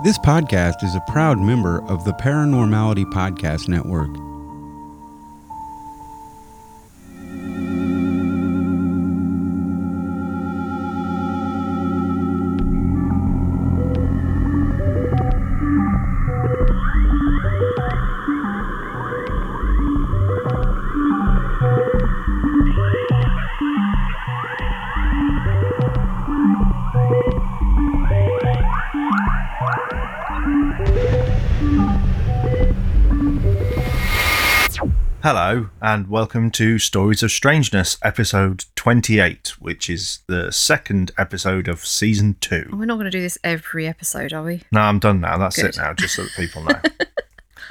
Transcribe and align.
This 0.00 0.16
podcast 0.16 0.84
is 0.84 0.94
a 0.94 1.00
proud 1.08 1.40
member 1.40 1.84
of 1.88 2.04
the 2.04 2.12
Paranormality 2.12 3.04
Podcast 3.06 3.66
Network. 3.66 4.27
And 35.98 36.06
welcome 36.06 36.48
to 36.48 36.78
Stories 36.78 37.24
of 37.24 37.32
Strangeness, 37.32 37.98
episode 38.04 38.66
28, 38.76 39.54
which 39.58 39.90
is 39.90 40.20
the 40.28 40.52
second 40.52 41.10
episode 41.18 41.66
of 41.66 41.84
season 41.84 42.36
two. 42.40 42.70
We're 42.72 42.84
not 42.84 42.94
going 42.94 43.06
to 43.06 43.10
do 43.10 43.20
this 43.20 43.36
every 43.42 43.88
episode, 43.88 44.32
are 44.32 44.44
we? 44.44 44.62
No, 44.70 44.82
I'm 44.82 45.00
done 45.00 45.20
now. 45.20 45.36
That's 45.38 45.56
Good. 45.56 45.70
it 45.70 45.76
now, 45.76 45.94
just 45.94 46.14
so 46.14 46.22
that 46.22 46.30
people 46.36 46.62
know. 46.66 46.80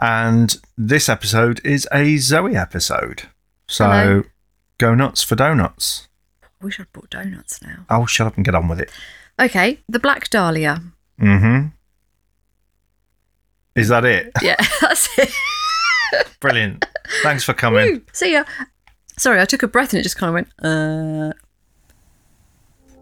and 0.01 0.57
this 0.77 1.07
episode 1.07 1.61
is 1.65 1.87
a 1.93 2.17
Zoe 2.17 2.53
episode. 2.57 3.29
So 3.65 3.85
Hello. 3.85 4.23
go 4.77 4.93
nuts 4.93 5.23
for 5.23 5.35
donuts. 5.35 6.09
I 6.43 6.65
wish 6.65 6.81
I'd 6.81 6.91
brought 6.91 7.09
donuts 7.09 7.61
now. 7.61 7.85
Oh, 7.89 8.05
shut 8.05 8.27
up 8.27 8.35
and 8.35 8.43
get 8.43 8.55
on 8.55 8.67
with 8.67 8.81
it. 8.81 8.91
Okay, 9.39 9.79
the 9.87 9.99
Black 9.99 10.29
Dahlia. 10.29 10.81
Mm 11.17 11.39
hmm. 11.39 11.67
Is 13.73 13.87
that 13.87 14.03
it? 14.03 14.33
Yeah, 14.41 14.57
that's 14.81 15.17
it. 15.17 15.31
Brilliant. 16.39 16.85
Thanks 17.23 17.43
for 17.43 17.53
coming. 17.53 17.85
Woo. 17.93 18.01
See 18.13 18.33
ya. 18.33 18.43
Sorry, 19.17 19.41
I 19.41 19.45
took 19.45 19.63
a 19.63 19.67
breath 19.67 19.93
and 19.93 19.99
it 19.99 20.03
just 20.03 20.17
kind 20.17 20.29
of 20.29 20.33
went, 20.33 20.47
uh. 20.63 21.33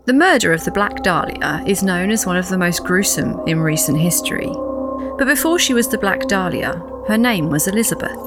The 0.05 0.13
murder 0.13 0.53
of 0.53 0.63
the 0.63 0.71
Black 0.71 1.01
Dahlia 1.01 1.63
is 1.65 1.81
known 1.81 2.11
as 2.11 2.27
one 2.27 2.37
of 2.37 2.47
the 2.47 2.57
most 2.57 2.83
gruesome 2.83 3.39
in 3.47 3.59
recent 3.59 3.99
history. 3.99 4.51
But 5.17 5.25
before 5.25 5.57
she 5.57 5.73
was 5.73 5.87
the 5.87 5.97
Black 5.97 6.27
Dahlia, 6.27 6.73
her 7.07 7.17
name 7.17 7.49
was 7.49 7.67
Elizabeth. 7.67 8.17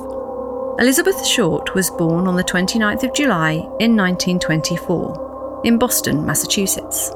Elizabeth 0.81 1.25
Short 1.27 1.75
was 1.75 1.91
born 1.91 2.27
on 2.27 2.37
the 2.37 2.45
29th 2.45 3.05
of 3.05 3.15
July 3.15 3.53
in 3.81 3.97
1924 3.97 5.63
in 5.65 5.79
Boston, 5.79 6.25
Massachusetts. 6.25 7.13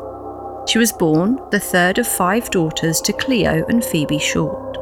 She 0.67 0.79
was 0.79 0.93
born 0.93 1.41
the 1.51 1.61
third 1.61 1.99
of 1.99 2.07
five 2.07 2.51
daughters 2.51 3.01
to 3.03 3.13
Cleo 3.13 3.65
and 3.69 3.85
Phoebe 3.85 4.19
Short. 4.19 4.79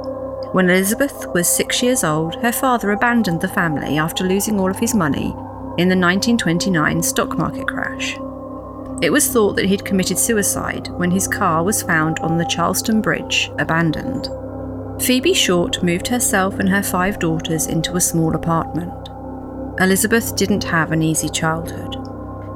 When 0.52 0.68
Elizabeth 0.68 1.26
was 1.32 1.48
six 1.48 1.80
years 1.80 2.02
old, 2.02 2.34
her 2.42 2.50
father 2.50 2.90
abandoned 2.90 3.40
the 3.40 3.46
family 3.46 3.98
after 3.98 4.24
losing 4.24 4.58
all 4.58 4.68
of 4.68 4.80
his 4.80 4.96
money 4.96 5.28
in 5.78 5.88
the 5.88 5.96
1929 5.96 7.02
stock 7.04 7.38
market 7.38 7.68
crash. 7.68 8.16
It 9.00 9.12
was 9.12 9.28
thought 9.28 9.54
that 9.56 9.66
he'd 9.66 9.84
committed 9.84 10.18
suicide 10.18 10.88
when 10.88 11.12
his 11.12 11.28
car 11.28 11.62
was 11.62 11.84
found 11.84 12.18
on 12.18 12.36
the 12.36 12.44
Charlestown 12.44 13.00
Bridge, 13.00 13.50
abandoned. 13.58 14.28
Phoebe 15.00 15.34
Short 15.34 15.84
moved 15.84 16.08
herself 16.08 16.58
and 16.58 16.68
her 16.68 16.82
five 16.82 17.20
daughters 17.20 17.68
into 17.68 17.94
a 17.94 18.00
small 18.00 18.34
apartment. 18.34 19.08
Elizabeth 19.80 20.34
didn't 20.34 20.64
have 20.64 20.90
an 20.90 21.00
easy 21.00 21.28
childhood. 21.28 21.96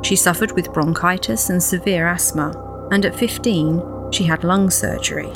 She 0.05 0.17
suffered 0.17 0.51
with 0.53 0.73
bronchitis 0.73 1.49
and 1.49 1.63
severe 1.63 2.09
asthma, 2.09 2.89
and 2.91 3.07
at 3.07 3.15
15, 3.15 4.11
she 4.11 4.25
had 4.25 4.43
lung 4.43 4.69
surgery. 4.69 5.33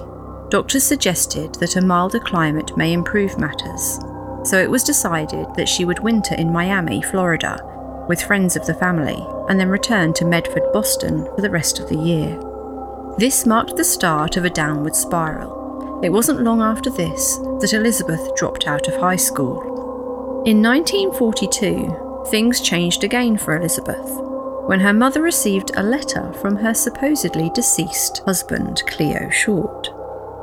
Doctors 0.51 0.85
suggested 0.85 1.55
that 1.57 1.77
a 1.77 1.83
milder 1.83 2.21
climate 2.21 2.75
may 2.75 2.95
improve 2.95 3.39
matters, 3.39 3.99
so 4.45 4.59
it 4.59 4.71
was 4.71 4.83
decided 4.83 5.47
that 5.57 5.69
she 5.69 5.85
would 5.85 5.99
winter 5.99 6.35
in 6.37 6.51
Miami, 6.51 7.03
Florida, 7.03 7.59
with 8.09 8.23
friends 8.23 8.57
of 8.57 8.65
the 8.65 8.73
family, 8.73 9.23
and 9.51 9.61
then 9.61 9.69
return 9.69 10.15
to 10.15 10.25
Medford, 10.25 10.63
Boston 10.73 11.27
for 11.35 11.43
the 11.43 11.51
rest 11.51 11.81
of 11.81 11.91
the 11.91 11.99
year. 11.99 12.41
This 13.19 13.45
marked 13.45 13.77
the 13.77 13.85
start 13.85 14.39
of 14.39 14.47
a 14.47 14.51
downward 14.51 14.97
spiral. 14.97 16.01
It 16.03 16.09
wasn't 16.09 16.43
long 16.43 16.63
after 16.63 16.89
this 16.89 17.37
that 17.61 17.75
Elizabeth 17.75 18.35
dropped 18.35 18.67
out 18.67 18.89
of 18.89 18.97
high 18.97 19.17
school. 19.17 20.43
In 20.47 20.63
1942, 20.63 22.25
things 22.31 22.63
changed 22.63 23.05
again 23.05 23.37
for 23.37 23.55
Elizabeth 23.55 24.09
when 24.69 24.81
her 24.81 24.93
mother 24.93 25.21
received 25.23 25.73
a 25.77 25.83
letter 25.83 26.33
from 26.35 26.57
her 26.57 26.73
supposedly 26.75 27.51
deceased 27.55 28.23
husband, 28.25 28.83
Cleo 28.87 29.29
Short. 29.31 29.98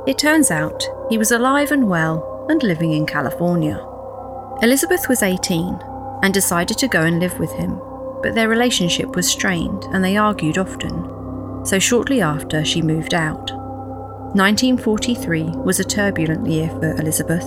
It 0.07 0.19
turns 0.19 0.51
out 0.51 0.83
he 1.09 1.17
was 1.17 1.31
alive 1.31 1.71
and 1.71 1.89
well 1.89 2.45
and 2.49 2.61
living 2.61 2.93
in 2.93 3.07
California. 3.07 3.83
Elizabeth 4.61 5.09
was 5.09 5.23
18 5.23 5.79
and 6.21 6.33
decided 6.33 6.77
to 6.77 6.88
go 6.88 7.01
and 7.01 7.19
live 7.19 7.39
with 7.39 7.51
him, 7.53 7.81
but 8.21 8.35
their 8.35 8.47
relationship 8.47 9.16
was 9.16 9.27
strained 9.27 9.83
and 9.85 10.03
they 10.03 10.16
argued 10.16 10.59
often, 10.59 11.66
so 11.66 11.79
shortly 11.79 12.21
after 12.21 12.63
she 12.63 12.83
moved 12.83 13.16
out. 13.16 13.51
1943 14.35 15.43
was 15.63 15.79
a 15.79 15.83
turbulent 15.83 16.45
year 16.45 16.69
for 16.69 16.91
Elizabeth. 16.95 17.45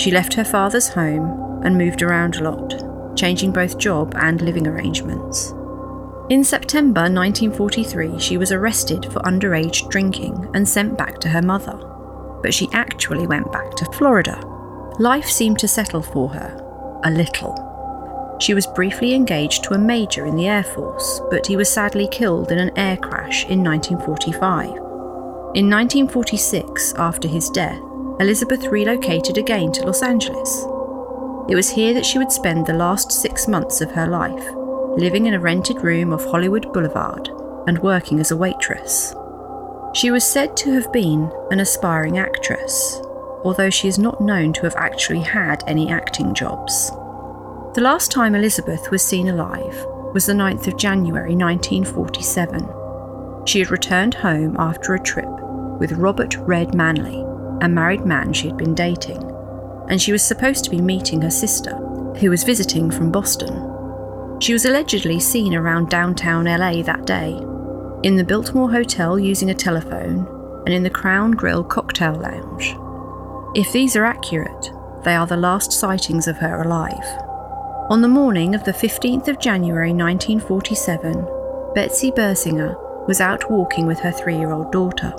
She 0.00 0.10
left 0.10 0.34
her 0.34 0.44
father's 0.44 0.88
home 0.88 1.62
and 1.64 1.76
moved 1.76 2.00
around 2.00 2.36
a 2.36 2.44
lot, 2.44 3.16
changing 3.16 3.52
both 3.52 3.78
job 3.78 4.14
and 4.16 4.40
living 4.40 4.66
arrangements. 4.66 5.52
In 6.30 6.44
September 6.44 7.00
1943, 7.00 8.18
she 8.18 8.36
was 8.36 8.52
arrested 8.52 9.06
for 9.06 9.20
underage 9.20 9.88
drinking 9.88 10.50
and 10.52 10.68
sent 10.68 10.98
back 10.98 11.18
to 11.20 11.28
her 11.30 11.40
mother. 11.40 11.72
But 12.42 12.52
she 12.52 12.68
actually 12.74 13.26
went 13.26 13.50
back 13.50 13.74
to 13.76 13.86
Florida. 13.92 14.38
Life 14.98 15.24
seemed 15.24 15.58
to 15.60 15.68
settle 15.68 16.02
for 16.02 16.28
her. 16.28 17.00
A 17.04 17.10
little. 17.10 18.36
She 18.40 18.52
was 18.52 18.66
briefly 18.66 19.14
engaged 19.14 19.64
to 19.64 19.74
a 19.74 19.78
major 19.78 20.26
in 20.26 20.36
the 20.36 20.48
Air 20.48 20.64
Force, 20.64 21.22
but 21.30 21.46
he 21.46 21.56
was 21.56 21.72
sadly 21.72 22.06
killed 22.12 22.52
in 22.52 22.58
an 22.58 22.76
air 22.76 22.98
crash 22.98 23.46
in 23.46 23.64
1945. 23.64 24.66
In 25.54 25.70
1946, 25.70 26.92
after 26.98 27.26
his 27.26 27.48
death, 27.48 27.80
Elizabeth 28.20 28.66
relocated 28.66 29.38
again 29.38 29.72
to 29.72 29.86
Los 29.86 30.02
Angeles. 30.02 30.66
It 31.48 31.54
was 31.54 31.70
here 31.70 31.94
that 31.94 32.04
she 32.04 32.18
would 32.18 32.30
spend 32.30 32.66
the 32.66 32.74
last 32.74 33.12
six 33.12 33.48
months 33.48 33.80
of 33.80 33.92
her 33.92 34.06
life 34.06 34.57
living 34.96 35.26
in 35.26 35.34
a 35.34 35.40
rented 35.40 35.82
room 35.82 36.12
off 36.12 36.24
Hollywood 36.24 36.72
Boulevard 36.72 37.28
and 37.66 37.78
working 37.80 38.20
as 38.20 38.30
a 38.30 38.36
waitress. 38.36 39.14
She 39.94 40.10
was 40.10 40.24
said 40.24 40.56
to 40.58 40.72
have 40.72 40.92
been 40.92 41.30
an 41.50 41.60
aspiring 41.60 42.18
actress, 42.18 43.00
although 43.44 43.70
she 43.70 43.88
is 43.88 43.98
not 43.98 44.20
known 44.20 44.52
to 44.54 44.62
have 44.62 44.76
actually 44.76 45.20
had 45.20 45.64
any 45.66 45.90
acting 45.90 46.34
jobs. 46.34 46.90
The 47.74 47.82
last 47.82 48.10
time 48.10 48.34
Elizabeth 48.34 48.90
was 48.90 49.02
seen 49.02 49.28
alive 49.28 49.86
was 50.14 50.26
the 50.26 50.32
9th 50.32 50.66
of 50.66 50.76
January 50.76 51.36
1947. 51.36 52.68
She 53.46 53.60
had 53.60 53.70
returned 53.70 54.14
home 54.14 54.56
after 54.58 54.94
a 54.94 55.02
trip 55.02 55.28
with 55.78 55.92
Robert 55.92 56.36
Red 56.38 56.74
Manley, 56.74 57.24
a 57.60 57.68
married 57.68 58.04
man 58.04 58.32
she 58.32 58.48
had 58.48 58.56
been 58.56 58.74
dating, 58.74 59.22
and 59.88 60.00
she 60.00 60.12
was 60.12 60.22
supposed 60.22 60.64
to 60.64 60.70
be 60.70 60.80
meeting 60.80 61.22
her 61.22 61.30
sister, 61.30 61.74
who 62.20 62.30
was 62.30 62.44
visiting 62.44 62.90
from 62.90 63.12
Boston. 63.12 63.67
She 64.40 64.52
was 64.52 64.64
allegedly 64.64 65.18
seen 65.18 65.54
around 65.54 65.90
downtown 65.90 66.44
LA 66.44 66.82
that 66.82 67.06
day, 67.06 67.32
in 68.04 68.16
the 68.16 68.24
Biltmore 68.24 68.70
Hotel 68.70 69.18
using 69.18 69.50
a 69.50 69.54
telephone, 69.54 70.26
and 70.64 70.72
in 70.72 70.84
the 70.84 70.90
Crown 70.90 71.32
Grill 71.32 71.64
cocktail 71.64 72.14
lounge. 72.14 72.76
If 73.56 73.72
these 73.72 73.96
are 73.96 74.04
accurate, 74.04 74.70
they 75.02 75.16
are 75.16 75.26
the 75.26 75.36
last 75.36 75.72
sightings 75.72 76.28
of 76.28 76.36
her 76.38 76.62
alive. 76.62 77.04
On 77.90 78.00
the 78.00 78.08
morning 78.08 78.54
of 78.54 78.62
the 78.64 78.72
15th 78.72 79.26
of 79.26 79.40
January 79.40 79.92
1947, 79.92 81.26
Betsy 81.74 82.12
Bersinger 82.12 82.76
was 83.08 83.20
out 83.20 83.50
walking 83.50 83.86
with 83.86 83.98
her 84.00 84.12
three 84.12 84.36
year 84.36 84.52
old 84.52 84.70
daughter. 84.70 85.12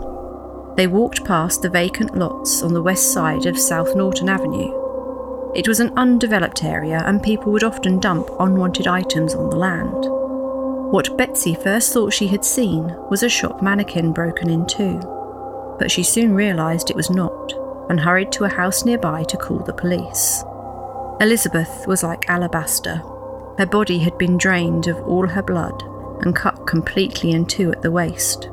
They 0.78 0.88
walked 0.88 1.26
past 1.26 1.62
the 1.62 1.70
vacant 1.70 2.16
lots 2.16 2.62
on 2.62 2.74
the 2.74 2.82
west 2.82 3.12
side 3.12 3.48
of 3.48 3.60
South 3.60 3.96
Norton 3.96 4.30
Avenue. 4.30 4.79
It 5.56 5.68
was 5.68 5.80
an 5.80 5.92
undeveloped 5.98 6.64
area, 6.64 7.04
and 7.06 7.24
people 7.24 7.52
would 7.52 7.64
often 7.64 8.00
dump 8.00 8.30
unwanted 8.40 8.86
items 8.86 9.34
on 9.34 9.50
the 9.50 9.56
land. 9.56 10.06
What 10.92 11.18
Betsy 11.18 11.56
first 11.56 11.92
thought 11.92 12.14
she 12.14 12.28
had 12.28 12.46
seen 12.46 12.96
was 13.10 13.24
a 13.24 13.30
shop 13.30 13.62
mannequin 13.62 14.14
broken 14.14 14.50
in 14.50 14.68
two, 14.68 15.00
but 15.80 15.90
she 15.90 16.04
soon 16.04 16.36
realised 16.36 16.90
it 16.90 16.96
was 16.96 17.10
not 17.10 17.54
and 17.90 18.00
hurried 18.00 18.32
to 18.34 18.44
a 18.44 18.50
house 18.50 18.86
nearby 18.86 19.24
to 19.24 19.38
call 19.38 19.60
the 19.60 19.74
police. 19.74 20.44
Elizabeth 21.20 21.86
was 21.88 22.04
like 22.04 22.30
alabaster. 22.30 23.02
Her 23.58 23.66
body 23.66 23.98
had 24.00 24.18
been 24.20 24.38
drained 24.38 24.88
of 24.88 24.98
all 25.08 25.28
her 25.28 25.42
blood 25.42 25.82
and 26.22 26.36
cut 26.36 26.68
completely 26.68 27.32
in 27.32 27.48
two 27.48 27.72
at 27.72 27.82
the 27.82 27.92
waist. 27.92 28.50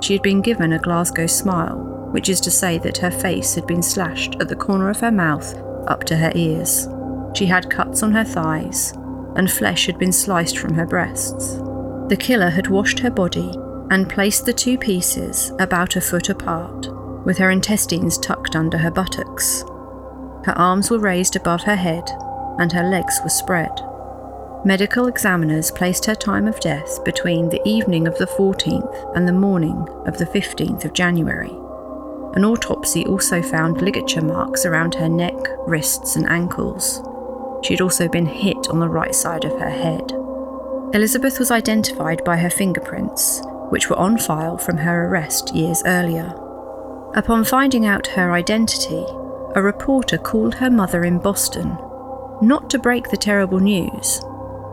She 0.00 0.14
had 0.14 0.22
been 0.22 0.40
given 0.40 0.72
a 0.72 0.78
Glasgow 0.78 1.26
smile, 1.26 1.76
which 2.12 2.30
is 2.30 2.40
to 2.40 2.50
say 2.50 2.78
that 2.78 2.98
her 2.98 3.10
face 3.10 3.54
had 3.54 3.66
been 3.66 3.82
slashed 3.82 4.36
at 4.40 4.48
the 4.48 4.56
corner 4.56 4.88
of 4.88 5.00
her 5.00 5.12
mouth 5.12 5.54
up 5.86 6.04
to 6.04 6.16
her 6.16 6.32
ears. 6.34 6.88
She 7.34 7.46
had 7.46 7.70
cuts 7.70 8.02
on 8.02 8.12
her 8.12 8.24
thighs, 8.24 8.92
and 9.36 9.50
flesh 9.50 9.86
had 9.86 9.98
been 9.98 10.12
sliced 10.12 10.58
from 10.58 10.74
her 10.74 10.86
breasts. 10.86 11.56
The 12.08 12.16
killer 12.18 12.50
had 12.50 12.68
washed 12.68 13.00
her 13.00 13.10
body 13.10 13.52
and 13.90 14.08
placed 14.08 14.46
the 14.46 14.52
two 14.52 14.78
pieces 14.78 15.52
about 15.58 15.96
a 15.96 16.00
foot 16.00 16.28
apart, 16.28 16.88
with 17.24 17.38
her 17.38 17.50
intestines 17.50 18.18
tucked 18.18 18.54
under 18.54 18.78
her 18.78 18.90
buttocks. 18.90 19.62
Her 20.44 20.54
arms 20.56 20.90
were 20.90 20.98
raised 20.98 21.36
above 21.36 21.62
her 21.62 21.76
head, 21.76 22.04
and 22.58 22.72
her 22.72 22.84
legs 22.84 23.20
were 23.22 23.30
spread. 23.30 23.72
Medical 24.64 25.08
examiners 25.08 25.70
placed 25.70 26.06
her 26.06 26.14
time 26.14 26.46
of 26.46 26.60
death 26.60 27.04
between 27.04 27.48
the 27.48 27.60
evening 27.66 28.06
of 28.06 28.16
the 28.18 28.26
14th 28.26 29.16
and 29.16 29.28
the 29.28 29.32
morning 29.32 29.86
of 30.06 30.16
the 30.18 30.26
15th 30.26 30.84
of 30.84 30.92
January. 30.92 31.54
An 32.34 32.44
autopsy 32.44 33.06
also 33.06 33.40
found 33.40 33.80
ligature 33.80 34.20
marks 34.20 34.66
around 34.66 34.94
her 34.96 35.08
neck, 35.08 35.36
wrists, 35.66 36.16
and 36.16 36.28
ankles. 36.28 37.00
She 37.62 37.74
had 37.74 37.80
also 37.80 38.08
been 38.08 38.26
hit 38.26 38.68
on 38.68 38.80
the 38.80 38.88
right 38.88 39.14
side 39.14 39.44
of 39.44 39.58
her 39.60 39.70
head. 39.70 40.12
Elizabeth 40.92 41.38
was 41.38 41.50
identified 41.50 42.24
by 42.24 42.36
her 42.36 42.50
fingerprints, 42.50 43.40
which 43.70 43.88
were 43.88 43.98
on 43.98 44.18
file 44.18 44.58
from 44.58 44.76
her 44.78 45.06
arrest 45.06 45.54
years 45.54 45.82
earlier. 45.86 46.34
Upon 47.14 47.44
finding 47.44 47.86
out 47.86 48.08
her 48.08 48.32
identity, 48.32 49.06
a 49.54 49.62
reporter 49.62 50.18
called 50.18 50.56
her 50.56 50.70
mother 50.70 51.04
in 51.04 51.20
Boston, 51.20 51.78
not 52.42 52.68
to 52.70 52.78
break 52.78 53.10
the 53.10 53.16
terrible 53.16 53.60
news, 53.60 54.20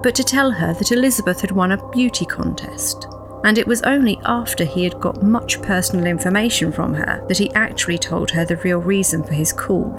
but 0.02 0.16
to 0.16 0.24
tell 0.24 0.52
her 0.52 0.74
that 0.74 0.92
Elizabeth 0.92 1.42
had 1.42 1.52
won 1.52 1.72
a 1.72 1.90
beauty 1.90 2.25
contest. 2.25 3.07
And 3.44 3.58
it 3.58 3.68
was 3.68 3.82
only 3.82 4.20
after 4.24 4.66
he 4.66 4.84
had 4.84 5.00
got 5.00 5.24
much 5.24 5.62
personal 5.62 6.06
information 6.06 6.72
from 6.72 6.94
her 6.94 7.26
that 7.28 7.38
he 7.38 7.52
actually 7.54 7.98
told 7.98 8.32
her 8.32 8.46
the 8.46 8.58
real 8.58 8.80
reason 8.80 9.24
for 9.24 9.34
his 9.34 9.52
call. 9.52 9.90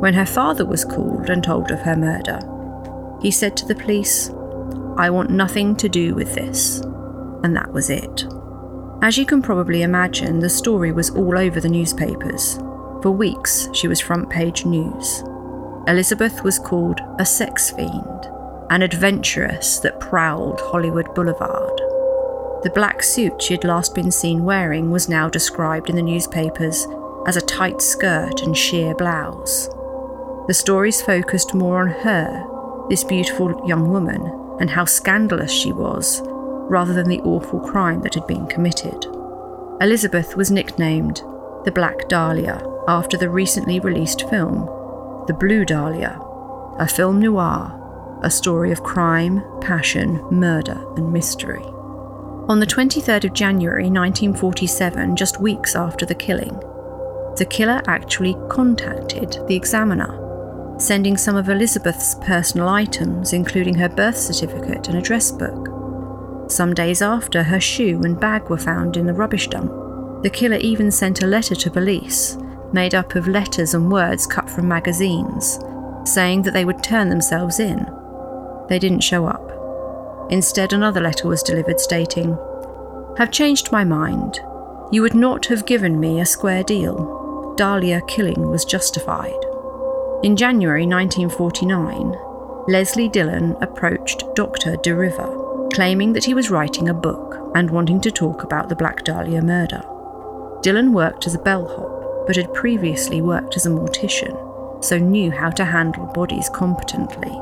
When 0.00 0.14
her 0.14 0.26
father 0.26 0.66
was 0.66 0.84
called 0.84 1.30
and 1.30 1.42
told 1.42 1.70
of 1.70 1.80
her 1.80 1.96
murder, 1.96 2.40
he 3.22 3.30
said 3.30 3.56
to 3.58 3.66
the 3.66 3.74
police, 3.74 4.30
I 4.96 5.10
want 5.10 5.30
nothing 5.30 5.76
to 5.76 5.88
do 5.88 6.14
with 6.14 6.34
this. 6.34 6.80
And 7.42 7.56
that 7.56 7.72
was 7.72 7.88
it. 7.88 8.26
As 9.02 9.16
you 9.16 9.24
can 9.24 9.40
probably 9.40 9.82
imagine, 9.82 10.40
the 10.40 10.50
story 10.50 10.92
was 10.92 11.10
all 11.10 11.38
over 11.38 11.60
the 11.60 11.68
newspapers. 11.68 12.56
For 13.02 13.10
weeks, 13.10 13.68
she 13.72 13.88
was 13.88 14.00
front 14.00 14.28
page 14.28 14.66
news. 14.66 15.22
Elizabeth 15.86 16.44
was 16.44 16.58
called 16.58 17.00
a 17.18 17.24
sex 17.24 17.70
fiend 17.70 18.30
an 18.70 18.82
adventuress 18.82 19.80
that 19.80 19.98
prowled 19.98 20.60
Hollywood 20.60 21.12
Boulevard. 21.16 21.80
The 22.62 22.72
black 22.74 23.02
suit 23.02 23.40
she 23.40 23.54
had 23.54 23.64
last 23.64 23.94
been 23.94 24.10
seen 24.10 24.44
wearing 24.44 24.90
was 24.90 25.08
now 25.08 25.28
described 25.28 25.88
in 25.88 25.96
the 25.96 26.02
newspapers 26.02 26.86
as 27.26 27.36
a 27.36 27.40
tight 27.40 27.80
skirt 27.80 28.42
and 28.42 28.56
sheer 28.56 28.94
blouse. 28.94 29.68
The 30.46 30.54
stories 30.54 31.00
focused 31.00 31.54
more 31.54 31.80
on 31.80 31.88
her, 31.88 32.86
this 32.88 33.04
beautiful 33.04 33.62
young 33.66 33.90
woman, 33.90 34.20
and 34.60 34.70
how 34.70 34.84
scandalous 34.84 35.52
she 35.52 35.72
was, 35.72 36.20
rather 36.24 36.92
than 36.92 37.08
the 37.08 37.20
awful 37.20 37.60
crime 37.60 38.02
that 38.02 38.14
had 38.14 38.26
been 38.26 38.46
committed. 38.46 39.06
Elizabeth 39.80 40.36
was 40.36 40.50
nicknamed 40.50 41.22
the 41.64 41.72
Black 41.72 42.08
Dahlia 42.08 42.62
after 42.88 43.16
the 43.16 43.30
recently 43.30 43.80
released 43.80 44.28
film, 44.28 44.66
The 45.26 45.36
Blue 45.38 45.64
Dahlia, 45.64 46.20
a 46.78 46.86
film 46.88 47.20
noir 47.20 47.80
a 48.22 48.30
story 48.30 48.70
of 48.70 48.82
crime, 48.82 49.42
passion, 49.60 50.22
murder, 50.30 50.84
and 50.96 51.12
mystery. 51.12 51.64
On 52.50 52.58
the 52.58 52.66
23rd 52.66 53.26
of 53.26 53.32
January 53.32 53.84
1947, 53.84 55.14
just 55.14 55.40
weeks 55.40 55.76
after 55.76 56.04
the 56.04 56.16
killing, 56.16 56.58
the 57.36 57.46
killer 57.48 57.80
actually 57.86 58.34
contacted 58.48 59.38
the 59.46 59.54
examiner, 59.54 60.76
sending 60.76 61.16
some 61.16 61.36
of 61.36 61.48
Elizabeth's 61.48 62.16
personal 62.16 62.68
items, 62.68 63.32
including 63.32 63.76
her 63.76 63.88
birth 63.88 64.16
certificate 64.16 64.88
and 64.88 64.98
address 64.98 65.30
book. 65.30 66.50
Some 66.50 66.74
days 66.74 67.02
after, 67.02 67.44
her 67.44 67.60
shoe 67.60 68.02
and 68.02 68.18
bag 68.18 68.50
were 68.50 68.58
found 68.58 68.96
in 68.96 69.06
the 69.06 69.14
rubbish 69.14 69.46
dump. 69.46 69.70
The 70.24 70.30
killer 70.30 70.56
even 70.56 70.90
sent 70.90 71.22
a 71.22 71.28
letter 71.28 71.54
to 71.54 71.70
police, 71.70 72.36
made 72.72 72.96
up 72.96 73.14
of 73.14 73.28
letters 73.28 73.74
and 73.74 73.92
words 73.92 74.26
cut 74.26 74.50
from 74.50 74.66
magazines, 74.66 75.60
saying 76.04 76.42
that 76.42 76.52
they 76.52 76.64
would 76.64 76.82
turn 76.82 77.10
themselves 77.10 77.60
in 77.60 77.86
they 78.70 78.78
didn't 78.78 79.00
show 79.00 79.26
up. 79.26 79.49
Instead, 80.30 80.72
another 80.72 81.00
letter 81.00 81.26
was 81.26 81.42
delivered 81.42 81.80
stating, 81.80 82.38
Have 83.18 83.32
changed 83.32 83.72
my 83.72 83.84
mind. 83.84 84.40
You 84.92 85.02
would 85.02 85.14
not 85.14 85.46
have 85.46 85.66
given 85.66 85.98
me 85.98 86.20
a 86.20 86.26
square 86.26 86.62
deal. 86.62 87.54
Dahlia 87.56 88.00
killing 88.02 88.48
was 88.48 88.64
justified. 88.64 89.44
In 90.22 90.36
January 90.36 90.86
1949, 90.86 92.14
Leslie 92.68 93.08
Dillon 93.08 93.56
approached 93.60 94.24
Dr. 94.34 94.76
De 94.76 94.94
River, 94.94 95.68
claiming 95.72 96.12
that 96.12 96.24
he 96.24 96.34
was 96.34 96.50
writing 96.50 96.88
a 96.88 96.94
book 96.94 97.50
and 97.54 97.70
wanting 97.70 98.00
to 98.02 98.10
talk 98.10 98.44
about 98.44 98.68
the 98.68 98.76
Black 98.76 99.02
Dahlia 99.04 99.42
murder. 99.42 99.82
Dillon 100.62 100.92
worked 100.92 101.26
as 101.26 101.34
a 101.34 101.38
bellhop, 101.38 102.26
but 102.26 102.36
had 102.36 102.54
previously 102.54 103.20
worked 103.20 103.56
as 103.56 103.66
a 103.66 103.70
mortician, 103.70 104.84
so 104.84 104.96
knew 104.96 105.32
how 105.32 105.50
to 105.50 105.64
handle 105.64 106.06
bodies 106.06 106.48
competently. 106.50 107.32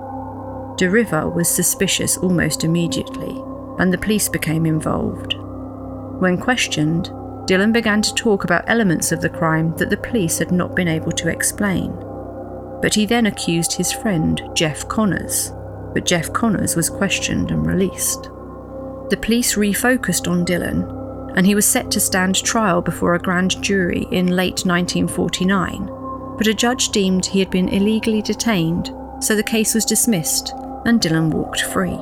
De 0.78 0.88
River 0.88 1.28
was 1.28 1.48
suspicious 1.48 2.16
almost 2.18 2.62
immediately, 2.62 3.42
and 3.80 3.92
the 3.92 3.98
police 3.98 4.28
became 4.28 4.64
involved. 4.64 5.34
When 6.20 6.38
questioned, 6.38 7.10
Dillon 7.46 7.72
began 7.72 8.00
to 8.00 8.14
talk 8.14 8.44
about 8.44 8.62
elements 8.68 9.10
of 9.10 9.20
the 9.20 9.28
crime 9.28 9.74
that 9.78 9.90
the 9.90 9.96
police 9.96 10.38
had 10.38 10.52
not 10.52 10.76
been 10.76 10.86
able 10.86 11.10
to 11.10 11.30
explain. 11.30 11.90
But 12.80 12.94
he 12.94 13.06
then 13.06 13.26
accused 13.26 13.72
his 13.72 13.92
friend, 13.92 14.40
Jeff 14.54 14.86
Connors, 14.86 15.50
but 15.94 16.06
Jeff 16.06 16.32
Connors 16.32 16.76
was 16.76 16.88
questioned 16.88 17.50
and 17.50 17.66
released. 17.66 18.30
The 19.10 19.18
police 19.20 19.56
refocused 19.56 20.30
on 20.30 20.44
Dillon, 20.44 20.84
and 21.34 21.44
he 21.44 21.56
was 21.56 21.66
set 21.66 21.90
to 21.90 21.98
stand 21.98 22.36
trial 22.36 22.82
before 22.82 23.16
a 23.16 23.18
grand 23.18 23.60
jury 23.64 24.06
in 24.12 24.28
late 24.28 24.64
1949, 24.64 25.88
but 26.38 26.46
a 26.46 26.54
judge 26.54 26.90
deemed 26.90 27.26
he 27.26 27.40
had 27.40 27.50
been 27.50 27.68
illegally 27.68 28.22
detained, 28.22 28.94
so 29.18 29.34
the 29.34 29.42
case 29.42 29.74
was 29.74 29.84
dismissed 29.84 30.54
and 30.84 31.00
Dillon 31.00 31.30
walked 31.30 31.62
free. 31.62 31.98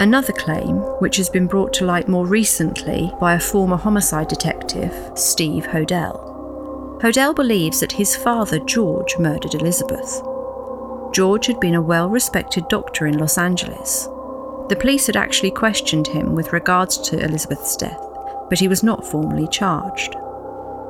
Another 0.00 0.32
claim, 0.32 0.78
which 1.00 1.16
has 1.16 1.28
been 1.28 1.46
brought 1.46 1.72
to 1.74 1.84
light 1.84 2.08
more 2.08 2.26
recently 2.26 3.12
by 3.20 3.34
a 3.34 3.40
former 3.40 3.76
homicide 3.76 4.28
detective, 4.28 4.92
Steve 5.14 5.64
Hodel. 5.66 7.00
Hodel 7.00 7.34
believes 7.34 7.80
that 7.80 7.92
his 7.92 8.16
father, 8.16 8.58
George, 8.60 9.16
murdered 9.18 9.54
Elizabeth. 9.54 10.22
George 11.12 11.46
had 11.46 11.60
been 11.60 11.74
a 11.74 11.82
well 11.82 12.08
respected 12.08 12.66
doctor 12.68 13.06
in 13.06 13.18
Los 13.18 13.38
Angeles. 13.38 14.08
The 14.68 14.78
police 14.80 15.06
had 15.06 15.16
actually 15.16 15.50
questioned 15.50 16.06
him 16.06 16.34
with 16.34 16.52
regards 16.52 16.96
to 16.98 17.22
Elizabeth's 17.22 17.76
death, 17.76 18.02
but 18.48 18.58
he 18.58 18.68
was 18.68 18.82
not 18.82 19.06
formally 19.06 19.46
charged. 19.48 20.16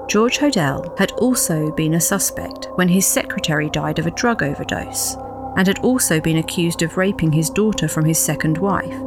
George 0.08 0.38
Hodel 0.38 0.96
had 0.98 1.12
also 1.12 1.70
been 1.72 1.94
a 1.94 2.00
suspect 2.00 2.69
when 2.77 2.88
his 2.88 3.06
secretary 3.06 3.70
died 3.70 3.98
of 3.98 4.06
a 4.06 4.10
drug 4.12 4.43
overdose, 4.43 5.17
and 5.56 5.67
had 5.67 5.79
also 5.81 6.21
been 6.21 6.39
accused 6.39 6.82
of 6.82 6.97
raping 6.97 7.32
his 7.32 7.51
daughter 7.51 7.89
from 7.89 8.05
his 8.05 8.19
second 8.19 8.59
wife. 8.59 8.99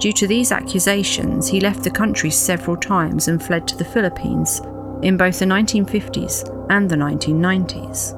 Due 0.00 0.12
to 0.12 0.26
these 0.26 0.50
accusations, 0.50 1.48
he 1.48 1.60
left 1.60 1.82
the 1.82 1.90
country 1.90 2.30
several 2.30 2.76
times 2.76 3.28
and 3.28 3.42
fled 3.42 3.68
to 3.68 3.76
the 3.76 3.84
Philippines 3.84 4.60
in 5.02 5.16
both 5.16 5.38
the 5.38 5.44
1950s 5.44 6.66
and 6.70 6.88
the 6.88 6.96
1990s. 6.96 8.16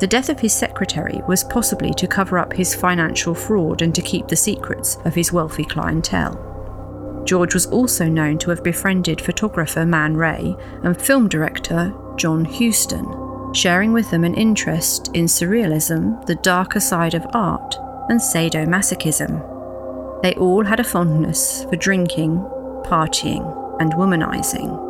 The 0.00 0.06
death 0.06 0.28
of 0.28 0.40
his 0.40 0.52
secretary 0.52 1.22
was 1.26 1.44
possibly 1.44 1.94
to 1.94 2.06
cover 2.06 2.38
up 2.38 2.52
his 2.52 2.74
financial 2.74 3.34
fraud 3.34 3.80
and 3.80 3.94
to 3.94 4.02
keep 4.02 4.28
the 4.28 4.36
secrets 4.36 4.98
of 5.04 5.14
his 5.14 5.32
wealthy 5.32 5.64
clientele. 5.64 7.22
George 7.24 7.54
was 7.54 7.66
also 7.66 8.06
known 8.06 8.36
to 8.38 8.50
have 8.50 8.62
befriended 8.62 9.20
photographer 9.20 9.86
Man 9.86 10.16
Ray 10.16 10.54
and 10.82 11.00
film 11.00 11.28
director 11.28 11.94
John 12.16 12.44
Huston, 12.44 13.06
sharing 13.54 13.92
with 13.92 14.10
them 14.10 14.24
an 14.24 14.34
interest 14.34 15.10
in 15.14 15.26
surrealism, 15.26 16.24
the 16.26 16.34
darker 16.36 16.80
side 16.80 17.14
of 17.14 17.26
art, 17.32 17.76
and 18.08 18.20
sadomasochism. 18.20 19.52
They 20.22 20.34
all 20.34 20.64
had 20.64 20.80
a 20.80 20.84
fondness 20.84 21.64
for 21.64 21.76
drinking, 21.76 22.38
partying, 22.84 23.80
and 23.80 23.92
womanizing. 23.94 24.82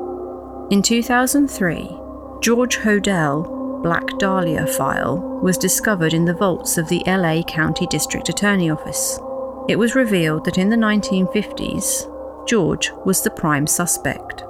In 0.70 0.82
2003, 0.82 1.98
George 2.40 2.78
Hodel 2.78 3.82
Black 3.82 4.06
Dahlia 4.18 4.66
file 4.66 5.18
was 5.42 5.58
discovered 5.58 6.14
in 6.14 6.24
the 6.24 6.32
vaults 6.32 6.78
of 6.78 6.88
the 6.88 7.02
LA 7.06 7.42
County 7.42 7.86
District 7.88 8.30
Attorney 8.30 8.70
Office. 8.70 9.20
It 9.68 9.76
was 9.76 9.94
revealed 9.94 10.46
that 10.46 10.56
in 10.56 10.70
the 10.70 10.76
1950s, 10.76 12.48
George 12.48 12.92
was 13.04 13.22
the 13.22 13.30
prime 13.30 13.66
suspect. 13.66 14.42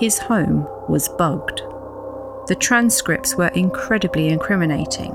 His 0.00 0.18
home 0.18 0.66
was 0.88 1.10
bugged. 1.10 1.62
The 2.48 2.56
transcripts 2.56 3.36
were 3.36 3.48
incredibly 3.48 4.28
incriminating. 4.28 5.12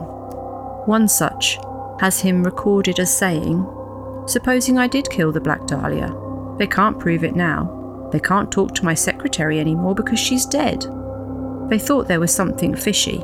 One 0.87 1.09
such 1.09 1.57
has 1.99 2.21
him 2.21 2.43
recorded 2.43 2.99
as 2.99 3.15
saying, 3.15 3.67
Supposing 4.27 4.77
I 4.77 4.87
did 4.87 5.09
kill 5.09 5.33
the 5.33 5.41
Black 5.41 5.67
Dahlia. 5.67 6.15
They 6.57 6.67
can't 6.67 6.99
prove 6.99 7.25
it 7.25 7.35
now. 7.35 8.09
They 8.13 8.19
can't 8.21 8.51
talk 8.51 8.73
to 8.75 8.85
my 8.85 8.93
secretary 8.93 9.59
anymore 9.59 9.93
because 9.93 10.19
she's 10.19 10.45
dead. 10.45 10.85
They 11.69 11.79
thought 11.79 12.07
there 12.07 12.21
was 12.21 12.33
something 12.33 12.75
fishy. 12.75 13.23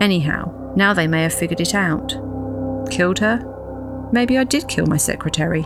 Anyhow, 0.00 0.72
now 0.76 0.92
they 0.92 1.06
may 1.06 1.22
have 1.22 1.32
figured 1.32 1.60
it 1.60 1.74
out. 1.74 2.10
Killed 2.90 3.20
her? 3.20 4.08
Maybe 4.12 4.36
I 4.36 4.44
did 4.44 4.68
kill 4.68 4.86
my 4.86 4.98
secretary. 4.98 5.64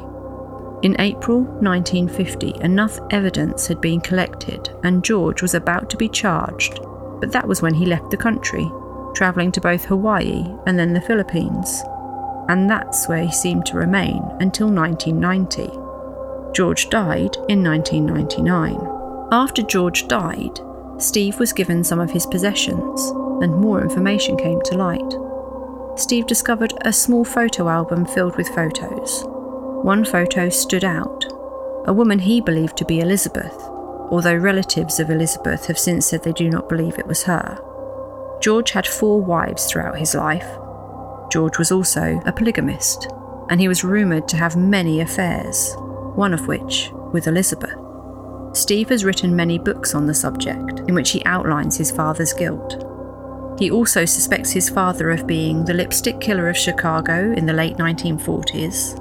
In 0.82 0.94
April 1.00 1.40
1950, 1.40 2.54
enough 2.60 3.00
evidence 3.10 3.66
had 3.66 3.80
been 3.80 4.00
collected 4.00 4.70
and 4.84 5.04
George 5.04 5.42
was 5.42 5.54
about 5.54 5.90
to 5.90 5.96
be 5.96 6.08
charged 6.08 6.78
but 7.20 7.32
that 7.32 7.46
was 7.46 7.62
when 7.62 7.74
he 7.74 7.86
left 7.86 8.10
the 8.10 8.16
country, 8.16 8.70
travelling 9.14 9.52
to 9.52 9.60
both 9.60 9.84
Hawaii 9.86 10.44
and 10.66 10.78
then 10.78 10.92
the 10.92 11.00
Philippines. 11.00 11.82
And 12.48 12.68
that's 12.68 13.08
where 13.08 13.24
he 13.24 13.32
seemed 13.32 13.66
to 13.66 13.76
remain 13.76 14.22
until 14.40 14.68
1990. 14.68 15.70
George 16.54 16.88
died 16.88 17.36
in 17.48 17.62
1999. 17.62 19.28
After 19.30 19.62
George 19.62 20.08
died, 20.08 20.60
Steve 20.98 21.38
was 21.38 21.52
given 21.52 21.84
some 21.84 22.00
of 22.00 22.10
his 22.10 22.26
possessions, 22.26 23.10
and 23.42 23.54
more 23.54 23.82
information 23.82 24.36
came 24.36 24.60
to 24.62 24.76
light. 24.76 25.14
Steve 25.96 26.26
discovered 26.26 26.72
a 26.82 26.92
small 26.92 27.24
photo 27.24 27.68
album 27.68 28.06
filled 28.06 28.36
with 28.36 28.48
photos. 28.48 29.24
One 29.82 30.04
photo 30.04 30.48
stood 30.48 30.84
out 30.84 31.24
a 31.86 31.92
woman 31.92 32.18
he 32.18 32.40
believed 32.40 32.76
to 32.76 32.84
be 32.84 33.00
Elizabeth, 33.00 33.56
although 34.10 34.34
relatives 34.34 35.00
of 35.00 35.10
Elizabeth 35.10 35.66
have 35.66 35.78
since 35.78 36.06
said 36.06 36.22
they 36.22 36.32
do 36.32 36.48
not 36.48 36.68
believe 36.68 36.98
it 36.98 37.06
was 37.06 37.24
her. 37.24 37.58
George 38.40 38.70
had 38.70 38.86
four 38.86 39.20
wives 39.20 39.66
throughout 39.66 39.98
his 39.98 40.14
life. 40.14 40.48
George 41.30 41.58
was 41.58 41.72
also 41.72 42.20
a 42.24 42.32
polygamist, 42.32 43.08
and 43.50 43.60
he 43.60 43.68
was 43.68 43.84
rumoured 43.84 44.28
to 44.28 44.36
have 44.36 44.56
many 44.56 45.00
affairs, 45.00 45.74
one 46.14 46.32
of 46.32 46.46
which 46.46 46.90
with 47.12 47.26
Elizabeth. 47.26 47.76
Steve 48.52 48.88
has 48.88 49.04
written 49.04 49.36
many 49.36 49.58
books 49.58 49.94
on 49.94 50.06
the 50.06 50.14
subject, 50.14 50.80
in 50.88 50.94
which 50.94 51.10
he 51.10 51.24
outlines 51.24 51.76
his 51.76 51.90
father's 51.90 52.32
guilt. 52.32 52.84
He 53.58 53.70
also 53.70 54.04
suspects 54.04 54.52
his 54.52 54.70
father 54.70 55.10
of 55.10 55.26
being 55.26 55.64
the 55.64 55.74
lipstick 55.74 56.20
killer 56.20 56.48
of 56.48 56.56
Chicago 56.56 57.32
in 57.32 57.44
the 57.44 57.52
late 57.52 57.76
1940s, 57.76 58.94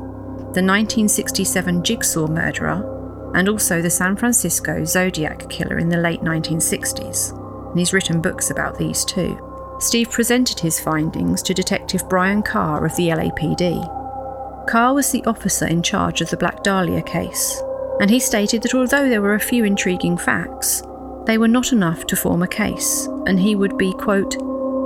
the 0.54 0.64
1967 0.64 1.84
Jigsaw 1.84 2.28
murderer, 2.28 2.97
and 3.38 3.48
also 3.48 3.84
the 3.84 3.90
San 3.90 4.16
Francisco 4.16 4.84
Zodiac 4.84 5.48
killer 5.48 5.78
in 5.78 5.90
the 5.90 5.98
late 5.98 6.22
1960s. 6.22 7.70
And 7.70 7.78
he's 7.78 7.94
written 7.94 8.20
books 8.20 8.50
about 8.50 8.80
these 8.80 9.06
too. 9.06 9.40
Steve 9.80 10.10
presented 10.10 10.60
his 10.60 10.80
findings 10.80 11.44
to 11.44 11.54
Detective 11.54 12.10
Brian 12.10 12.42
Carr 12.42 12.84
of 12.84 12.96
the 12.96 13.10
LAPD. 13.10 14.68
Carr 14.68 14.96
was 14.96 15.12
the 15.12 15.24
officer 15.26 15.68
in 15.68 15.84
charge 15.84 16.20
of 16.20 16.32
the 16.32 16.38
Black 16.38 16.64
Dahlia 16.64 17.04
case, 17.04 17.62
and 18.02 18.10
he 18.10 18.20
stated 18.20 18.64
that 18.64 18.74
although 18.74 19.08
there 19.08 19.22
were 19.22 19.36
a 19.36 19.40
few 19.40 19.64
intriguing 19.66 20.18
facts, 20.18 20.82
they 21.28 21.38
were 21.38 21.48
not 21.48 21.72
enough 21.72 22.08
to 22.08 22.16
form 22.16 22.42
a 22.42 22.48
case, 22.48 23.06
and 23.28 23.40
he 23.40 23.56
would 23.56 23.78
be, 23.78 23.94
quote, 23.94 24.36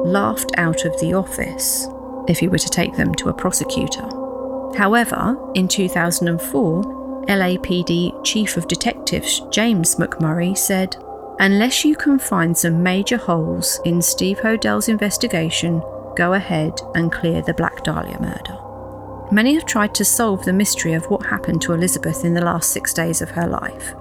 laughed 0.06 0.52
out 0.58 0.84
of 0.84 1.00
the 1.00 1.14
office 1.14 1.88
if 2.28 2.40
he 2.40 2.50
were 2.50 2.58
to 2.58 2.70
take 2.70 2.98
them 2.98 3.16
to 3.16 3.30
a 3.30 3.34
prosecutor. 3.34 4.10
However, 4.76 5.38
in 5.56 5.70
2004, 5.70 7.01
LAPD 7.28 8.24
Chief 8.26 8.58
of 8.58 8.68
Detectives 8.68 9.42
James 9.52 9.96
McMurray 9.96 10.58
said, 10.58 10.96
Unless 11.40 11.86
you 11.86 11.96
can 11.96 12.20
find 12.20 12.58
some 12.58 12.84
major 12.84 13.18
holes 13.18 13.80
in 13.86 14.02
Steve 14.02 14.40
Hodel's 14.40 14.90
investigation, 14.90 15.82
go 16.16 16.34
ahead 16.34 16.80
and 16.96 17.12
clear 17.12 17.42
the 17.42 17.54
Black 17.54 17.84
Dahlia 17.84 18.20
murder. 18.20 18.58
Many 19.32 19.54
have 19.54 19.66
tried 19.66 19.96
to 19.96 20.06
solve 20.06 20.44
the 20.44 20.54
mystery 20.54 20.94
of 20.94 21.06
what 21.06 21.26
happened 21.26 21.62
to 21.62 21.74
Elizabeth 21.74 22.26
in 22.26 22.34
the 22.34 22.44
last 22.44 22.72
six 22.72 22.94
days 22.94 23.22
of 23.22 23.32
her 23.32 23.48
life. 23.48 23.94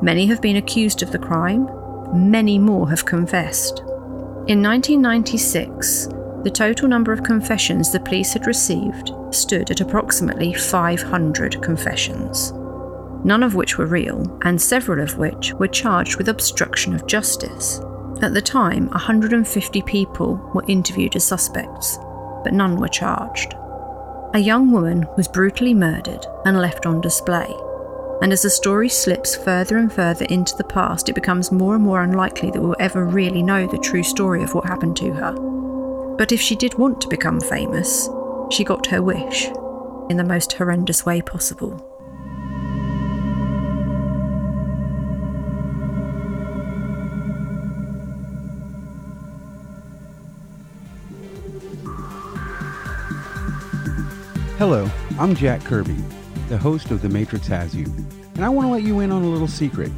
Many 0.00 0.26
have 0.26 0.40
been 0.40 0.56
accused 0.56 1.02
of 1.02 1.12
the 1.12 1.18
crime, 1.18 1.68
many 2.12 2.58
more 2.58 2.88
have 2.88 3.04
confessed. 3.04 3.80
In 4.46 4.62
1996, 4.62 6.08
the 6.44 6.52
total 6.52 6.88
number 6.88 7.12
of 7.12 7.22
confessions 7.22 7.90
the 7.90 8.00
police 8.00 8.32
had 8.32 8.46
received 8.46 9.10
stood 9.34 9.70
at 9.70 9.80
approximately 9.80 10.52
500 10.54 11.62
confessions, 11.62 12.52
none 13.24 13.42
of 13.42 13.54
which 13.54 13.78
were 13.78 13.86
real, 13.86 14.38
and 14.42 14.60
several 14.60 15.02
of 15.02 15.18
which 15.18 15.52
were 15.54 15.68
charged 15.68 16.16
with 16.16 16.28
obstruction 16.28 16.94
of 16.94 17.06
justice. 17.06 17.80
At 18.22 18.32
the 18.32 18.42
time, 18.42 18.88
150 18.90 19.82
people 19.82 20.36
were 20.54 20.64
interviewed 20.68 21.16
as 21.16 21.24
suspects, 21.24 21.98
but 22.42 22.52
none 22.52 22.76
were 22.76 22.88
charged. 22.88 23.54
A 24.34 24.38
young 24.38 24.70
woman 24.70 25.06
was 25.16 25.28
brutally 25.28 25.74
murdered 25.74 26.26
and 26.44 26.58
left 26.58 26.86
on 26.86 27.00
display. 27.00 27.52
And 28.22 28.32
as 28.32 28.42
the 28.42 28.50
story 28.50 28.88
slips 28.88 29.36
further 29.36 29.76
and 29.76 29.92
further 29.92 30.24
into 30.26 30.56
the 30.56 30.64
past, 30.64 31.08
it 31.08 31.14
becomes 31.14 31.52
more 31.52 31.74
and 31.74 31.84
more 31.84 32.02
unlikely 32.02 32.50
that 32.50 32.60
we'll 32.60 32.76
ever 32.78 33.04
really 33.04 33.42
know 33.42 33.66
the 33.66 33.78
true 33.78 34.02
story 34.02 34.42
of 34.42 34.54
what 34.54 34.66
happened 34.66 34.96
to 34.98 35.12
her. 35.12 35.32
But 36.16 36.32
if 36.32 36.40
she 36.40 36.56
did 36.56 36.78
want 36.78 37.00
to 37.00 37.08
become 37.08 37.40
famous, 37.40 38.08
she 38.54 38.62
got 38.62 38.86
her 38.86 39.02
wish 39.02 39.48
in 40.08 40.16
the 40.16 40.22
most 40.22 40.52
horrendous 40.52 41.04
way 41.04 41.20
possible. 41.20 41.90
Hello, 54.56 54.88
I'm 55.18 55.34
Jack 55.34 55.64
Kirby, 55.64 55.96
the 56.48 56.56
host 56.56 56.92
of 56.92 57.02
The 57.02 57.08
Matrix 57.08 57.48
Has 57.48 57.74
You, 57.74 57.86
and 58.36 58.44
I 58.44 58.48
want 58.48 58.68
to 58.68 58.72
let 58.72 58.84
you 58.84 59.00
in 59.00 59.10
on 59.10 59.24
a 59.24 59.28
little 59.28 59.48
secret. 59.48 59.90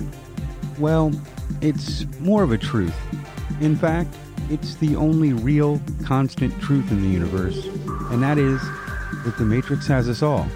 Well, 0.78 1.12
it's 1.60 2.06
more 2.20 2.42
of 2.42 2.52
a 2.52 2.58
truth. 2.58 2.96
In 3.60 3.76
fact, 3.76 4.16
it's 4.50 4.74
the 4.76 4.96
only 4.96 5.32
real, 5.32 5.80
constant 6.04 6.58
truth 6.60 6.90
in 6.90 7.02
the 7.02 7.08
universe, 7.08 7.64
and 8.10 8.22
that 8.22 8.38
is 8.38 8.60
that 9.24 9.36
The 9.38 9.44
Matrix 9.44 9.86
has 9.86 10.08
us 10.08 10.22
all. 10.22 10.46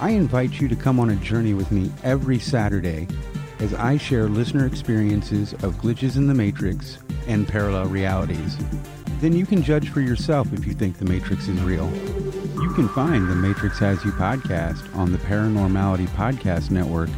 I 0.00 0.10
invite 0.10 0.60
you 0.60 0.68
to 0.68 0.76
come 0.76 1.00
on 1.00 1.10
a 1.10 1.16
journey 1.16 1.54
with 1.54 1.72
me 1.72 1.90
every 2.04 2.38
Saturday 2.38 3.08
as 3.58 3.74
I 3.74 3.96
share 3.96 4.28
listener 4.28 4.66
experiences 4.66 5.52
of 5.54 5.74
glitches 5.76 6.16
in 6.16 6.26
the 6.28 6.34
Matrix 6.34 6.98
and 7.26 7.46
parallel 7.46 7.86
realities. 7.86 8.56
Then 9.20 9.32
you 9.32 9.46
can 9.46 9.62
judge 9.62 9.88
for 9.88 10.00
yourself 10.00 10.52
if 10.52 10.64
you 10.64 10.74
think 10.74 10.98
the 10.98 11.04
Matrix 11.04 11.48
is 11.48 11.60
real. 11.62 11.90
You 12.62 12.72
can 12.74 12.88
find 12.90 13.28
the 13.28 13.34
Matrix 13.34 13.78
Has 13.80 14.04
You 14.04 14.12
podcast 14.12 14.94
on 14.94 15.10
the 15.10 15.18
Paranormality 15.18 16.06
Podcast 16.10 16.70
Network 16.70 17.10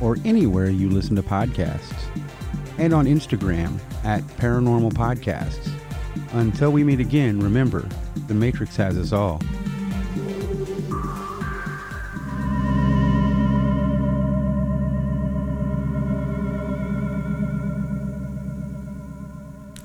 or 0.00 0.16
anywhere 0.24 0.70
you 0.70 0.88
listen 0.88 1.14
to 1.16 1.22
podcasts, 1.22 1.94
and 2.82 2.92
on 2.92 3.06
Instagram 3.06 3.78
at 4.02 4.22
Paranormal 4.38 4.92
Podcasts. 4.92 5.70
Until 6.32 6.72
we 6.72 6.82
meet 6.82 6.98
again, 6.98 7.38
remember, 7.38 7.88
the 8.26 8.34
Matrix 8.34 8.74
has 8.74 8.98
us 8.98 9.12
all. 9.12 9.38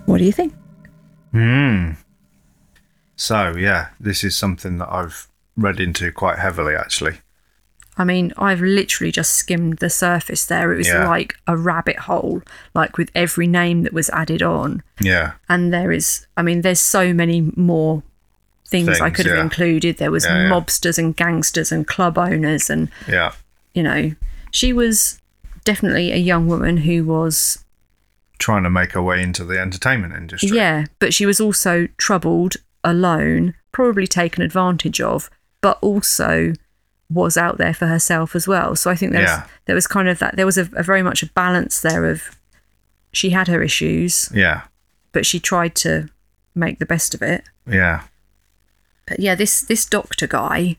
What 0.08 0.18
do 0.18 0.24
you 0.24 0.32
think? 0.32 0.56
Hmm. 1.34 1.92
So, 3.16 3.56
yeah, 3.56 3.90
this 4.00 4.24
is 4.24 4.36
something 4.36 4.80
that 4.80 4.92
I've 4.92 5.28
read 5.56 5.80
into 5.80 6.12
quite 6.12 6.40
heavily, 6.40 6.74
actually. 6.74 7.20
I 7.98 8.04
mean, 8.04 8.32
I've 8.38 8.62
literally 8.62 9.12
just 9.12 9.34
skimmed 9.34 9.80
the 9.80 9.90
surface 9.90 10.46
there. 10.46 10.72
It 10.72 10.78
was 10.78 10.88
Yeah. 10.88 11.08
like 11.08 11.36
a 11.48 11.58
rabbit 11.58 11.98
hole, 12.00 12.42
like 12.76 12.98
with 12.98 13.10
every 13.16 13.48
name 13.48 13.84
that 13.84 13.94
was 13.94 14.10
added 14.12 14.44
on. 14.44 14.84
Yeah. 15.02 15.32
And 15.50 15.74
there 15.74 15.92
is, 15.92 16.28
I 16.38 16.44
mean, 16.44 16.62
there's 16.62 16.80
so 16.80 17.14
many 17.14 17.52
more 17.56 18.04
things, 18.68 18.90
I 18.90 19.06
Things, 19.06 19.16
could 19.16 19.26
have 19.28 19.40
included. 19.40 19.98
There 19.98 20.12
was 20.12 20.26
Yeah, 20.26 20.44
yeah. 20.44 20.50
mobsters 20.50 20.98
and 21.00 21.16
gangsters 21.16 21.72
and 21.72 21.88
club 21.88 22.18
owners, 22.18 22.70
and 22.70 22.90
Yeah. 23.08 23.32
you 23.74 23.82
know, 23.82 24.12
she 24.52 24.74
was 24.74 25.20
definitely 25.64 26.12
a 26.12 26.18
young 26.18 26.48
woman 26.48 26.78
who 26.78 27.04
was, 27.04 27.60
Trying 28.40 28.64
to 28.64 28.70
make 28.70 28.92
her 28.92 29.02
way 29.02 29.24
into 29.24 29.44
the 29.44 29.60
entertainment 29.60 30.14
industry. 30.14 30.50
yeah, 30.56 30.86
but 31.00 31.14
she 31.14 31.26
was 31.26 31.40
also 31.42 31.88
troubled, 31.98 32.58
alone, 32.84 33.56
probably 33.72 34.06
taken 34.06 34.44
advantage 34.44 35.02
of, 35.02 35.30
but 35.62 35.80
also 35.82 36.54
was 37.10 37.38
out 37.38 37.58
there 37.58 37.74
for 37.74 37.88
herself 37.88 38.36
as 38.36 38.48
well. 38.48 38.76
So 38.76 38.92
I 38.92 38.96
think 38.96 39.12
there 39.14 39.22
was, 39.22 39.30
Yeah. 39.32 39.48
there 39.66 39.76
was 39.76 39.88
kind 39.88 40.10
of 40.10 40.20
that. 40.20 40.36
There 40.36 40.46
was 40.46 40.58
a, 40.58 40.70
a 40.76 40.84
very 40.84 41.02
much 41.02 41.24
a 41.24 41.28
balance 41.28 41.80
there 41.82 42.06
of 42.06 42.36
she 43.14 43.30
had 43.30 43.48
her 43.48 43.64
issues, 43.64 44.30
Yeah. 44.34 44.64
but 45.14 45.26
she 45.26 45.40
tried 45.40 45.74
to 45.76 46.10
make 46.54 46.80
the 46.80 46.86
best 46.86 47.14
of 47.14 47.22
it. 47.22 47.44
Yeah. 47.66 48.04
But 49.06 49.20
yeah, 49.22 49.36
this 49.36 49.62
this 49.62 49.86
doctor 49.86 50.28
guy, 50.28 50.76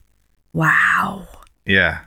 wow. 0.53 1.27
Yeah. 1.65 2.01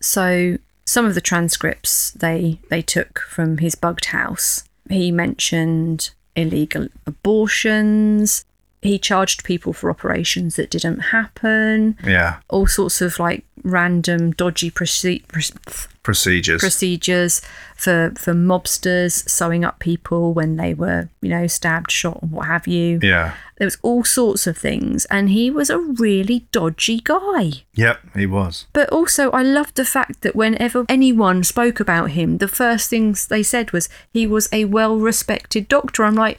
So 0.00 0.58
some 0.86 1.04
of 1.04 1.14
the 1.14 1.20
transcripts 1.20 2.10
they 2.12 2.60
they 2.70 2.80
took 2.82 3.18
from 3.28 3.58
his 3.58 3.74
bugged 3.74 4.06
house. 4.06 4.64
He 4.88 5.10
mentioned 5.12 6.10
illegal 6.36 6.88
abortions. 7.06 8.44
He 8.84 8.98
charged 8.98 9.42
people 9.44 9.72
for 9.72 9.90
operations 9.90 10.56
that 10.56 10.70
didn't 10.70 11.00
happen, 11.00 11.96
Yeah. 12.04 12.36
all 12.48 12.66
sorts 12.66 13.00
of 13.00 13.18
like 13.18 13.44
random 13.64 14.30
dodgy 14.32 14.70
proce- 14.70 15.24
proce- 15.26 15.88
Procedures. 16.02 16.60
procedures 16.60 17.40
for 17.76 18.12
for 18.18 18.34
mobsters 18.34 19.26
sewing 19.28 19.64
up 19.64 19.78
people 19.78 20.34
when 20.34 20.56
they 20.56 20.74
were 20.74 21.08
you 21.22 21.30
know 21.30 21.46
stabbed 21.46 21.90
shot 21.90 22.20
and 22.20 22.30
what 22.30 22.46
have 22.46 22.66
you 22.66 22.98
yeah. 23.02 23.32
there 23.56 23.66
was 23.66 23.78
all 23.80 24.04
sorts 24.04 24.46
of 24.46 24.58
things 24.58 25.06
and 25.06 25.30
he 25.30 25.50
was 25.50 25.70
a 25.70 25.78
really 25.78 26.46
dodgy 26.52 27.00
guy 27.00 27.52
Yep, 27.74 28.00
he 28.14 28.26
was. 28.26 28.66
but 28.74 28.88
also 28.90 29.30
i 29.30 29.42
loved 29.42 29.76
the 29.76 29.84
fact 29.86 30.20
that 30.20 30.36
whenever 30.36 30.84
anyone 30.90 31.42
spoke 31.42 31.80
about 31.80 32.10
him 32.10 32.36
the 32.36 32.48
first 32.48 32.90
things 32.90 33.26
they 33.28 33.42
said 33.42 33.72
was 33.72 33.88
he 34.12 34.26
was 34.26 34.46
a 34.52 34.66
well 34.66 34.96
respected 34.98 35.68
doctor 35.68 36.04
i'm 36.04 36.14
like 36.14 36.38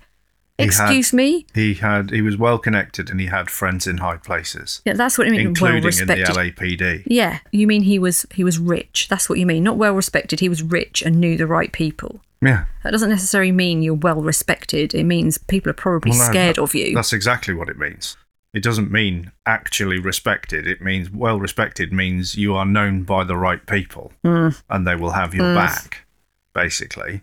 had- 0.57 0.67
excuse 0.67 1.11
me 1.13 1.45
He 1.53 1.73
had 1.75 2.11
he 2.11 2.21
was 2.21 2.37
well 2.37 2.57
connected 2.57 3.09
and 3.09 3.19
he 3.19 3.27
had 3.27 3.49
friends 3.49 3.85
in 3.87 3.97
high 3.97 4.17
places, 4.17 4.81
yeah 4.85 4.93
that's 4.93 5.17
what 5.17 5.27
i 5.27 5.29
mean 5.31 5.53
well 5.59 5.75
including 5.75 5.99
in 6.01 6.07
the 6.07 6.15
LAPD. 6.15 7.03
yeah 7.07 7.39
you 7.51 7.67
mean 7.67 7.83
he 7.83 7.99
was 7.99 8.25
he 8.33 8.43
was 8.43 8.57
rich 8.59 9.07
that's 9.09 9.27
what 9.29 9.37
you 9.39 9.45
mean 9.45 9.63
not 9.63 9.77
well 9.77 9.93
respected 9.93 10.39
he 10.39 10.49
was 10.49 10.63
rich 10.63 11.01
and 11.01 11.19
knew 11.19 11.35
the 11.37 11.47
right 11.47 11.71
people 11.73 12.21
Yeah. 12.41 12.65
That 12.83 12.91
doesn't 12.91 13.09
necessarily 13.09 13.51
mean 13.51 13.81
you're 13.81 13.95
well 14.09 14.21
respected. 14.21 14.93
It 14.93 15.05
means 15.05 15.39
people 15.39 15.71
are 15.71 15.73
probably 15.85 16.11
Well, 16.11 16.19
no, 16.19 16.25
scared 16.31 16.55
that- 16.57 16.61
of 16.61 16.75
you. 16.75 16.93
That's 16.93 17.13
exactly 17.13 17.53
what 17.55 17.69
it 17.69 17.77
means. 17.79 18.17
It 18.53 18.61
doesn't 18.61 18.91
mean 18.91 19.31
actually 19.47 19.97
respected. 19.99 20.67
It 20.67 20.79
means 20.81 21.09
well 21.09 21.39
respected 21.39 21.91
means 21.91 22.35
you 22.35 22.53
are 22.55 22.65
known 22.65 23.03
by 23.03 23.23
the 23.23 23.35
right 23.35 23.65
people 23.65 24.13
Hmm. 24.23 24.49
and 24.69 24.85
they 24.85 24.95
will 24.95 25.11
have 25.11 25.33
your 25.33 25.55
back, 25.55 26.05
basically. 26.53 27.21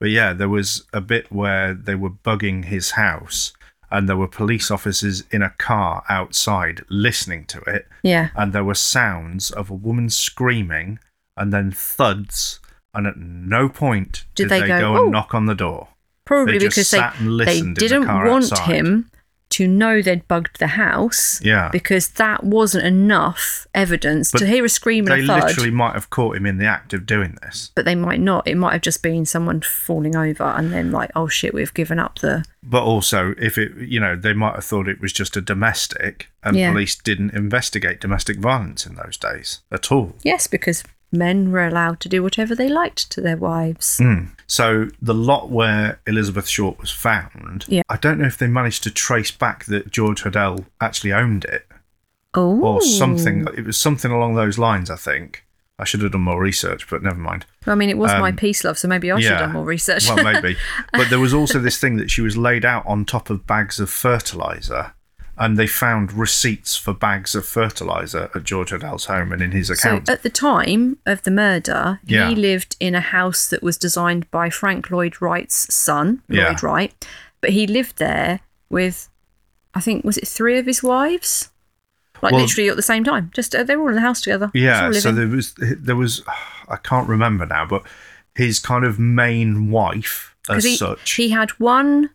But 0.00 0.10
yeah, 0.10 0.32
there 0.32 0.48
was 0.48 0.84
a 0.92 1.00
bit 1.00 1.32
where 1.32 1.72
they 1.74 1.94
were 1.94 2.10
bugging 2.10 2.66
his 2.66 2.92
house 2.92 3.52
and 3.90 4.08
there 4.08 4.16
were 4.16 4.28
police 4.28 4.70
officers 4.70 5.22
in 5.30 5.42
a 5.42 5.50
car 5.58 6.04
outside 6.08 6.82
listening 6.90 7.44
to 7.46 7.60
it 7.62 7.86
Yeah. 8.02 8.30
and 8.36 8.52
there 8.52 8.64
were 8.64 8.74
sounds 8.74 9.50
of 9.50 9.70
a 9.70 9.74
woman 9.74 10.10
screaming 10.10 10.98
and 11.36 11.52
then 11.52 11.70
thuds 11.70 12.58
and 12.92 13.06
at 13.06 13.16
no 13.16 13.68
point 13.68 14.24
Did 14.34 14.44
did, 14.44 14.48
they 14.50 14.60
they, 14.62 14.66
go, 14.68 14.80
go, 14.80 14.96
"Oh." 14.96 15.02
and 15.04 15.12
knock 15.12 15.34
on 15.34 15.46
the 15.46 15.54
door. 15.54 15.88
Probably 16.24 16.54
They 16.58 16.66
because 16.66 16.90
they, 16.90 17.00
they 17.20 17.60
the 17.60 17.74
didn't 17.74 18.04
car 18.06 18.28
want 18.28 18.50
outside. 18.52 18.74
him 18.74 19.10
to 19.48 19.66
know 19.68 20.02
they'd 20.02 20.26
bugged 20.28 20.58
the 20.58 20.66
house. 20.66 21.40
Yeah. 21.42 21.68
Because 21.72 22.08
that 22.10 22.42
wasn't 22.44 22.84
enough 22.84 23.66
evidence 23.74 24.32
But 24.32 24.38
to 24.40 24.46
hear 24.46 24.64
a 24.64 24.68
scream 24.68 25.04
They 25.04 25.20
and 25.20 25.22
a 25.22 25.26
thud. 25.26 25.44
literally 25.44 25.70
might 25.70 25.94
have 25.94 26.10
caught 26.10 26.36
him 26.36 26.46
in 26.46 26.58
the 26.58 26.66
act 26.66 26.92
of 26.92 27.06
doing 27.06 27.38
this. 27.42 27.70
But 27.74 27.84
they 27.84 27.94
might 27.94 28.20
not. 28.20 28.46
It 28.46 28.56
might 28.56 28.72
have 28.72 28.82
just 28.82 29.02
been 29.02 29.24
someone 29.24 29.60
falling 29.62 30.16
over 30.16 30.42
and 30.42 30.72
then 30.72 30.90
like, 30.90 31.10
oh 31.14 31.28
shit, 31.28 31.54
we've 31.54 31.72
given 31.74 31.98
up 31.98 32.18
the. 32.18 32.44
But 32.62 32.82
also, 32.82 33.34
if 33.38 33.56
it, 33.56 33.72
you 33.78 34.00
know, 34.00 34.16
they 34.16 34.32
might 34.32 34.56
have 34.56 34.64
thought 34.64 34.88
it 34.88 35.00
was 35.00 35.12
just 35.12 35.36
a 35.36 35.40
domestic, 35.40 36.28
and 36.42 36.56
Yeah. 36.56 36.72
police 36.72 36.96
didn't 36.96 37.30
investigate 37.32 38.00
domestic 38.00 38.38
violence 38.38 38.84
in 38.86 38.96
those 38.96 39.16
days 39.16 39.60
at 39.70 39.92
all. 39.92 40.16
Yes, 40.22 40.46
because 40.48 40.82
men 41.12 41.50
were 41.52 41.66
allowed 41.66 42.00
to 42.00 42.08
do 42.08 42.22
whatever 42.22 42.54
they 42.54 42.68
liked 42.68 43.10
to 43.12 43.20
their 43.20 43.36
wives. 43.36 43.98
Mm. 43.98 44.30
So 44.46 44.88
the 45.00 45.14
lot 45.14 45.50
where 45.50 46.00
Elizabeth 46.06 46.48
Short 46.48 46.78
was 46.80 46.90
found, 46.90 47.64
Yeah. 47.68 47.82
I 47.88 47.96
don't 47.96 48.18
know 48.18 48.26
if 48.26 48.38
they 48.38 48.46
managed 48.48 48.82
to 48.84 48.90
trace 48.90 49.30
back 49.30 49.64
that 49.66 49.90
George 49.90 50.22
Hodel 50.22 50.66
actually 50.80 51.12
owned 51.12 51.44
it 51.44 51.66
Oh. 52.34 52.60
or 52.62 52.82
something. 52.82 53.46
It 53.56 53.64
was 53.64 53.76
something 53.78 54.10
along 54.10 54.34
those 54.34 54.58
lines. 54.58 54.90
I 54.90 54.96
think 54.96 55.44
I 55.78 55.84
should 55.84 56.00
have 56.02 56.12
done 56.12 56.22
more 56.22 56.40
research, 56.40 56.88
but 56.88 57.02
never 57.02 57.18
mind. 57.18 57.46
I 57.66 57.74
mean, 57.74 57.90
it 57.90 57.98
was 57.98 58.10
my 58.12 58.30
Um, 58.30 58.36
peace 58.36 58.64
love, 58.64 58.78
so 58.78 58.88
maybe 58.88 59.10
I 59.12 59.20
should 59.20 59.30
have 59.30 59.40
done 59.40 59.52
more 59.52 59.64
research. 59.64 60.08
well, 60.08 60.22
maybe. 60.24 60.56
But 60.92 61.10
there 61.10 61.18
was 61.20 61.34
also 61.34 61.58
this 61.58 61.78
thing 61.78 61.96
that 61.98 62.10
she 62.10 62.20
was 62.22 62.36
laid 62.36 62.64
out 62.64 62.84
on 62.86 63.04
top 63.04 63.30
of 63.30 63.46
bags 63.46 63.78
of 63.80 63.90
fertilizer, 63.90 64.92
and 65.38 65.56
they 65.58 65.66
found 65.66 66.12
receipts 66.12 66.76
for 66.76 66.92
bags 66.94 67.34
of 67.34 67.44
fertilizer 67.46 68.30
at 68.34 68.44
George 68.44 68.70
Hodel's 68.70 69.04
home 69.06 69.32
and 69.32 69.42
in 69.42 69.52
his 69.52 69.68
account. 69.70 70.06
So 70.06 70.12
at 70.14 70.22
the 70.22 70.30
time 70.30 70.98
of 71.04 71.22
the 71.22 71.30
murder, 71.30 72.00
Yeah. 72.04 72.28
he 72.30 72.34
lived 72.34 72.76
in 72.80 72.94
a 72.94 73.00
house 73.00 73.46
that 73.48 73.62
was 73.62 73.76
designed 73.76 74.30
by 74.30 74.48
Frank 74.50 74.90
Lloyd 74.90 75.20
Wright's 75.20 75.72
son, 75.74 76.22
Yeah. 76.28 76.48
Lloyd 76.48 76.62
Wright. 76.62 77.06
But 77.40 77.50
he 77.50 77.66
lived 77.66 77.98
there 77.98 78.40
with, 78.70 79.08
I 79.74 79.80
think, 79.80 80.04
was 80.04 80.16
it 80.16 80.26
three 80.26 80.58
of 80.58 80.66
his 80.66 80.82
wives? 80.82 81.50
Like 82.22 82.32
Well- 82.32 82.40
literally 82.40 82.70
at 82.70 82.76
the 82.76 82.82
same 82.82 83.04
time. 83.04 83.30
Just 83.34 83.54
uh, 83.54 83.62
they 83.62 83.76
were 83.76 83.82
all 83.82 83.88
in 83.90 83.94
the 83.96 84.00
house 84.00 84.22
together. 84.22 84.50
Yeah, 84.54 84.90
so 84.92 85.12
there 85.12 85.28
was 85.28 85.54
there 85.58 85.96
was 85.96 86.22
I 86.68 86.76
can't 86.76 87.08
remember 87.08 87.44
now, 87.44 87.66
but 87.66 87.82
his 88.34 88.58
kind 88.58 88.84
of 88.84 88.98
main 88.98 89.70
wife 89.70 90.34
as 90.48 90.64
he, 90.64 90.76
such. 90.76 91.12
he 91.12 91.28
had 91.30 91.50
one 91.52 92.10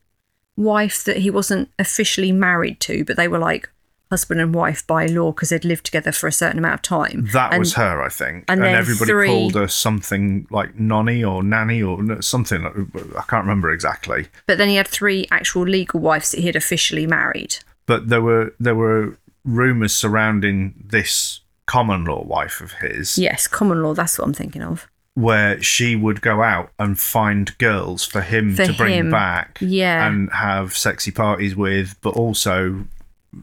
wife 0.64 1.04
that 1.04 1.18
he 1.18 1.30
wasn't 1.30 1.70
officially 1.80 2.32
married 2.32 2.80
to, 2.82 3.04
but 3.06 3.18
they 3.18 3.28
were 3.28 3.40
like 3.40 3.70
husband 4.10 4.42
and 4.42 4.54
wife 4.54 4.86
by 4.86 5.06
law 5.06 5.32
because 5.32 5.50
they'd 5.50 5.64
lived 5.64 5.86
together 5.86 6.12
for 6.12 6.28
a 6.28 6.34
certain 6.34 6.60
amount 6.60 6.74
of 6.74 6.82
time. 6.82 7.28
that 7.32 7.54
And- 7.54 7.60
was 7.60 7.76
her, 7.76 8.02
I 8.02 8.10
think, 8.10 8.44
and 8.50 8.62
and, 8.64 8.76
everybody 8.76 9.10
three- 9.10 9.28
called 9.28 9.56
her 9.56 9.70
something 9.70 10.48
like 10.50 10.78
nonny 10.78 11.24
or 11.24 11.42
nanny 11.44 11.82
or 11.82 12.22
something. 12.22 12.66
I 12.66 13.22
can't 13.30 13.46
remember 13.46 13.72
exactly. 13.72 14.28
But 14.48 14.58
then 14.58 14.68
he 14.68 14.76
had 14.76 14.88
three 14.90 15.28
actual 15.32 15.64
legal 15.64 16.02
wives 16.02 16.32
that 16.32 16.42
he 16.42 16.48
had 16.48 16.56
officially 16.58 17.08
married. 17.08 17.56
but 17.86 18.10
there 18.10 18.22
were 18.22 18.54
there 18.60 18.76
were 18.76 19.18
rumors 19.46 19.94
surrounding 19.96 20.74
this 20.86 21.40
common 21.66 22.04
law 22.06 22.24
wife 22.24 22.60
of 22.62 22.74
his 22.74 23.18
Yes, 23.18 23.48
common 23.48 23.82
law. 23.82 23.94
That's 23.94 24.20
what 24.20 24.26
I'm 24.28 24.34
thinking 24.34 24.62
of. 24.62 24.88
Where 25.16 25.62
she 25.62 25.96
would 25.96 26.22
go 26.22 26.42
out 26.42 26.72
and 26.80 26.98
find 27.00 27.58
girls 27.58 28.06
for 28.06 28.22
him 28.22 28.56
For 28.56 28.66
to 28.68 28.74
bring 28.74 28.94
him, 28.94 29.12
back 29.12 29.58
yeah. 29.62 30.08
and 30.08 30.32
have 30.32 30.76
sexy 30.78 31.12
parties 31.12 31.56
with 31.56 31.96
but 32.02 32.16
also 32.16 32.86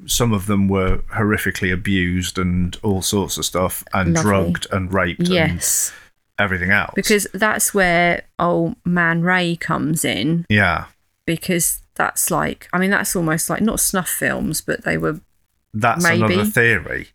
some 0.07 0.33
of 0.33 0.47
them 0.47 0.69
were 0.69 0.99
horrifically 1.15 1.73
abused 1.73 2.39
and 2.39 2.77
all 2.83 3.03
sorts 3.03 3.37
of 3.39 3.45
stuff 3.45 3.85
and 3.93 4.15
Lovely. 4.15 4.31
drugged 4.31 4.67
and 4.73 4.93
raped 4.93 5.29
Yes, 5.29 5.93
and 6.39 6.45
everything 6.45 6.71
else 6.71 6.93
because 6.95 7.27
that's 7.35 7.75
where 7.75 8.23
old 8.39 8.77
Man 8.85 9.23
Ray 9.23 9.57
comes 9.57 10.05
in. 10.05 10.47
yeah 10.49 10.87
Because 11.27 11.83
that's 11.95 12.31
like, 12.31 12.69
I 12.73 12.79
mean, 12.79 12.91
that's 12.91 13.15
almost 13.17 13.51
like 13.51 13.61
not 13.61 13.81
snuff 13.81 14.09
films, 14.09 14.61
but 14.61 14.85
they 14.85 14.97
were. 14.97 15.21
that's 15.75 16.05
Maybe. 16.05 16.23
another 16.23 16.45
theory 16.45 17.09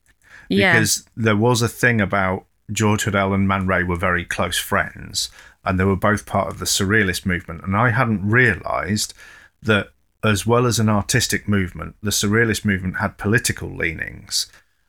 Yeah, 0.50 0.74
because 0.74 1.06
there 1.16 1.38
was 1.38 1.62
a 1.62 1.70
thing 1.70 2.02
about 2.02 2.46
George 2.74 3.06
Hodel 3.06 3.34
and 3.34 3.48
Man 3.48 3.68
Ray 3.68 3.84
were 3.84 3.96
very 3.96 4.26
close 4.26 4.58
friends, 4.58 5.30
and 5.64 5.80
they 5.80 5.86
were 5.86 5.96
both 5.96 6.26
part 6.26 6.50
of 6.50 6.60
the 6.60 6.66
Surrealist 6.66 7.26
movement. 7.26 7.64
And 7.64 7.78
I 7.78 7.92
hadn't 7.92 8.28
realised 8.28 9.14
that, 9.62 9.92
as 10.24 10.46
well 10.46 10.66
as 10.66 10.80
an 10.80 10.90
artistic 10.90 11.48
movement, 11.48 11.96
the 12.02 12.12
Surrealist 12.12 12.66
movement 12.66 12.98
had 12.98 13.18
political 13.18 13.70
leanings, 13.70 14.48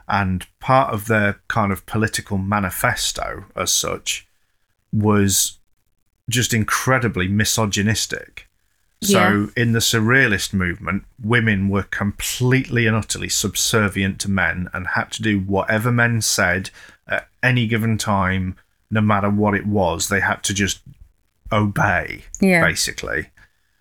and 0.08 0.46
part 0.60 0.92
of 0.92 1.06
their 1.06 1.40
kind 1.48 1.72
of 1.72 1.86
political 1.86 2.38
manifesto, 2.38 3.44
as 3.54 3.72
such, 3.72 4.26
was 4.92 5.58
just 6.28 6.54
incredibly 6.54 7.28
misogynistic. 7.28 8.48
So, 9.02 9.50
in 9.54 9.72
the 9.72 9.80
Surrealist 9.80 10.54
movement, 10.54 11.04
women 11.22 11.68
were 11.68 11.82
completely 11.82 12.86
and 12.86 12.96
utterly 12.96 13.28
subservient 13.28 14.18
to 14.20 14.30
men 14.30 14.70
and 14.72 14.86
had 14.88 15.10
to 15.12 15.22
do 15.22 15.40
whatever 15.40 15.92
men 15.92 16.22
said 16.22 16.70
at 17.08 17.28
any 17.42 17.66
given 17.66 17.98
time, 17.98 18.56
no 18.90 19.00
matter 19.00 19.30
what 19.30 19.54
it 19.54 19.66
was. 19.66 20.08
They 20.08 20.20
had 20.20 20.42
to 20.44 20.54
just 20.54 20.80
obey, 21.52 22.22
Yeah. 22.40 22.64
basically. 22.64 23.28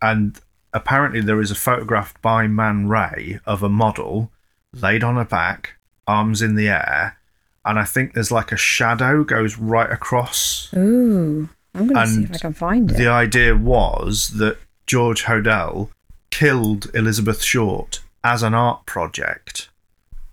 And 0.01 0.39
apparently, 0.73 1.21
there 1.21 1.39
is 1.41 1.51
a 1.51 1.55
photograph 1.55 2.19
by 2.21 2.47
Man 2.47 2.87
Ray 2.87 3.39
of 3.45 3.63
a 3.63 3.69
model 3.69 4.31
laid 4.73 5.03
on 5.03 5.15
her 5.15 5.25
back, 5.25 5.73
arms 6.07 6.41
in 6.41 6.55
the 6.55 6.67
air, 6.67 7.17
and 7.65 7.79
I 7.79 7.85
think 7.85 8.13
there's 8.13 8.31
like 8.31 8.51
a 8.51 8.57
shadow 8.57 9.23
goes 9.23 9.57
right 9.57 9.89
across 9.89 10.69
Ooh, 10.75 11.47
I'm 11.73 11.87
going 11.87 12.05
to 12.05 12.11
see 12.11 12.23
if 12.23 12.33
I 12.33 12.37
can 12.39 12.53
find 12.53 12.91
it. 12.91 12.97
the 12.97 13.07
idea 13.07 13.55
was 13.55 14.29
that 14.39 14.57
George 14.85 15.23
Hodel 15.23 15.89
killed 16.29 16.89
Elizabeth 16.93 17.41
Short 17.41 18.01
as 18.23 18.43
an 18.43 18.53
art 18.53 18.85
project, 18.85 19.69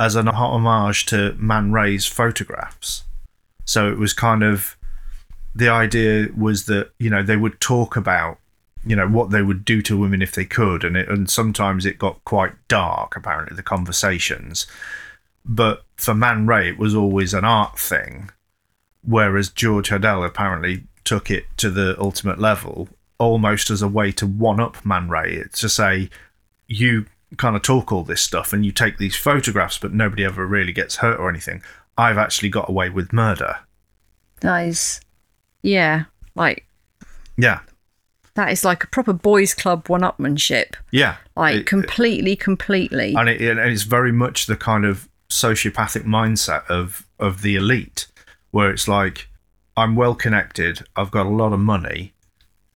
as 0.00 0.16
an 0.16 0.26
homage 0.26 1.06
to 1.06 1.34
Man 1.34 1.70
Ray's 1.70 2.06
photographs. 2.06 3.04
So 3.64 3.88
it 3.88 3.98
was 3.98 4.12
kind 4.12 4.42
of 4.42 4.76
the 5.54 5.68
idea 5.68 6.28
was 6.36 6.66
that 6.66 6.90
you 6.98 7.10
know 7.10 7.22
they 7.22 7.36
would 7.36 7.60
talk 7.60 7.96
about 7.96 8.38
you 8.84 8.96
know 8.96 9.06
what 9.06 9.30
they 9.30 9.42
would 9.42 9.64
do 9.64 9.82
to 9.82 9.96
women 9.96 10.22
if 10.22 10.32
they 10.32 10.44
could, 10.44 10.82
and 10.82 10.96
it, 10.96 11.08
and 11.08 11.30
sometimes 11.30 11.86
it 11.86 11.98
got 11.98 12.24
quite 12.24 12.54
dark. 12.66 13.14
Apparently, 13.14 13.54
the 13.54 13.62
conversations, 13.62 14.66
but 15.44 15.84
for 15.96 16.14
Man 16.14 16.46
Ray, 16.46 16.70
it 16.70 16.78
was 16.78 16.96
always 16.96 17.32
an 17.32 17.44
art 17.44 17.78
thing 17.78 18.30
whereas 19.02 19.48
George 19.48 19.90
Hodel 19.90 20.26
apparently 20.26 20.84
took 21.04 21.30
it 21.30 21.46
to 21.56 21.70
the 21.70 21.98
ultimate 22.00 22.38
level 22.38 22.88
almost 23.18 23.70
as 23.70 23.82
a 23.82 23.88
way 23.88 24.12
to 24.12 24.26
one 24.26 24.60
up 24.60 24.84
Man 24.84 25.08
Ray. 25.08 25.34
It's 25.34 25.60
to 25.60 25.68
say, 25.68 26.10
you 26.66 27.06
kind 27.36 27.54
of 27.56 27.62
talk 27.62 27.92
all 27.92 28.02
this 28.04 28.20
stuff 28.22 28.52
and 28.52 28.64
you 28.64 28.72
take 28.72 28.98
these 28.98 29.16
photographs, 29.16 29.78
but 29.78 29.92
nobody 29.92 30.24
ever 30.24 30.46
really 30.46 30.72
gets 30.72 30.96
hurt 30.96 31.18
or 31.18 31.28
anything. 31.28 31.62
I've 31.96 32.18
actually 32.18 32.48
got 32.48 32.68
away 32.68 32.90
with 32.90 33.12
murder. 33.12 33.58
That 34.40 34.66
is, 34.66 35.00
yeah, 35.62 36.04
like 36.34 36.66
Yeah. 37.36 37.60
That 38.34 38.50
is 38.52 38.64
like 38.64 38.84
a 38.84 38.86
proper 38.86 39.12
boys' 39.12 39.54
club 39.54 39.88
one-upmanship. 39.88 40.74
Yeah, 40.92 41.16
Like 41.36 41.56
It- 41.56 41.66
completely, 41.66 42.36
completely. 42.36 43.14
and, 43.14 43.28
it, 43.28 43.40
and 43.42 43.58
it's 43.58 43.82
very 43.82 44.12
much 44.12 44.46
the 44.46 44.56
kind 44.56 44.84
of 44.84 45.08
sociopathic 45.28 46.04
mindset 46.04 46.66
of 46.68 47.06
of 47.18 47.42
the 47.42 47.54
elite, 47.54 48.06
where 48.50 48.70
it's 48.70 48.88
like, 48.88 49.28
I'm 49.76 49.94
well 49.94 50.14
connected, 50.14 50.84
I've 50.96 51.10
got 51.10 51.26
a 51.26 51.28
lot 51.28 51.52
of 51.52 51.60
money. 51.60 52.14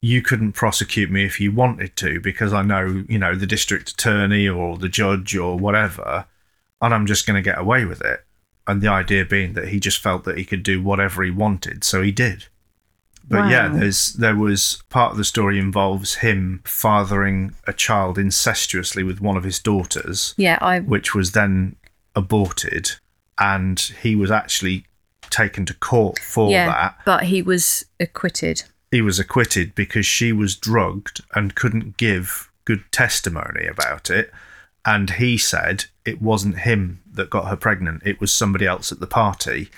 You 0.04 0.20
couldn't 0.20 0.52
prosecute 0.52 1.10
me 1.10 1.24
if 1.24 1.40
you 1.40 1.50
wanted 1.50 1.96
to 1.96 2.20
because 2.20 2.52
I 2.52 2.62
know, 2.62 3.04
you 3.08 3.18
know, 3.18 3.34
the 3.34 3.46
district 3.46 3.90
attorney 3.90 4.46
or 4.46 4.76
the 4.76 4.88
judge 4.88 5.34
or 5.34 5.56
whatever, 5.56 6.26
and 6.82 6.92
I'm 6.92 7.06
just 7.06 7.26
going 7.26 7.42
to 7.42 7.50
get 7.50 7.58
away 7.58 7.86
with 7.86 8.02
it. 8.02 8.22
And 8.66 8.82
the 8.82 8.88
idea 8.88 9.24
being 9.24 9.54
that 9.54 9.68
he 9.68 9.80
just 9.80 9.98
felt 9.98 10.24
that 10.24 10.36
he 10.36 10.44
could 10.44 10.62
do 10.62 10.82
whatever 10.82 11.22
he 11.22 11.30
wanted, 11.30 11.84
so 11.84 12.02
he 12.02 12.12
did. 12.12 12.48
But 13.26 13.48
yeah, 13.48 13.68
there's 13.68 14.12
there 14.12 14.36
was 14.36 14.82
part 14.90 15.12
of 15.12 15.16
the 15.16 15.24
story 15.24 15.58
involves 15.58 16.16
him 16.16 16.60
fathering 16.64 17.54
a 17.66 17.72
child 17.72 18.18
incestuously 18.18 19.02
with 19.02 19.20
one 19.20 19.36
of 19.36 19.44
his 19.44 19.58
daughters 19.58 20.34
yeah, 20.36 20.58
I 20.60 20.80
which 20.80 21.14
was 21.14 21.32
then 21.32 21.76
aborted, 22.14 22.90
and 23.38 23.80
he 23.80 24.14
was 24.14 24.30
actually 24.30 24.84
taken 25.30 25.64
to 25.66 25.74
court 25.74 26.18
for 26.18 26.50
yeah, 26.50 26.66
that. 26.66 26.98
but 27.06 27.24
he 27.24 27.40
was 27.40 27.86
acquitted. 27.98 28.64
He 28.94 29.02
was 29.02 29.18
acquitted 29.18 29.74
because 29.74 30.07
she 30.07 30.33
was 30.33 30.54
drugged 30.54 31.20
and 31.35 31.57
couldn't 31.57 31.96
give 31.96 32.48
good 32.64 32.85
testimony 32.92 33.66
about 33.66 34.09
it. 34.09 34.30
And 34.87 35.11
he 35.11 35.37
said 35.37 35.87
it 36.04 36.22
wasn't 36.22 36.59
him 36.61 37.02
that 37.12 37.28
got 37.28 37.48
her 37.48 37.57
pregnant, 37.57 38.02
it 38.07 38.20
was 38.20 38.33
somebody 38.33 38.66
else 38.66 38.92
at 38.92 39.00
the 39.00 39.09
party. 39.09 39.68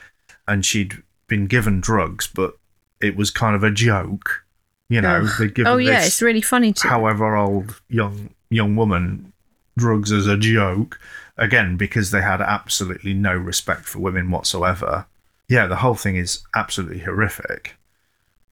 And 0.46 0.66
she'd 0.66 1.02
been 1.28 1.46
given 1.46 1.80
drugs, 1.80 2.26
but 2.26 2.58
it 3.00 3.16
was 3.16 3.30
kind 3.30 3.56
of 3.56 3.64
a 3.64 3.70
joke. 3.70 4.44
You 4.90 5.00
know, 5.00 5.22
Ugh. 5.24 5.30
they'd 5.38 5.54
given 5.54 5.72
Oh 5.72 5.78
yeah, 5.78 6.00
this 6.00 6.08
it's 6.08 6.20
really 6.22 6.42
funny 6.42 6.74
to. 6.74 6.86
however 6.86 7.36
old 7.36 7.80
young 7.88 8.34
young 8.50 8.76
woman 8.76 9.32
drugs 9.78 10.12
as 10.12 10.26
a 10.26 10.36
joke 10.36 11.00
again 11.38 11.78
because 11.78 12.10
they 12.10 12.20
had 12.20 12.42
absolutely 12.42 13.14
no 13.14 13.34
respect 13.34 13.86
for 13.86 13.98
women 13.98 14.30
whatsoever 14.30 15.06
yeah 15.48 15.66
the 15.66 15.76
whole 15.76 15.94
thing 15.94 16.16
is 16.16 16.42
absolutely 16.54 17.00
horrific 17.00 17.75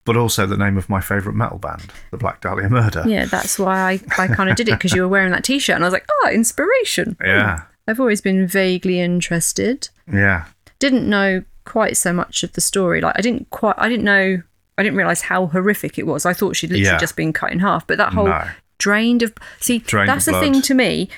but 0.05 0.17
also 0.17 0.47
the 0.47 0.57
name 0.57 0.77
of 0.77 0.89
my 0.89 1.01
favorite 1.01 1.35
metal 1.35 1.59
band 1.59 1.83
the 2.11 2.17
black 2.17 2.41
dahlia 2.41 2.69
murder 2.69 3.03
yeah, 3.07 3.25
that's 3.25 3.59
why 3.59 3.93
I, 4.19 4.23
I 4.23 4.27
kind 4.29 4.51
of 4.51 4.57
did 4.57 4.69
it 4.69 4.73
because 4.73 4.93
you 4.93 5.03
were 5.03 5.09
wearing 5.09 5.33
that 5.33 5.45
t-shirt, 5.45 5.75
and 5.77 5.85
I 5.85 5.87
was 5.87 5.93
like, 5.93 6.07
oh, 6.25 6.31
inspiration. 6.33 7.17
yeah 7.25 7.59
hmm. 7.61 7.65
I've 7.87 8.01
always 8.01 8.21
been 8.23 8.47
vaguely 8.47 9.01
interested. 9.01 9.89
yeah 10.11 10.47
Didn't 10.79 11.09
know 11.09 11.43
quite 11.65 11.97
so 11.99 12.13
much 12.13 12.43
of 12.43 12.53
the 12.55 12.61
story. 12.61 13.01
Like 13.03 13.15
I 13.19 13.21
didn't 13.21 13.49
quite. 13.51 13.75
I 13.79 13.89
didn't 13.91 14.05
know. 14.05 14.43
I 14.79 14.83
didn't 14.83 14.97
realize 14.97 15.21
how 15.23 15.47
horrific 15.47 15.99
it 15.99 16.07
was. 16.07 16.25
I 16.27 16.33
thought 16.33 16.57
she'd 16.57 16.71
literally 16.71 16.87
Yeah. 16.87 16.99
just 16.99 17.15
been 17.17 17.33
cut 17.33 17.53
in 17.53 17.61
half. 17.61 17.87
But 17.87 17.99
that 17.99 18.13
whole 18.15 18.27
No. 18.29 18.45
drained 18.79 19.23
of 19.23 19.35
see 19.61 19.79
Drained 19.81 20.09
that's 20.09 20.25
the 20.25 20.39
thing 20.41 20.63
to 20.63 20.75
me. 20.75 21.09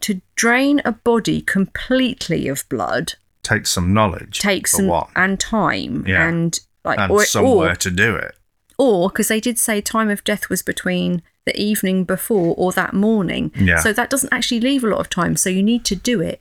To 0.00 0.20
drain 0.36 0.82
a 0.84 0.92
body 0.92 1.40
completely 1.40 2.48
of 2.48 2.68
blood 2.68 3.14
takes 3.42 3.70
some 3.70 3.92
knowledge 3.94 4.38
takes 4.40 4.72
some 4.72 4.86
what 4.88 5.08
and 5.14 5.38
time 5.38 6.04
Yeah. 6.06 6.26
and 6.28 6.58
like 6.84 6.98
and 6.98 7.10
or 7.10 7.24
somewhere 7.24 7.72
or 7.72 7.76
to 7.76 7.90
do 7.90 8.14
it 8.16 8.34
or 8.78 9.08
because 9.08 9.28
they 9.28 9.40
did 9.40 9.58
say 9.58 9.80
time 9.80 10.10
of 10.10 10.24
death 10.24 10.48
was 10.48 10.62
between 10.62 11.22
the 11.44 11.60
evening 11.60 12.04
before 12.04 12.54
or 12.56 12.72
that 12.72 12.92
morning. 12.94 13.52
Yeah. 13.54 13.78
So 13.78 13.92
that 13.92 14.10
doesn't 14.10 14.32
actually 14.32 14.60
leave 14.60 14.82
a 14.82 14.88
lot 14.88 15.00
of 15.00 15.10
time. 15.10 15.36
So 15.36 15.50
you 15.50 15.62
need 15.62 15.84
to 15.86 15.96
do 15.96 16.20
it 16.20 16.40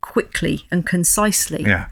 quickly 0.00 0.66
and 0.70 0.86
concisely. 0.86 1.62
Yeah. 1.64 1.88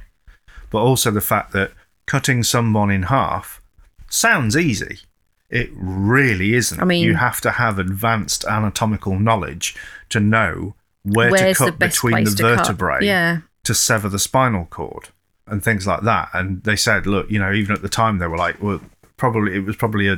But 0.71 0.79
also 0.79 1.11
the 1.11 1.21
fact 1.21 1.53
that 1.53 1.73
cutting 2.07 2.43
someone 2.43 2.91
in 2.91 3.05
half 3.05 3.61
sounds 4.09 4.57
easy. 4.57 5.01
It 5.49 5.71
really 5.75 6.55
isn't. 6.55 6.81
I 6.81 6.85
mean- 6.85 7.05
you 7.05 7.17
have 7.17 7.41
to 7.41 7.53
have 7.53 7.79
advanced 7.79 8.45
anatomical 8.45 9.19
knowledge 9.19 9.75
to 10.11 10.21
know 10.21 10.75
where 11.03 11.31
to 11.31 11.55
cut 11.55 11.79
between 11.79 12.25
the 12.25 12.31
cut? 12.31 12.59
vertebrae 12.59 13.05
Yeah. 13.05 13.39
to 13.65 13.75
sever 13.75 14.09
the 14.09 14.19
spinal 14.19 14.67
cord 14.67 15.09
and 15.51 15.63
things 15.63 15.87
like 15.87 16.03
that. 16.03 16.29
And 16.33 16.63
they 16.65 16.77
said, 16.77 17.07
look, 17.07 17.31
you 17.31 17.39
know, 17.39 17.53
even 17.53 17.75
at 17.75 17.83
the 17.83 17.89
time 17.89 18.19
they 18.19 18.27
were 18.27 18.37
like, 18.39 18.63
well, 18.63 18.81
probably 19.17 19.55
it 19.57 19.65
was 19.65 19.77
probably 19.77 20.09
a, 20.09 20.15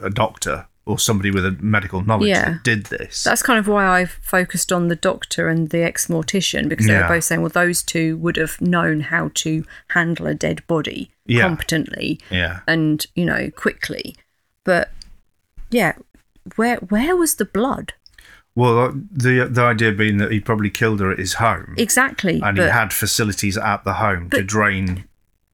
a, 0.00 0.06
a 0.06 0.10
doctor 0.10 0.66
or 0.86 0.98
somebody 1.00 1.32
with 1.32 1.44
a 1.44 1.50
medical 1.60 2.00
knowledge 2.02 2.28
Yeah. 2.28 2.44
that 2.52 2.62
did 2.62 2.86
this. 2.86 3.24
That's 3.24 3.42
kind 3.42 3.58
of 3.58 3.66
why 3.66 3.84
I've 3.84 4.12
focused 4.22 4.70
on 4.72 4.86
the 4.88 4.94
doctor 4.94 5.48
and 5.48 5.68
the 5.70 5.82
ex 5.82 6.06
mortician 6.06 6.68
because 6.68 6.86
they 6.86 6.92
Yeah. 6.92 7.08
were 7.08 7.16
both 7.16 7.24
saying, 7.24 7.40
well, 7.42 7.50
those 7.50 7.82
two 7.82 8.16
would 8.18 8.36
have 8.36 8.60
known 8.60 9.00
how 9.00 9.30
to 9.34 9.64
handle 9.88 10.26
a 10.28 10.34
dead 10.34 10.64
body 10.68 11.10
Yeah. 11.26 11.42
competently 11.42 12.20
yeah. 12.30 12.60
and, 12.68 13.04
you 13.16 13.24
know, 13.24 13.50
quickly. 13.50 14.14
But 14.62 14.90
yeah, 15.70 15.94
where 16.54 16.76
where 16.76 17.16
was 17.16 17.34
the 17.34 17.44
blood? 17.44 17.94
Well, 18.56 18.78
uh, 18.80 18.92
the 19.12 19.46
the 19.48 19.62
idea 19.62 19.92
being 19.92 20.16
that 20.16 20.32
he 20.32 20.40
probably 20.40 20.70
killed 20.70 20.98
her 21.00 21.12
at 21.12 21.18
his 21.18 21.34
home. 21.34 21.74
Exactly. 21.78 22.40
and 22.42 22.56
but 22.56 22.64
he 22.64 22.70
had 22.70 22.92
facilities 22.92 23.56
at 23.56 23.84
the 23.84 23.92
home 23.94 24.30
to 24.30 24.42
drain 24.42 25.04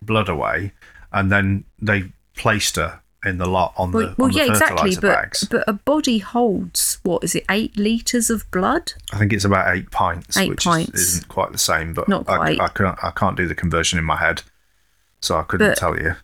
blood 0.01 0.29
away, 0.31 0.73
and 1.12 1.31
then 1.31 1.65
they 1.81 2.12
placed 2.37 2.77
her 2.77 3.01
in 3.25 3.38
the 3.38 3.47
lot 3.47 3.73
on 3.77 3.93
well, 3.93 4.09
the, 4.09 4.15
well 4.19 4.29
on 4.29 4.33
the 4.35 4.47
exactly. 4.47 4.77
fertilizer 4.95 5.01
But 5.01 5.15
bags. 5.15 5.45
but 5.51 5.65
a 5.69 5.73
body 5.75 6.19
holds 6.19 6.99
what 7.03 7.23
is 7.23 7.35
it, 7.35 7.45
eight 7.51 7.77
liters 7.77 8.31
of 8.31 8.49
blood? 8.51 8.93
I 9.12 9.19
think 9.19 9.33
it's 9.33 9.45
about 9.45 9.77
eight 9.77 9.91
pints, 9.91 10.37
Eight 10.37 10.49
which 10.51 10.65
pints. 10.65 10.91
Is, 11.01 11.09
isn't 11.17 11.29
quite 11.29 11.53
the 11.53 11.59
same, 11.59 11.95
but 11.95 12.09
Not 12.09 12.27
quite. 12.27 12.61
I, 12.61 12.65
I 12.65 12.69
can't 12.69 12.99
I 13.03 13.11
can't 13.11 13.37
do 13.37 13.47
the 13.49 13.55
conversion 13.57 13.99
in 13.99 14.05
my 14.05 14.17
head, 14.17 14.43
so 15.21 15.37
I 15.37 15.43
couldn't 15.43 15.69
But- 15.71 15.77
tell 15.77 15.97
you. 15.99 16.15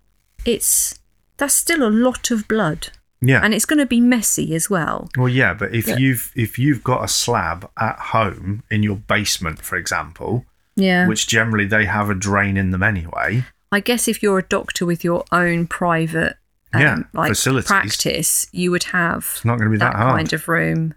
It's 0.44 0.98
that's 1.38 1.54
still 1.54 1.82
a 1.86 1.90
lot 1.90 2.30
of 2.30 2.46
blood, 2.48 2.88
Yeah. 3.20 3.40
and 3.42 3.52
it's 3.52 3.64
going 3.64 3.80
to 3.80 3.86
be 3.86 4.00
messy 4.00 4.54
as 4.54 4.70
well. 4.70 5.08
well, 5.16 5.28
yeah, 5.28 5.52
but 5.54 5.74
if 5.74 5.88
Yeah. 5.88 5.96
you've 5.96 6.30
if 6.36 6.58
you've 6.58 6.84
got 6.84 7.02
a 7.04 7.08
slab 7.08 7.68
at 7.78 7.98
home 7.98 8.62
in 8.70 8.82
your 8.82 8.96
basement, 8.96 9.60
for 9.62 9.76
example, 9.76 10.44
Yeah. 10.76 11.06
which 11.08 11.26
generally 11.26 11.66
they 11.66 11.86
have 11.86 12.10
a 12.10 12.14
drain 12.14 12.56
in 12.56 12.70
them 12.70 12.82
anyway. 12.82 13.44
I 13.72 13.80
guess 13.80 14.06
if 14.08 14.22
you're 14.22 14.38
a 14.38 14.42
doctor 14.42 14.86
with 14.86 15.02
your 15.04 15.24
own 15.32 15.66
private 15.66 16.36
um, 16.72 16.80
Yeah, 16.82 16.96
like 17.14 17.30
facilities. 17.30 17.66
practice, 17.66 18.46
you 18.52 18.70
would 18.70 18.84
have 18.84 19.28
It's 19.36 19.44
not 19.44 19.56
going 19.58 19.70
to 19.70 19.72
be 19.72 19.78
that, 19.78 19.94
that 19.94 19.98
kind 19.98 20.32
of 20.32 20.46
room, 20.48 20.94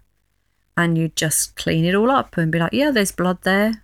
and 0.76 0.96
you'd 0.98 1.16
just 1.16 1.56
clean 1.56 1.84
it 1.84 1.94
all 1.94 2.10
up 2.10 2.36
and 2.36 2.52
be 2.52 2.58
like, 2.58 2.72
"Yeah, 2.74 2.90
there's 2.90 3.10
blood 3.10 3.38
there," 3.42 3.82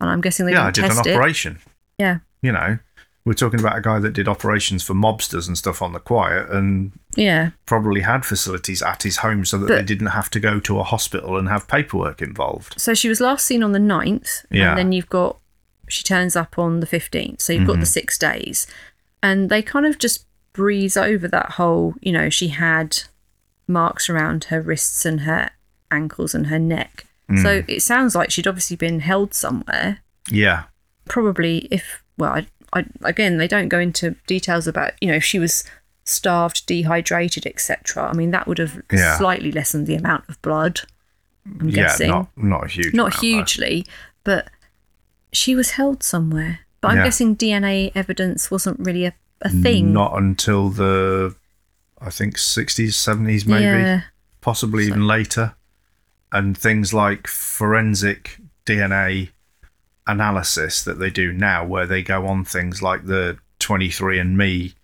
and 0.00 0.10
I'm 0.10 0.20
guessing 0.20 0.46
they 0.46 0.52
yeah, 0.52 0.66
I 0.66 0.70
did 0.70 0.84
an 0.84 0.90
test 0.90 1.06
it. 1.06 1.14
operation. 1.16 1.58
Yeah, 1.98 2.18
you 2.42 2.50
know, 2.52 2.78
we're 3.24 3.34
talking 3.34 3.60
about 3.60 3.78
a 3.78 3.80
guy 3.80 4.00
that 4.00 4.12
did 4.12 4.26
operations 4.28 4.82
for 4.82 4.94
mobsters 4.94 5.46
and 5.46 5.56
stuff 5.56 5.80
on 5.82 5.92
the 5.92 6.00
quiet 6.00 6.50
and 6.50 6.92
yeah, 7.16 7.50
probably 7.66 8.00
had 8.02 8.24
facilities 8.24 8.82
at 8.82 9.02
his 9.02 9.18
home 9.18 9.44
so 9.44 9.58
that 9.58 9.68
But- 9.68 9.76
they 9.76 9.82
didn't 9.82 10.08
have 10.08 10.30
to 10.30 10.40
go 10.40 10.60
to 10.60 10.78
a 10.80 10.82
hospital 10.84 11.36
and 11.38 11.48
have 11.48 11.66
paperwork 11.68 12.20
involved. 12.22 12.74
So 12.78 12.94
she 12.94 13.08
was 13.08 13.20
last 13.20 13.46
seen 13.46 13.62
on 13.62 13.72
the 13.72 13.78
9th, 13.78 14.44
Yeah. 14.50 14.70
and 14.70 14.78
then 14.78 14.92
you've 14.92 15.08
got 15.10 15.38
she 15.86 16.02
turns 16.02 16.34
up 16.34 16.58
on 16.58 16.80
the 16.80 16.86
15th. 16.86 17.42
So 17.42 17.52
you've 17.52 17.66
got 17.66 17.74
Mm-hmm. 17.74 17.80
the 17.80 17.86
six 17.86 18.16
days. 18.16 18.66
And 19.22 19.50
they 19.50 19.60
kind 19.60 19.84
of 19.84 19.98
just 19.98 20.24
breeze 20.54 20.96
over 20.96 21.28
that 21.28 21.50
whole, 21.52 21.94
you 22.00 22.10
know, 22.10 22.30
she 22.30 22.48
had 22.48 23.00
marks 23.68 24.08
around 24.08 24.44
her 24.44 24.62
wrists 24.62 25.04
and 25.04 25.20
her 25.20 25.50
ankles 25.90 26.34
and 26.34 26.46
her 26.46 26.58
neck. 26.58 27.06
Mm. 27.30 27.42
So 27.42 27.62
it 27.68 27.82
sounds 27.82 28.14
like 28.14 28.30
she'd 28.30 28.46
obviously 28.46 28.76
been 28.76 29.00
held 29.00 29.34
somewhere. 29.34 29.98
Yeah. 30.30 30.64
Probably 31.06 31.68
if, 31.70 32.02
well, 32.16 32.32
I, 32.32 32.46
I, 32.72 32.86
again, 33.02 33.36
they 33.36 33.46
don't 33.48 33.68
go 33.68 33.78
into 33.78 34.16
details 34.26 34.66
about, 34.66 34.92
you 35.02 35.08
know, 35.08 35.14
if 35.16 35.24
she 35.24 35.38
was 35.38 35.64
starved, 36.04 36.66
dehydrated, 36.66 37.46
etc. 37.46 38.08
I 38.08 38.12
mean, 38.14 38.30
that 38.30 38.46
would 38.46 38.58
have 38.58 38.82
Yeah. 38.92 39.16
slightly 39.18 39.50
lessened 39.50 39.86
the 39.86 39.94
amount 39.94 40.24
of 40.28 40.40
blood. 40.42 40.80
I'm 41.60 41.68
yeah, 41.68 41.84
guessing 41.84 42.08
not 42.10 42.28
not 42.36 42.70
huge 42.70 42.94
not 42.94 43.02
amount, 43.02 43.14
though. 43.14 43.20
hugely, 43.20 43.86
but 44.22 44.48
she 45.32 45.54
was 45.54 45.72
held 45.72 46.02
somewhere. 46.02 46.60
But 46.80 46.92
I'm 46.92 46.96
Yeah. 46.98 47.04
guessing 47.04 47.34
DNA 47.36 47.90
evidence 47.94 48.50
wasn't 48.50 48.78
really 48.80 49.04
a, 49.06 49.14
a 49.42 49.48
thing. 49.50 49.92
Not 49.92 50.16
until 50.16 50.68
the 50.70 51.34
I 52.00 52.10
think 52.10 52.36
60s, 52.36 52.92
70s 52.94 53.46
maybe, 53.46 53.62
Yeah. 53.64 54.02
possibly 54.42 54.86
even 54.86 55.06
later. 55.06 55.54
And 56.32 56.56
things 56.58 56.92
like 56.92 57.26
forensic 57.26 58.38
DNA 58.66 59.30
analysis 60.06 60.82
that 60.84 60.98
they 60.98 61.08
do 61.10 61.32
now 61.32 61.64
where 61.64 61.86
they 61.86 62.02
go 62.02 62.26
on 62.26 62.44
things 62.44 62.82
like 62.82 63.06
the 63.06 63.38
23andme 63.60 64.74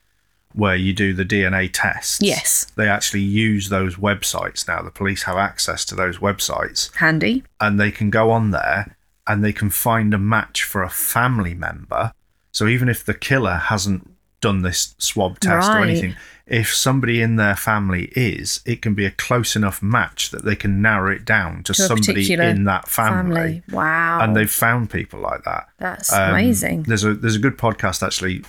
where 0.53 0.75
you 0.77 0.93
do 0.93 1.13
the 1.13 1.25
DNA 1.25 1.71
tests. 1.73 2.19
Yes. 2.21 2.67
They 2.77 2.89
actually 2.89 3.23
use 3.23 3.69
those 3.69 3.97
websites 3.97 4.67
now. 4.67 4.83
The 4.83 4.91
police 4.91 5.23
have 5.25 5.37
access 5.37 5.85
to 5.87 5.95
those 5.95 6.19
websites 6.19 6.95
Handy. 6.97 7.45
and 7.61 7.79
they 7.79 7.91
can 7.91 8.11
go 8.11 8.31
on 8.31 8.51
there 8.51 8.97
and 9.27 9.45
they 9.45 9.53
can 9.53 9.71
find 9.71 10.13
a 10.13 10.19
match 10.19 10.65
for 10.65 10.83
a 10.83 10.91
family 10.91 11.55
member. 11.55 12.13
So 12.53 12.67
even 12.67 12.89
if 12.89 13.05
the 13.05 13.15
killer 13.15 13.55
hasn't 13.57 14.11
done 14.41 14.63
this 14.63 14.95
swab 14.99 15.39
test 15.39 15.71
or 15.71 15.79
anything, 15.79 16.17
if 16.47 16.75
somebody 16.75 17.21
in 17.23 17.37
their 17.37 17.55
family 17.55 18.07
is, 18.17 18.61
it 18.67 18.83
can 18.83 18.95
be 18.95 19.05
a 19.07 19.11
close 19.13 19.55
enough 19.55 19.83
match 19.85 20.31
that 20.31 20.45
they 20.45 20.57
can 20.57 20.83
narrow 20.83 21.13
it 21.13 21.25
down 21.25 21.63
to, 21.65 21.73
To 21.75 21.83
somebody 21.83 22.33
in 22.33 22.65
that 22.65 22.89
family. 22.89 23.35
Family. 23.37 23.63
Wow. 23.71 24.21
And 24.23 24.35
they've 24.35 24.51
found 24.51 24.91
people 24.91 25.21
like 25.21 25.45
that. 25.45 25.69
That's 25.79 26.13
Um, 26.13 26.31
amazing. 26.31 26.83
There's 26.85 27.05
a 27.05 27.15
there's 27.15 27.37
a 27.37 27.39
good 27.39 27.57
podcast 27.57 28.05
actually 28.05 28.43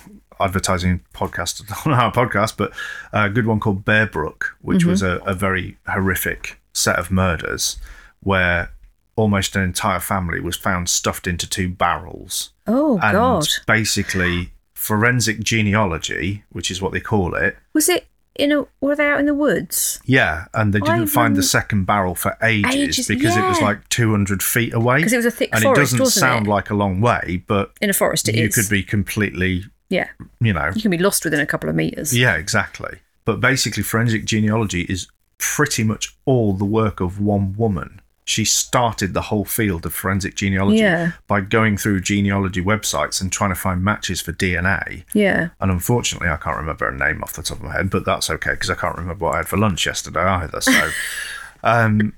advertising 0.44 1.00
podcast 1.14 1.62
on 1.86 1.92
our 1.92 2.12
podcast, 2.12 2.56
but 2.56 2.72
a 3.12 3.30
good 3.30 3.46
one 3.46 3.60
called 3.60 3.84
Bear 3.84 4.06
Brook, 4.06 4.56
which 4.60 4.84
was 4.84 5.02
mm-hmm. 5.02 5.26
a, 5.26 5.32
a 5.32 5.34
very 5.34 5.76
horrific 5.86 6.60
set 6.72 6.98
of 6.98 7.10
murders 7.10 7.76
where 8.20 8.70
almost 9.16 9.56
an 9.56 9.62
entire 9.62 10.00
family 10.00 10.40
was 10.40 10.56
found 10.56 10.88
stuffed 10.88 11.26
into 11.26 11.48
two 11.48 11.68
barrels. 11.68 12.50
Oh 12.66 12.98
And 13.02 13.12
God, 13.12 13.46
basically, 13.66 14.52
forensic 14.74 15.40
genealogy, 15.40 16.44
which 16.50 16.70
is 16.70 16.80
what 16.80 16.92
they 16.92 17.00
call 17.00 17.34
it, 17.34 17.56
was 17.72 17.88
it 17.88 18.06
in 18.36 18.52
a? 18.52 18.66
Were 18.80 18.96
they 18.96 19.06
out 19.06 19.20
in 19.20 19.26
the 19.26 19.34
woods? 19.34 20.00
yeah, 20.04 20.46
and 20.54 20.72
they 20.72 20.80
didn't 20.80 21.02
I 21.02 21.06
find 21.06 21.36
the 21.36 21.42
second 21.42 21.84
barrel 21.84 22.14
for 22.14 22.36
ages, 22.42 22.74
Ages, 22.74 23.08
because 23.08 23.36
it 23.36 23.42
was 23.42 23.60
like 23.60 23.88
200 23.90 24.42
feet 24.42 24.72
away. 24.72 24.98
Because 24.98 25.12
it 25.12 25.16
was 25.16 25.26
a 25.26 25.30
thick 25.30 25.50
and 25.52 25.62
forest, 25.62 25.94
it 25.94 25.98
doesn't 25.98 26.20
sound 26.20 26.46
it? 26.46 26.50
like 26.50 26.70
a 26.70 26.74
long 26.74 27.00
way, 27.00 27.44
but 27.46 27.72
In 27.80 27.90
a 27.90 27.92
forest, 27.92 28.28
it 28.28 28.36
you 28.36 28.48
could 28.48 28.68
be 28.70 28.82
completely, 28.82 29.64
Yeah, 29.92 30.08
you 30.40 30.52
know, 30.52 30.70
you 30.74 30.82
can 30.82 30.90
be 30.90 30.98
lost 30.98 31.24
within 31.24 31.40
a 31.40 31.46
couple 31.46 31.68
of 31.70 31.76
meters. 31.76 32.16
yeah, 32.16 32.34
exactly. 32.34 32.98
But 33.24 33.40
basically, 33.40 33.82
forensic 33.84 34.24
genealogy 34.24 34.82
is 34.82 35.06
pretty 35.38 35.84
much 35.84 36.16
all 36.24 36.52
the 36.54 36.64
work 36.64 37.00
of 37.00 37.20
one 37.20 37.54
woman. 37.56 38.00
She 38.24 38.44
started 38.44 39.14
the 39.14 39.22
whole 39.22 39.44
field 39.44 39.84
of 39.84 39.92
forensic 39.92 40.36
genealogy 40.36 40.78
Yeah. 40.78 41.12
by 41.26 41.40
going 41.40 41.76
through 41.76 42.00
genealogy 42.02 42.62
websites 42.62 43.20
and 43.20 43.32
trying 43.32 43.50
to 43.50 43.56
find 43.56 43.82
matches 43.84 44.20
for 44.20 44.32
DNA. 44.32 45.04
Yeah. 45.12 45.48
And 45.60 45.70
unfortunately, 45.72 46.28
I 46.28 46.36
can't 46.36 46.56
remember 46.56 46.84
her 46.90 46.96
name 46.96 47.22
off 47.22 47.32
the 47.32 47.42
top 47.42 47.58
of 47.58 47.64
my 47.64 47.72
head, 47.72 47.90
but 47.90 48.04
that's 48.04 48.30
okay 48.30 48.52
because 48.52 48.70
I 48.70 48.76
can't 48.76 48.96
remember 48.96 49.24
what 49.26 49.34
I 49.34 49.38
had 49.38 49.48
for 49.48 49.56
lunch 49.56 49.86
yesterday 49.86 50.20
either. 50.22 50.60
So, 50.60 50.90
um, 51.64 52.12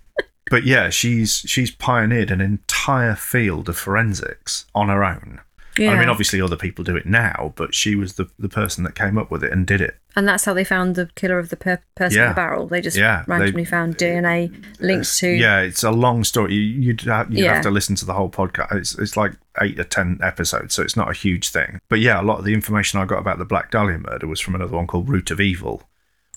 but 0.51 0.65
yeah, 0.65 0.91
she's 0.91 1.39
she's 1.47 1.71
pioneered 1.71 2.31
an 2.31 2.41
entire 2.43 3.15
field 3.15 3.69
of 3.71 3.77
forensics 3.79 4.67
on 4.75 4.89
her 4.89 5.03
own. 5.05 5.41
Yeah. 5.79 5.91
I 5.93 5.99
mean, 5.99 6.09
obviously, 6.09 6.41
other 6.41 6.57
people 6.57 6.85
do 6.85 6.97
it 6.97 7.05
now, 7.07 7.53
but 7.57 7.75
she 7.75 7.95
was 7.97 8.15
the 8.15 8.29
the 8.39 8.49
person 8.49 8.85
that 8.85 8.95
came 8.95 9.19
up 9.19 9.31
with 9.31 9.43
it 9.43 9.53
and 9.53 9.67
did 9.67 9.81
it. 9.81 9.99
And 10.17 10.29
that's 10.29 10.45
how 10.45 10.55
they 10.55 10.63
found 10.63 10.95
the 10.95 11.11
killer 11.17 11.39
of 11.41 11.49
the 11.49 11.57
per- 11.57 11.83
person 11.97 12.23
in 12.23 12.29
the 12.29 12.35
barrel. 12.35 12.69
They 12.69 12.81
just 12.81 12.97
Yeah, 12.97 13.25
they- 13.27 13.33
randomly 13.33 13.65
found 13.65 13.97
DNA 13.99 14.53
linked 14.81 15.13
to. 15.19 15.29
Yeah, 15.29 15.61
it's 15.61 15.83
a 15.83 15.91
long 15.91 16.23
story. 16.23 16.55
You, 16.55 16.61
you'd, 16.61 17.01
have, 17.03 17.31
you'd 17.33 17.41
Yeah. 17.45 17.55
have 17.55 17.63
to 17.65 17.71
listen 17.71 17.97
to 17.97 18.05
the 18.05 18.13
whole 18.15 18.31
podcast. 18.31 18.73
It's, 18.77 18.97
it's 18.99 19.17
like 19.17 19.33
eight 19.61 19.79
or 19.81 19.85
ten 19.85 20.21
episodes, 20.23 20.73
so 20.75 20.83
it's 20.83 20.97
not 20.97 21.11
a 21.11 21.15
huge 21.15 21.49
thing. 21.49 21.81
But 21.89 21.99
yeah, 21.99 22.21
a 22.21 22.23
lot 22.23 22.39
of 22.39 22.45
the 22.45 22.55
information 22.55 23.01
I 23.01 23.07
got 23.07 23.19
about 23.19 23.39
the 23.39 23.45
Black 23.45 23.73
Dahlia 23.73 23.99
murder 23.99 24.29
was 24.29 24.39
from 24.41 24.55
another 24.55 24.77
one 24.77 24.87
called 24.87 25.09
Root 25.09 25.33
of 25.33 25.41
Evil, 25.41 25.83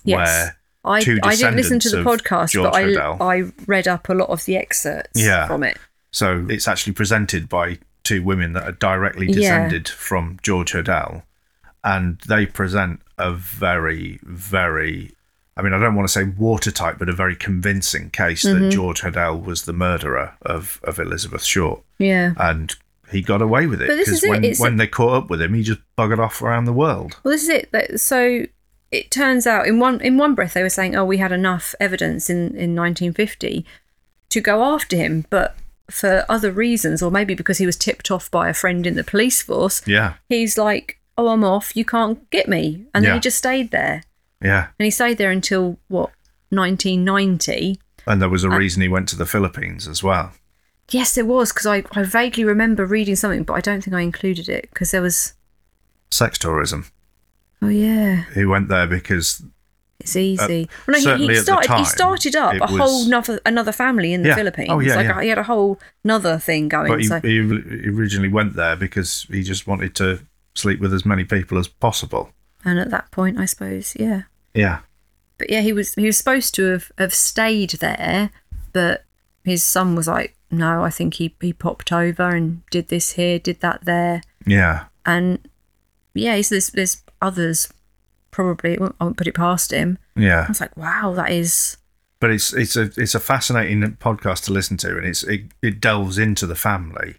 Yes. 0.03 0.27
where 0.27 0.57
I, 0.95 1.01
two 1.01 1.19
I 1.21 1.35
didn't 1.35 1.57
listen 1.57 1.79
to 1.81 1.89
the 1.89 1.97
podcast, 1.97 2.51
George 2.51 2.71
but 2.71 2.75
I, 2.75 2.83
Hodel. 2.85 3.21
I 3.21 3.51
read 3.67 3.87
up 3.87 4.09
a 4.09 4.13
lot 4.13 4.29
of 4.29 4.45
the 4.45 4.57
excerpts 4.57 5.21
Yeah. 5.21 5.45
from 5.45 5.61
it. 5.63 5.77
So 6.09 6.47
it's 6.49 6.67
actually 6.67 6.93
presented 6.93 7.47
by 7.49 7.77
two 8.07 8.23
women 8.23 8.53
that 8.53 8.63
are 8.63 8.71
directly 8.73 9.27
Yeah. 9.27 9.33
descended 9.35 9.87
from 9.89 10.39
George 10.41 10.71
Hodel. 10.73 11.23
And 11.83 12.19
they 12.27 12.45
present 12.45 13.01
a 13.17 13.31
very, 13.33 14.19
very, 14.23 15.11
I 15.55 15.61
mean, 15.61 15.73
I 15.73 15.79
don't 15.79 15.95
want 15.95 16.07
to 16.07 16.11
say 16.11 16.23
watertight, 16.25 16.97
but 16.99 17.09
a 17.09 17.13
very 17.13 17.35
convincing 17.35 18.09
case 18.09 18.43
Mm-hmm. 18.45 18.63
that 18.63 18.69
George 18.71 19.01
Hodel 19.01 19.43
was 19.43 19.63
the 19.63 19.73
murderer 19.73 20.33
of, 20.41 20.79
of 20.83 20.99
Elizabeth 20.99 21.43
Short. 21.43 21.81
Yeah. 21.97 22.33
And 22.37 22.75
he 23.11 23.21
got 23.21 23.41
away 23.41 23.67
with 23.67 23.81
it 23.81 23.87
But 23.87 23.95
this 23.95 24.07
because 24.09 24.23
is 24.23 24.23
it, 24.25 24.29
when, 24.29 24.71
when 24.71 24.77
they 24.77 24.87
caught 24.87 25.13
up 25.23 25.29
with 25.29 25.41
him, 25.41 25.53
he 25.53 25.63
just 25.63 25.79
buggered 25.97 26.19
off 26.19 26.41
around 26.41 26.65
the 26.65 26.73
world. 26.73 27.17
Well, 27.23 27.31
this 27.33 27.43
is 27.43 27.49
it. 27.49 27.99
So 28.01 28.45
it 28.91 29.11
turns 29.11 29.47
out 29.47 29.67
in 29.67 29.79
one 29.79 29.99
in 30.01 30.17
one 30.17 30.33
breath 30.35 30.53
they 30.53 30.63
were 30.63 30.69
saying, 30.69 30.95
"Oh, 30.95 31.05
we 31.05 31.17
had 31.17 31.31
enough 31.31 31.73
evidence 31.79 32.29
in 32.29 32.37
in 32.55 32.75
1950 32.75 33.65
to 34.29 34.41
go 34.41 34.63
after 34.63 34.95
him," 34.97 35.25
but 35.29 35.55
for 35.89 36.25
other 36.29 36.51
reasons, 36.51 37.01
or 37.01 37.09
maybe 37.11 37.33
because 37.33 37.57
he 37.59 37.65
was 37.65 37.77
tipped 37.77 38.11
off 38.11 38.29
by 38.31 38.49
a 38.49 38.53
friend 38.53 38.85
in 38.85 38.95
the 38.95 39.03
police 39.03 39.41
force, 39.41 39.81
Yeah, 39.87 40.13
he's 40.29 40.57
like, 40.57 40.99
"Oh, 41.17 41.29
I'm 41.29 41.43
off. 41.43 41.75
You 41.75 41.85
can't 41.85 42.29
get 42.29 42.47
me," 42.47 42.85
and 42.93 43.03
then 43.03 43.09
Yeah. 43.11 43.13
he 43.15 43.19
just 43.21 43.37
stayed 43.37 43.71
there, 43.71 44.03
yeah. 44.41 44.67
and 44.79 44.85
he 44.85 44.91
stayed 44.91 45.17
there 45.17 45.31
until 45.31 45.77
what 45.87 46.11
1990. 46.49 47.79
And 48.05 48.21
there 48.21 48.29
was 48.29 48.45
Uh, 48.45 48.49
a 48.49 48.57
reason 48.57 48.81
he 48.81 48.87
went 48.87 49.09
to 49.09 49.15
the 49.17 49.25
Philippines 49.25 49.87
as 49.87 50.01
well. 50.03 50.31
Yes, 50.89 51.15
there 51.15 51.25
was 51.25 51.51
because 51.51 51.65
I, 51.65 51.83
I 51.91 52.03
vaguely 52.03 52.45
remember 52.45 52.85
reading 52.85 53.15
something, 53.17 53.43
but 53.43 53.53
I 53.53 53.61
don't 53.61 53.83
think 53.83 53.93
I 53.95 54.01
included 54.01 54.47
it 54.47 54.69
because 54.71 54.91
there 54.91 55.01
was. 55.01 55.33
Sex 56.09 56.37
tourism. 56.37 56.85
Oh 57.61 57.67
yeah, 57.67 58.23
He 58.33 58.45
went 58.45 58.69
there 58.69 58.87
because 58.87 59.41
it's 60.07 60.15
easy. 60.15 60.63
Uh, 60.63 60.67
well, 60.87 61.01
no, 61.03 61.17
he, 61.17 61.27
he 61.27 61.35
started. 61.35 61.67
time, 61.67 61.79
he 61.79 61.85
started 61.85 62.35
up 62.35 62.53
a 62.55 62.59
was- 62.59 62.71
whole 62.71 63.05
another 63.05 63.39
another 63.45 63.71
family 63.71 64.13
in 64.13 64.21
the 64.23 64.29
Yeah. 64.29 64.33
Oh, 64.33 64.37
Philippines. 64.37 64.69
Oh, 64.71 64.79
yeah, 64.79 64.95
like 64.95 65.05
yeah. 65.07 65.21
he 65.21 65.29
had 65.29 65.37
a 65.37 65.43
whole 65.43 65.79
another 66.03 66.37
thing 66.39 66.69
going. 66.69 66.89
But 66.91 66.99
he, 67.01 67.07
so 67.07 67.19
he 67.21 67.29
he 67.37 67.89
originally 67.89 68.29
went 68.29 68.55
there 68.55 68.75
because 68.75 69.25
he 69.29 69.43
just 69.43 69.67
wanted 69.67 69.93
to 69.95 70.19
sleep 70.55 70.79
with 70.79 70.93
as 70.93 71.05
many 71.05 71.23
people 71.23 71.57
as 71.57 71.67
possible. 71.67 72.31
and 72.65 72.79
at 72.79 72.89
that 72.89 73.11
point, 73.11 73.37
I 73.39 73.45
suppose, 73.45 73.95
yeah. 73.99 74.23
Yeah. 74.53 74.79
But 75.37 75.49
yeah, 75.51 75.61
he 75.61 75.71
was 75.73 75.93
he 75.93 76.05
was 76.07 76.17
supposed 76.17 76.55
to 76.55 76.63
have, 76.71 76.91
have 76.97 77.13
stayed 77.13 77.71
there, 77.79 78.31
but 78.73 79.03
his 79.43 79.63
son 79.63 79.95
was 79.95 80.07
like, 80.07 80.35
no, 80.49 80.83
I 80.83 80.89
think 80.89 81.15
he 81.15 81.35
he 81.41 81.53
popped 81.53 81.91
over 81.91 82.29
and 82.35 82.61
did 82.71 82.87
this 82.87 83.11
here, 83.13 83.37
did 83.39 83.59
that 83.61 83.85
there, 83.85 84.21
Yeah. 84.45 84.85
and 85.05 85.39
yeah, 86.15 86.41
so 86.41 86.55
there's 86.55 86.69
there's 86.71 87.03
others 87.21 87.71
probably. 88.37 88.77
I 88.77 88.91
won't, 88.99 89.17
put 89.17 89.25
it 89.27 89.33
past 89.33 89.71
him. 89.71 89.97
Yeah. 90.15 90.45
I 90.45 90.47
was 90.47 90.61
like, 90.61 90.77
wow, 90.77 91.11
that 91.15 91.31
is 91.31 91.77
But 92.19 92.29
it's 92.29 92.53
it's 92.53 92.75
a 92.75 92.91
it's 92.95 93.15
a 93.15 93.19
fascinating 93.19 93.81
podcast 93.99 94.45
to 94.45 94.53
listen 94.53 94.77
to 94.77 94.95
and 94.95 95.05
it's 95.07 95.23
it, 95.23 95.41
it 95.63 95.81
delves 95.81 96.19
into 96.19 96.45
the 96.45 96.55
family 96.55 97.15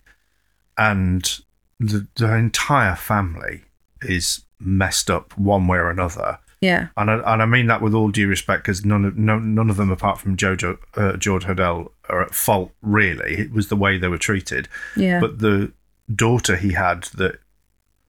and 0.76 1.40
the, 1.80 2.06
the 2.14 2.32
entire 2.34 2.94
family 2.94 3.62
is 4.02 4.44
messed 4.60 5.10
up 5.10 5.36
one 5.36 5.66
way 5.66 5.78
or 5.78 5.90
another. 5.90 6.38
yeah, 6.60 6.88
And 6.96 7.10
I, 7.10 7.32
and 7.32 7.42
I 7.42 7.46
mean 7.46 7.66
that 7.66 7.82
with 7.82 7.94
all 7.94 8.10
due 8.10 8.28
respect, 8.28 8.62
because 8.62 8.84
none 8.84 9.04
of 9.04 9.16
no, 9.16 9.38
none 9.38 9.70
of 9.70 9.76
them, 9.76 9.90
apart 9.90 10.20
from 10.20 10.36
Jojo, 10.36 10.78
uh, 10.96 11.16
George 11.16 11.44
Hodel, 11.44 11.90
are 12.08 12.22
at 12.22 12.34
fault. 12.34 12.70
Really, 12.80 13.38
it 13.38 13.52
was 13.52 13.68
the 13.68 13.76
way 13.76 13.98
they 13.98 14.08
were 14.08 14.18
treated. 14.18 14.68
yeah, 14.96 15.20
But 15.20 15.38
the 15.40 15.72
daughter 16.14 16.56
he 16.56 16.72
had 16.72 17.04
that 17.14 17.40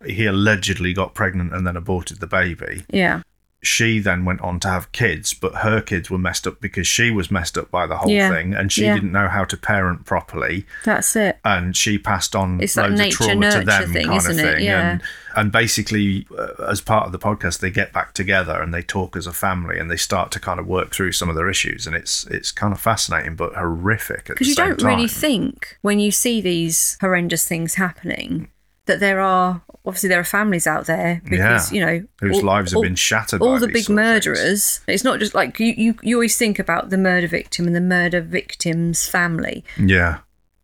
he 0.06 0.26
allegedly 0.26 0.94
got 0.94 1.14
pregnant 1.14 1.54
and 1.54 1.66
then 1.68 1.76
aborted 1.76 2.20
the 2.20 2.28
baby. 2.28 2.84
yeah, 2.90 3.22
She 3.62 4.00
then 4.00 4.24
went 4.24 4.40
on 4.40 4.62
to 4.62 4.70
have 4.70 4.90
kids, 4.94 5.34
but 5.34 5.56
her 5.56 5.82
kids 5.82 6.10
were 6.10 6.18
messed 6.18 6.48
up 6.48 6.62
because 6.62 6.88
she 6.88 7.12
was 7.12 7.30
messed 7.30 7.58
up 7.58 7.70
by 7.70 7.86
the 7.88 7.98
whole 7.98 8.10
Yeah. 8.10 8.30
thing, 8.32 8.54
and 8.54 8.72
she 8.72 8.86
Yeah. 8.86 8.94
didn't 8.94 9.12
know 9.12 9.28
how 9.28 9.44
to 9.44 9.58
parent 9.58 10.06
properly, 10.06 10.66
that's 10.86 11.14
it. 11.18 11.40
and 11.44 11.76
she 11.76 11.98
passed 11.98 12.38
on 12.38 12.62
It's 12.62 12.78
loads 12.78 12.98
of 13.02 13.10
trauma 13.10 13.52
to 13.52 13.66
them, 13.66 13.92
thing, 13.92 14.06
kind 14.06 14.18
isn't 14.18 14.40
of 14.40 14.46
it? 14.46 14.56
thing. 14.60 14.66
Yeah. 14.66 14.92
And 14.92 15.02
and 15.36 15.52
basically, 15.52 16.26
uh, 16.38 16.64
as 16.70 16.80
part 16.82 17.06
of 17.06 17.12
the 17.12 17.20
podcast, 17.20 17.60
they 17.60 17.70
get 17.70 17.92
back 17.94 18.14
together 18.14 18.62
and 18.62 18.74
they 18.74 18.82
talk 18.82 19.16
as 19.18 19.28
a 19.28 19.34
family, 19.34 19.78
and 19.78 19.92
they 19.92 19.98
start 19.98 20.32
to 20.32 20.40
kind 20.40 20.60
of 20.62 20.66
work 20.66 20.92
through 20.96 21.12
some 21.12 21.28
of 21.30 21.36
their 21.36 21.50
issues, 21.50 21.86
and 21.86 21.98
it's 21.98 22.26
it's 22.28 22.54
kind 22.54 22.72
of 22.74 22.80
fascinating 22.80 23.36
but 23.36 23.56
horrific 23.56 24.24
because 24.28 24.48
you 24.48 24.54
same 24.54 24.70
don't 24.70 24.80
time. 24.80 24.88
really 24.96 25.08
think 25.10 25.78
when 25.82 26.00
you 26.00 26.12
see 26.12 26.40
these 26.40 26.98
horrendous 27.02 27.46
things 27.46 27.76
happening 27.76 28.48
that 28.90 29.00
there 29.00 29.20
are 29.22 29.62
obviously 29.86 30.10
there 30.10 30.20
are 30.20 30.24
families 30.26 30.68
out 30.68 30.86
there 30.86 31.22
because 31.24 31.72
Yeah. 31.72 31.76
you 31.80 31.86
know 31.86 32.08
whose 32.20 32.38
all- 32.40 32.44
lives 32.44 32.72
have 32.72 32.78
all- 32.78 32.84
been 32.84 32.96
shattered. 32.96 33.42
all 33.42 33.54
by 33.54 33.60
the 33.60 33.68
big 33.70 33.90
murderers 33.90 34.82
it's 34.88 35.04
not 35.06 35.20
just 35.20 35.34
like 35.34 35.60
you, 35.60 35.74
you 35.78 35.96
you 36.04 36.16
always 36.18 36.36
think 36.38 36.60
about 36.60 36.90
the 36.90 36.98
murder 36.98 37.28
victim 37.28 37.66
and 37.68 37.76
the 37.76 37.82
murder 37.82 38.20
victim's 38.22 39.08
family 39.08 39.64
Yeah. 39.78 40.20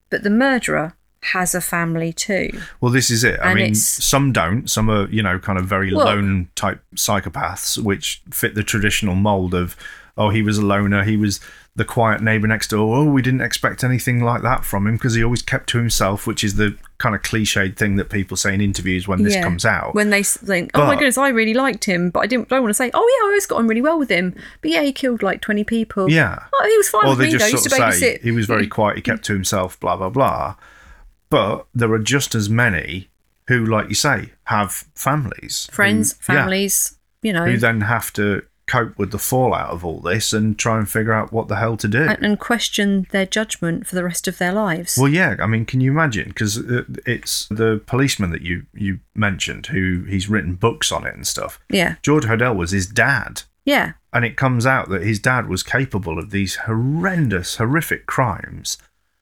but 0.10 0.24
the 0.24 0.30
murderer 0.30 0.96
has 1.34 1.56
a 1.56 1.62
family 1.62 2.14
too 2.14 2.50
Well, 2.82 2.92
this 2.92 3.10
is 3.10 3.24
it. 3.24 3.40
I 3.42 3.52
And 3.52 3.56
mean, 3.60 3.74
some 3.76 4.32
don't. 4.32 4.70
Some 4.70 4.92
are, 4.92 5.08
you 5.10 5.24
know, 5.24 5.40
kind 5.40 5.58
of 5.58 5.66
very 5.66 5.92
Well- 5.92 6.06
lone 6.06 6.50
type 6.56 6.84
psychopaths, 6.96 7.80
which 7.80 8.22
fit 8.30 8.54
the 8.54 8.62
traditional 8.64 9.16
mold 9.16 9.56
of, 9.56 9.76
oh, 10.18 10.30
he 10.30 10.44
was 10.44 10.60
a 10.60 10.66
loner. 10.66 11.04
He 11.04 11.18
was 11.18 11.40
the 11.78 11.84
quiet 11.86 12.22
neighbor 12.22 12.48
next 12.48 12.70
door. 12.70 12.96
Oh, 12.98 13.04
we 13.04 13.22
didn't 13.22 13.42
expect 13.42 13.84
anything 13.84 14.22
like 14.24 14.42
that 14.44 14.64
from 14.64 14.88
him 14.88 14.96
because 14.96 15.14
he 15.16 15.24
always 15.24 15.42
kept 15.42 15.68
to 15.72 15.78
himself, 15.78 16.26
which 16.26 16.42
is 16.42 16.56
the 16.56 16.78
kind 17.00 17.14
of 17.14 17.22
cliched 17.22 17.76
thing 17.78 17.98
that 17.98 18.10
people 18.10 18.38
say 18.38 18.54
in 18.54 18.62
interviews 18.62 19.08
when 19.10 19.24
this 19.24 19.36
Yeah. 19.36 19.44
comes 19.44 19.66
out. 19.66 19.94
when 19.94 20.10
they 20.10 20.24
think 20.24 20.72
oh 20.74 20.86
my 20.88 20.96
goodness 20.96 21.18
i 21.18 21.28
really 21.28 21.54
liked 21.54 21.84
him 21.84 22.10
but 22.10 22.22
i 22.22 22.26
didn't 22.28 22.48
don't 22.48 22.62
want 22.62 22.70
to 22.70 22.74
say 22.74 22.90
oh 22.94 23.00
yeah 23.20 23.26
i 23.26 23.30
always 23.30 23.46
got 23.46 23.58
on 23.58 23.68
really 23.68 23.82
well 23.82 24.00
with 24.00 24.08
him 24.10 24.34
but 24.62 24.72
yeah 24.72 24.82
he 24.82 24.94
killed 24.94 25.22
like 25.22 25.42
20 25.42 25.66
people 25.66 26.10
yeah. 26.10 26.46
oh, 26.54 26.68
he 26.72 26.78
was 26.78 26.88
fine 26.88 27.06
or 27.06 27.10
with 27.10 27.18
they 27.20 27.26
me 27.26 27.32
though 27.34 27.38
just 27.40 27.52
used 27.52 27.70
sort 27.70 27.90
of 27.90 27.94
say 27.96 28.20
he 28.24 28.32
was 28.32 28.46
very 28.46 28.66
quiet, 28.66 28.96
he 28.96 29.02
kept 29.02 29.26
to 29.26 29.34
himself, 29.34 29.78
blah 29.82 29.98
blah 29.98 30.10
blah. 30.10 30.56
But 31.30 31.66
there 31.74 31.92
are 31.92 32.00
just 32.00 32.34
as 32.36 32.50
many 32.50 33.10
who, 33.48 33.66
like 33.66 33.90
you 33.90 33.96
say, 33.96 34.32
have 34.46 34.72
families, 34.96 35.68
friends 35.72 36.14
who- 36.26 36.34
yeah, 36.34 36.40
families 36.40 36.98
you 37.22 37.34
know 37.34 37.46
who 37.46 37.58
then 37.58 37.82
have 37.82 38.14
to 38.14 38.44
cope 38.68 38.98
with 38.98 39.12
the 39.12 39.20
fallout 39.20 39.70
of 39.70 39.86
all 39.86 40.00
this 40.00 40.34
and 40.34 40.58
try 40.58 40.78
and 40.80 40.90
figure 40.90 41.14
out 41.14 41.32
what 41.32 41.48
the 41.48 41.56
hell 41.58 41.78
to 41.78 41.88
do. 41.88 42.04
and, 42.04 42.26
and 42.26 42.40
question 42.40 43.06
their 43.12 43.26
judgment 43.26 43.86
for 43.86 43.94
the 43.96 44.04
rest 44.04 44.28
of 44.28 44.38
their 44.40 44.52
lives. 44.54 44.98
well, 44.98 45.08
yeah, 45.12 45.36
I 45.40 45.46
mean, 45.48 45.66
can 45.66 45.82
you 45.82 45.92
imagine? 45.92 46.30
Because 46.30 46.58
uh, 46.58 46.84
it's 47.06 47.48
the 47.50 47.82
policeman 47.86 48.32
that 48.32 48.42
you 48.42 48.66
you 48.74 49.00
mentioned 49.14 49.68
who 49.68 50.04
he's 50.10 50.28
written 50.30 50.56
books 50.56 50.92
on 50.92 51.06
it 51.06 51.14
and 51.16 51.28
stuff. 51.28 51.60
yeah, 51.70 51.96
George 52.02 52.26
Hodel 52.26 52.56
was 52.56 52.72
his 52.72 52.88
dad. 52.88 53.44
yeah, 53.66 53.94
And 54.14 54.26
it 54.26 54.36
comes 54.38 54.66
out 54.66 54.90
that 54.90 55.04
his 55.04 55.20
dad 55.20 55.48
was 55.48 55.62
capable 55.64 56.18
of 56.20 56.32
these 56.32 56.56
horrendous, 56.56 57.58
horrific 57.58 58.06
crimes. 58.06 58.78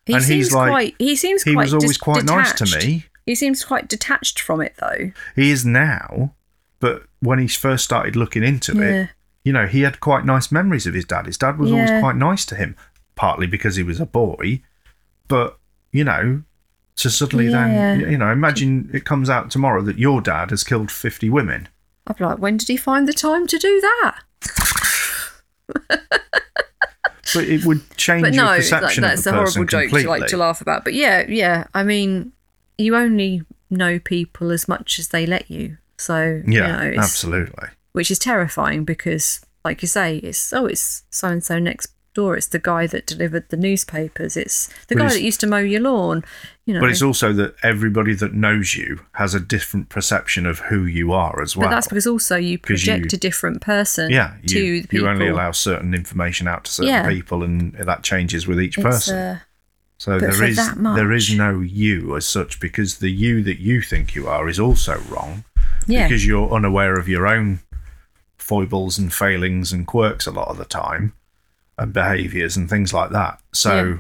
he 0.06 0.14
And 0.14 0.24
seems 0.24 0.46
he's 0.48 0.54
like- 0.54 0.70
quite. 0.72 0.96
He 1.00 1.16
seems 1.16 1.44
He 1.44 1.54
quite. 1.54 1.64
was 1.64 1.74
always 1.74 1.98
quite 1.98 2.24
nice 2.26 2.52
to 2.54 2.66
detached. 2.66 2.86
me. 2.88 3.06
He 3.26 3.36
seems 3.36 3.64
quite 3.64 3.88
detached 3.88 4.40
from 4.40 4.60
it, 4.62 4.76
though. 4.80 5.12
He 5.36 5.50
is 5.52 5.66
now, 5.66 6.34
But 6.80 7.04
when 7.22 7.40
he 7.40 7.48
first 7.48 7.86
started 7.86 8.18
looking 8.18 8.44
into 8.44 8.76
Yeah. 8.76 8.84
it, 9.04 9.10
you 9.44 9.52
know, 9.54 9.66
he 9.68 9.82
had 9.82 10.00
quite 10.00 10.26
nice 10.26 10.52
memories 10.52 10.88
of 10.88 10.94
his 10.94 11.06
dad. 11.06 11.26
His 11.26 11.38
dad 11.38 11.58
was 11.58 11.70
Yeah. 11.70 11.76
always 11.76 11.92
quite 12.00 12.16
nice 12.16 12.46
to 12.46 12.56
him, 12.56 12.76
partly 13.16 13.48
because 13.48 13.76
he 13.76 13.84
was 13.84 14.00
a 14.00 14.06
boy, 14.06 14.62
but 15.28 15.58
you 15.92 16.04
know, 16.04 16.42
to 16.96 17.10
suddenly 17.10 17.46
Yeah. 17.50 17.52
then, 17.52 18.00
you 18.12 18.18
know, 18.18 18.32
imagine 18.32 18.90
it 18.94 19.04
comes 19.06 19.30
out 19.30 19.52
tomorrow 19.52 19.82
that 19.84 19.98
your 20.00 20.22
dad 20.22 20.50
has 20.52 20.64
killed 20.64 20.92
fifty 20.92 21.30
women. 21.30 21.68
I'd 22.08 22.18
be 22.18 22.26
like, 22.26 22.40
when 22.40 22.58
did 22.58 22.68
he 22.68 22.78
find 22.78 23.08
the 23.08 23.14
time 23.14 23.48
to 23.48 23.58
do 23.58 23.82
that? 23.82 24.20
But 27.34 27.46
it 27.46 27.66
would 27.66 27.82
change. 27.98 28.22
But 28.22 28.34
your 28.34 28.44
no, 28.44 28.50
like, 28.52 28.60
perception 28.60 29.02
that's 29.02 29.26
of 29.26 29.34
a 29.34 29.38
the 29.38 29.44
person 29.44 29.60
horrible 29.68 29.70
joke 29.90 30.02
to 30.02 30.08
like 30.10 30.28
to 30.28 30.38
laugh 30.38 30.62
about. 30.62 30.84
But 30.84 30.94
yeah, 30.94 31.26
yeah. 31.28 31.66
I 31.74 31.84
mean, 31.84 32.32
you 32.78 32.96
only 32.96 33.42
know 33.72 33.98
people 33.98 34.52
as 34.52 34.68
much 34.68 35.00
as 35.00 35.08
they 35.08 35.26
let 35.26 35.50
you. 35.50 35.78
So 35.98 36.44
yeah, 36.46 36.68
you 36.68 36.74
know, 36.74 36.80
it's, 36.90 36.98
absolutely. 37.00 37.70
Which 37.94 38.12
is 38.12 38.20
terrifying 38.20 38.84
because, 38.84 39.40
like 39.64 39.82
you 39.82 39.88
say, 39.88 40.18
it's 40.18 40.52
oh, 40.54 40.66
it's 40.66 41.04
so 41.10 41.30
and 41.30 41.44
so 41.44 41.58
next 41.60 41.92
door. 42.14 42.36
It's 42.38 42.48
the 42.48 42.60
guy 42.60 42.86
that 42.88 43.08
delivered 43.08 43.50
the 43.50 43.58
newspapers. 43.58 44.38
It's 44.38 44.68
the 44.88 44.94
But 44.96 44.98
guy 44.98 45.04
it's- 45.06 45.14
that 45.16 45.24
used 45.24 45.40
to 45.40 45.48
mow 45.48 45.58
your 45.58 45.82
lawn. 45.82 46.24
You 46.66 46.76
know, 46.76 46.80
But 46.80 46.92
it's 46.92 47.02
also 47.02 47.34
that 47.34 47.56
everybody 47.64 48.14
that 48.16 48.34
knows 48.34 48.76
you 48.76 49.02
has 49.14 49.34
a 49.34 49.40
different 49.40 49.90
perception 49.90 50.46
of 50.46 50.60
who 50.60 50.86
you 50.86 51.12
are 51.12 51.42
as 51.42 51.58
well. 51.58 51.68
but 51.68 51.76
that's 51.76 51.88
because 51.88 52.06
also 52.08 52.36
you- 52.38 52.58
project 52.60 53.12
a 53.14 53.18
different 53.18 53.62
person 53.62 54.12
yeah, 54.12 54.36
to 54.48 54.60
you, 54.60 54.82
the 54.82 54.88
people. 54.88 55.06
you 55.08 55.12
only 55.12 55.28
allow 55.28 55.52
certain 55.52 55.94
information 55.94 56.48
out 56.48 56.64
to 56.66 56.72
certain 56.72 56.90
Yeah. 56.92 57.10
people, 57.10 57.44
and 57.44 57.74
that 57.74 58.04
changes 58.04 58.48
with 58.48 58.62
each 58.62 58.78
It's, 58.78 58.84
person. 58.86 59.18
uh, 59.18 59.40
so 59.98 60.20
there 60.20 60.44
is 60.44 60.58
there 60.78 61.12
is 61.12 61.34
no 61.36 61.60
you 61.62 62.16
as 62.16 62.26
such 62.26 62.60
because 62.60 62.98
the 63.00 63.10
you 63.10 63.42
that 63.44 63.60
you 63.60 63.82
think 63.82 64.16
you 64.16 64.28
are 64.28 64.48
is 64.50 64.60
also 64.60 65.02
wrong 65.10 65.44
yeah, 65.88 66.04
because 66.08 66.26
you're 66.26 66.52
unaware 66.54 66.98
of 66.98 67.08
your 67.10 67.26
own 67.28 67.60
foibles 68.38 68.98
and 68.98 69.14
failings 69.14 69.72
and 69.72 69.88
quirks 69.88 70.28
a 70.28 70.32
lot 70.32 70.48
of 70.50 70.58
the 70.58 70.66
time 70.66 71.14
and 71.78 71.94
behaviors 71.94 72.56
and 72.58 72.70
things 72.70 72.94
like 72.94 73.10
that. 73.12 73.40
So 73.54 73.84
Yeah. 73.86 74.00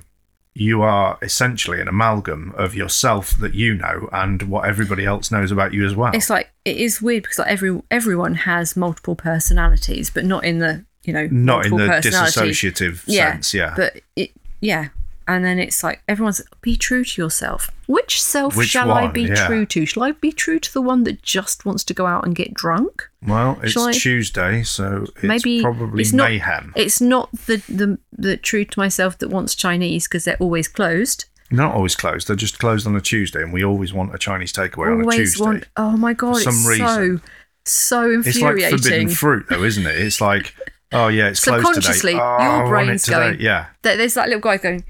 you 0.55 0.81
are 0.81 1.17
essentially 1.21 1.81
an 1.81 1.87
amalgam 1.87 2.53
of 2.57 2.75
yourself 2.75 3.31
that 3.39 3.53
you 3.55 3.73
know 3.75 4.07
and 4.11 4.43
what 4.43 4.65
everybody 4.67 5.05
else 5.05 5.31
knows 5.31 5.51
about 5.51 5.73
you 5.73 5.85
as 5.85 5.95
well. 5.95 6.11
it's 6.13 6.29
like 6.29 6.51
it 6.65 6.77
is 6.77 7.01
weird 7.01 7.23
because 7.23 7.39
like 7.39 7.47
every 7.47 7.81
everyone 7.89 8.35
has 8.35 8.75
multiple 8.77 9.15
personalities, 9.15 10.09
but 10.09 10.23
not 10.25 10.43
in 10.43 10.59
the 10.59 10.85
you 11.03 11.11
know 11.13 11.27
Not 11.31 11.65
in 11.65 11.75
the 11.75 11.87
personality. 11.87 12.39
dissociative 12.51 13.03
yeah, 13.07 13.31
sense, 13.33 13.53
yeah. 13.53 13.73
But 13.75 14.01
it, 14.15 14.31
yeah, 14.61 14.89
and 15.27 15.43
then 15.45 15.59
it's 15.59 15.83
like 15.83 16.01
everyone's 16.07 16.41
be 16.62 16.75
true 16.75 17.03
to 17.03 17.21
yourself. 17.21 17.69
Which 17.88 18.21
self 18.21 18.55
Which 18.55 18.69
shall 18.69 18.91
I 18.91 19.07
be 19.07 19.23
Yeah. 19.23 19.47
true 19.47 19.65
to? 19.67 19.86
Shall 19.86 20.03
I 20.03 20.12
be 20.12 20.31
true 20.31 20.59
to 20.59 20.73
the 20.73 20.81
one 20.81 21.03
that 21.03 21.21
just 21.21 21.65
wants 21.65 21.83
to 21.86 21.93
go 21.93 22.05
out 22.05 22.25
and 22.25 22.36
get 22.36 22.53
drunk? 22.53 23.09
well, 23.25 23.59
it's 23.63 23.75
I- 23.77 23.91
Tuesday, 23.93 24.63
so 24.63 25.05
it's 25.15 25.23
Maybe 25.23 25.62
probably 25.62 26.01
it's 26.01 26.13
not, 26.13 26.29
mayhem. 26.29 26.73
It's 26.75 26.99
not 27.01 27.31
the 27.47 27.57
the 27.69 27.97
the 28.12 28.38
true 28.38 28.65
to 28.65 28.79
myself 28.79 29.17
that 29.19 29.29
wants 29.29 29.55
Chinese 29.55 30.07
because 30.07 30.25
they're 30.25 30.38
always 30.38 30.67
closed. 30.67 31.25
Not 31.51 31.75
always 31.75 31.95
closed. 31.95 32.27
They're 32.27 32.36
just 32.36 32.57
closed 32.57 32.88
on 32.88 32.95
a 32.95 33.01
Tuesday, 33.01 33.43
and 33.43 33.53
we 33.53 33.63
always 33.63 33.93
want 33.93 34.15
a 34.15 34.17
Chinese 34.17 34.51
takeaway 34.51 34.88
on 34.91 35.01
a 35.01 35.03
always 35.03 35.17
Tuesday. 35.17 35.43
want. 35.43 35.67
Oh 35.77 35.95
my 35.97 36.13
god! 36.13 36.38
For 36.38 36.41
some 36.51 36.53
it's 36.55 36.67
reason. 36.67 37.17
so 37.19 37.21
so 37.65 38.12
infuriating. 38.12 38.73
It's 38.75 38.83
like 38.86 38.91
forbidden 38.91 39.09
fruit, 39.09 39.45
though, 39.49 39.63
isn't 39.63 39.86
it? 39.86 39.95
It's 39.97 40.19
like, 40.19 40.55
oh 40.91 41.09
yeah, 41.09 41.27
it's 41.27 41.41
closed 41.41 41.65
today. 41.67 41.81
Subconsciously, 41.81 42.15
Oh, 42.19 42.57
your 42.57 42.67
brain's 42.67 43.07
going. 43.07 43.39
Yeah, 43.39 43.67
There's 43.83 44.15
that 44.15 44.27
little 44.27 44.41
guy 44.41 44.57
going. 44.57 44.83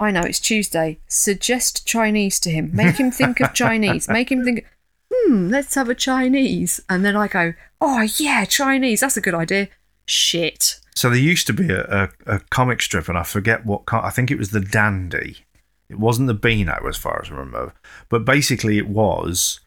I 0.00 0.10
know 0.10 0.22
it's 0.22 0.40
Tuesday. 0.40 0.98
Suggest 1.06 1.86
Chinese 1.86 2.40
to 2.40 2.50
him. 2.50 2.70
Make 2.72 2.96
him 2.96 3.10
think 3.10 3.38
of 3.40 3.52
Chinese. 3.52 4.08
Make 4.08 4.32
him 4.32 4.42
think. 4.42 4.66
Hmm. 5.12 5.48
Let's 5.48 5.74
have 5.74 5.90
a 5.90 5.94
Chinese. 5.94 6.80
And 6.88 7.04
then 7.04 7.16
I 7.16 7.28
go. 7.28 7.52
Oh 7.82 8.08
yeah, 8.16 8.46
Chinese. 8.46 9.00
That's 9.00 9.18
a 9.18 9.20
good 9.20 9.34
idea. 9.34 9.68
Shit. 10.06 10.80
So 10.94 11.10
there 11.10 11.18
used 11.18 11.46
to 11.48 11.52
be 11.52 11.70
a, 11.70 11.84
a, 11.84 12.08
a 12.26 12.40
comic 12.50 12.80
strip, 12.80 13.08
and 13.08 13.18
I 13.18 13.22
forget 13.24 13.66
what. 13.66 13.82
I 13.92 14.10
think 14.10 14.30
it 14.30 14.38
was 14.38 14.50
the 14.50 14.60
Dandy. 14.60 15.44
It 15.90 15.98
wasn't 15.98 16.28
the 16.28 16.34
Beano, 16.34 16.86
as 16.88 16.96
far 16.96 17.20
as 17.22 17.30
I 17.30 17.34
remember. 17.34 17.74
But 18.08 18.24
basically, 18.24 18.78
it 18.78 18.88
was 18.88 19.60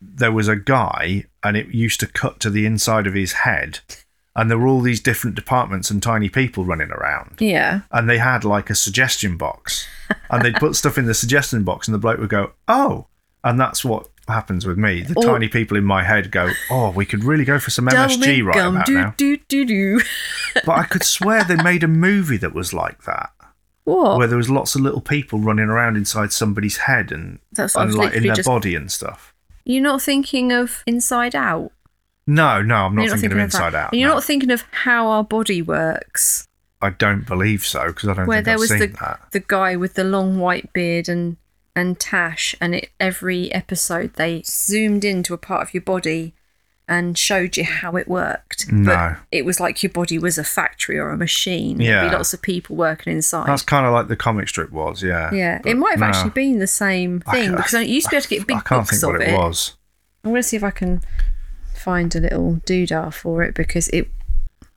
there 0.00 0.32
was 0.32 0.46
a 0.46 0.56
guy, 0.56 1.24
and 1.42 1.56
it 1.56 1.74
used 1.74 2.00
to 2.00 2.06
cut 2.06 2.38
to 2.40 2.50
the 2.50 2.64
inside 2.64 3.06
of 3.08 3.14
his 3.14 3.32
head, 3.32 3.80
and 4.40 4.50
there 4.50 4.58
were 4.58 4.66
all 4.66 4.80
these 4.80 5.00
different 5.00 5.36
departments 5.36 5.90
and 5.90 6.02
tiny 6.02 6.28
people 6.28 6.64
running 6.64 6.90
around. 6.90 7.36
Yeah. 7.40 7.82
and 7.92 8.08
they 8.08 8.18
had 8.18 8.44
like 8.44 8.70
a 8.70 8.74
suggestion 8.74 9.36
box 9.36 9.86
and 10.30 10.42
they'd 10.44 10.54
put 10.56 10.74
stuff 10.74 10.96
in 10.98 11.04
the 11.06 11.14
suggestion 11.14 11.62
box 11.64 11.86
and 11.86 11.94
the 11.94 11.98
bloke 11.98 12.18
would 12.18 12.28
go 12.30 12.52
oh 12.66 13.06
and 13.44 13.58
that's 13.60 13.84
what 13.84 14.08
happens 14.28 14.64
with 14.66 14.78
me 14.78 15.02
the 15.02 15.14
Or- 15.16 15.24
tiny 15.24 15.48
people 15.48 15.76
in 15.76 15.84
my 15.84 16.02
head 16.04 16.30
go 16.30 16.50
oh 16.70 16.90
we 16.90 17.04
could 17.06 17.22
really 17.24 17.44
go 17.44 17.58
for 17.58 17.70
some 17.70 17.86
msg 17.86 18.44
right 18.44 18.54
gum. 18.54 18.74
about 18.76 18.86
Do 18.86 18.94
now 18.94 19.14
do 19.16 19.36
do 19.48 19.64
do. 19.64 20.00
but 20.66 20.72
i 20.78 20.84
could 20.84 21.02
swear 21.04 21.42
they 21.44 21.56
made 21.56 21.82
a 21.82 21.88
movie 21.88 22.36
that 22.38 22.54
was 22.54 22.72
like 22.72 23.04
that 23.04 23.30
What? 23.84 24.18
where 24.18 24.26
there 24.28 24.36
was 24.38 24.50
lots 24.50 24.74
of 24.76 24.80
little 24.82 25.00
people 25.00 25.38
running 25.40 25.68
around 25.68 25.96
inside 25.96 26.32
somebody's 26.32 26.76
head 26.78 27.10
and, 27.12 27.38
and 27.58 27.94
like 27.94 28.14
in 28.14 28.22
their 28.24 28.34
just- 28.36 28.46
body 28.46 28.74
and 28.76 28.90
stuff 28.92 29.34
You're 29.64 29.82
not 29.82 30.00
thinking 30.02 30.52
of 30.52 30.82
Inside 30.86 31.34
Out. 31.34 31.72
No 32.30 32.62
no 32.62 32.86
i'm 32.86 32.94
not 32.94 33.04
You're 33.06 33.16
thinking, 33.16 33.32
of 33.32 33.44
inside 33.44 33.74
out 33.74 33.92
And 33.92 34.00
you're 34.00 34.08
no. 34.08 34.14
not 34.16 34.24
thinking 34.24 34.50
of 34.50 34.62
how 34.70 35.08
our 35.08 35.24
body 35.24 35.60
works. 35.62 36.46
i 36.80 36.90
don't 36.90 37.26
believe 37.26 37.64
so 37.64 37.88
because 37.88 38.08
i 38.08 38.14
don't 38.14 38.26
where 38.26 38.38
think 38.38 38.44
there 38.46 38.54
i've 38.54 38.60
was 38.60 38.68
seen 38.70 38.78
the 38.78 38.86
that 38.88 39.20
the 39.32 39.40
guy 39.40 39.76
with 39.76 39.94
the 39.94 40.04
long 40.04 40.38
white 40.38 40.72
beard 40.72 41.08
and 41.08 41.36
and 41.76 42.00
Tash, 42.00 42.54
and 42.60 42.74
it 42.74 42.90
every 42.98 43.52
episode 43.54 44.14
they 44.14 44.42
zoomed 44.44 45.04
into 45.04 45.32
a 45.34 45.38
part 45.38 45.62
of 45.62 45.72
your 45.72 45.82
body 45.82 46.34
and 46.88 47.16
showed 47.16 47.56
you 47.56 47.62
how 47.62 47.94
it 47.94 48.08
worked. 48.08 48.70
No. 48.72 48.92
But 48.92 49.18
it 49.30 49.44
was 49.44 49.60
like 49.60 49.80
your 49.80 49.92
body 49.92 50.18
was 50.18 50.36
a 50.36 50.42
factory 50.42 50.98
or 50.98 51.10
a 51.10 51.16
machine. 51.16 51.78
There'd 51.78 51.88
Yeah. 51.88 52.08
be 52.08 52.14
lots 52.16 52.34
of 52.34 52.42
people 52.42 52.74
working 52.74 53.12
inside. 53.12 53.46
that's 53.46 53.62
kind 53.62 53.86
of 53.86 53.92
like 53.92 54.08
the 54.08 54.16
comic 54.16 54.48
strip 54.48 54.72
was 54.72 55.00
yeah 55.04 55.32
yeah, 55.32 55.60
it 55.64 55.76
might 55.76 55.92
have 55.92 56.00
no. 56.00 56.06
actually 56.06 56.30
been 56.30 56.58
the 56.58 56.66
same 56.66 57.20
thing 57.20 57.50
ca- 57.50 57.56
because 57.56 57.74
I 57.74 57.82
used 57.82 58.06
to 58.06 58.10
be 58.10 58.16
able 58.16 58.22
to 58.24 58.28
get 58.30 58.46
big 58.48 58.56
I 58.56 58.60
can't 58.60 58.80
books 58.80 58.90
think 59.00 59.02
of 59.04 59.20
what 59.20 59.28
it 59.28 59.32
was 59.32 59.76
I'm 60.24 60.32
going 60.32 60.42
to 60.42 60.48
see 60.48 60.56
if 60.56 60.64
I 60.64 60.72
can 60.72 61.00
find 61.80 62.14
a 62.14 62.20
little 62.20 62.60
doodah 62.66 63.12
for 63.12 63.42
it 63.42 63.54
because 63.54 63.88
it 63.88 64.08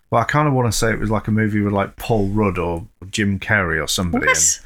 Well, 0.09 0.21
I 0.21 0.25
kind 0.25 0.47
of 0.47 0.53
want 0.53 0.71
to 0.71 0.77
say 0.77 0.91
it 0.91 0.99
was 0.99 1.11
like 1.11 1.27
a 1.27 1.31
movie 1.31 1.61
with 1.61 1.73
like 1.73 1.95
Paul 1.97 2.29
Rudd 2.29 2.57
or 2.57 2.87
Jim 3.09 3.39
Carrey 3.39 3.83
or 3.83 3.87
somebody, 3.87 4.27
and, 4.27 4.59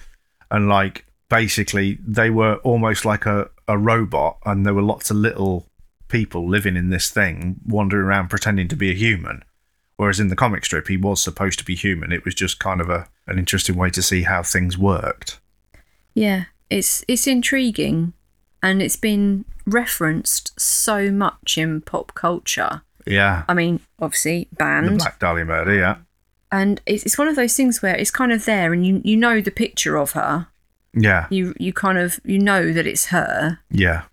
and 0.52 0.70
like 0.70 1.06
basically 1.30 1.98
they 2.06 2.30
were 2.30 2.56
almost 2.58 3.06
like 3.06 3.26
a, 3.26 3.50
a 3.68 3.78
robot, 3.78 4.38
and 4.46 4.66
there 4.66 4.74
were 4.74 4.82
lots 4.82 5.10
of 5.12 5.18
little 5.18 5.68
people 6.08 6.48
living 6.48 6.76
in 6.78 6.90
this 6.90 7.10
thing, 7.10 7.58
wandering 7.66 8.06
around 8.06 8.30
pretending 8.30 8.68
to 8.70 8.76
be 8.76 8.92
a 8.92 8.96
human. 8.96 9.44
Whereas 9.98 10.20
in 10.20 10.28
the 10.28 10.36
comic 10.36 10.64
strip, 10.64 10.88
he 10.88 10.96
was 10.96 11.22
supposed 11.22 11.58
to 11.60 11.66
be 11.66 11.76
human. 11.76 12.12
It 12.12 12.24
was 12.24 12.36
just 12.36 12.60
kind 12.60 12.80
of 12.80 12.90
a 12.90 13.08
an 13.26 13.40
interesting 13.40 13.76
way 13.76 13.90
to 13.90 14.02
see 14.02 14.24
how 14.24 14.44
things 14.44 14.78
worked. 14.78 15.40
Yeah, 16.14 16.46
it's 16.70 17.04
it's 17.08 17.28
intriguing, 17.28 18.14
and 18.62 18.82
it's 18.82 18.96
been 18.96 19.46
referenced 19.68 20.60
so 20.60 21.12
much 21.12 21.58
in 21.58 21.82
pop 21.82 22.14
culture. 22.16 22.82
Yeah, 23.06 23.44
I 23.48 23.54
mean, 23.54 23.82
obviously 24.00 24.48
the 24.52 24.98
Black 24.98 25.20
Dahlia 25.20 25.46
murder. 25.46 25.74
Yeah, 25.76 25.98
and 26.52 26.82
it's 26.86 27.04
it's 27.06 27.18
one 27.18 27.28
of 27.28 27.36
those 27.36 27.56
things 27.56 27.82
where 27.82 27.96
it's 27.96 28.12
kind 28.12 28.32
of 28.32 28.46
there, 28.46 28.74
and 28.74 28.86
you 28.86 29.02
you 29.04 29.16
know 29.16 29.40
the 29.42 29.52
picture 29.52 29.98
of 29.98 30.12
her. 30.14 30.48
yeah, 30.94 31.28
You 31.30 31.54
you 31.60 31.72
kind 31.74 31.98
of 31.98 32.20
you 32.26 32.40
know 32.40 32.74
that 32.74 32.88
it's 32.88 33.08
her, 33.08 33.60
yeah, 33.70 34.04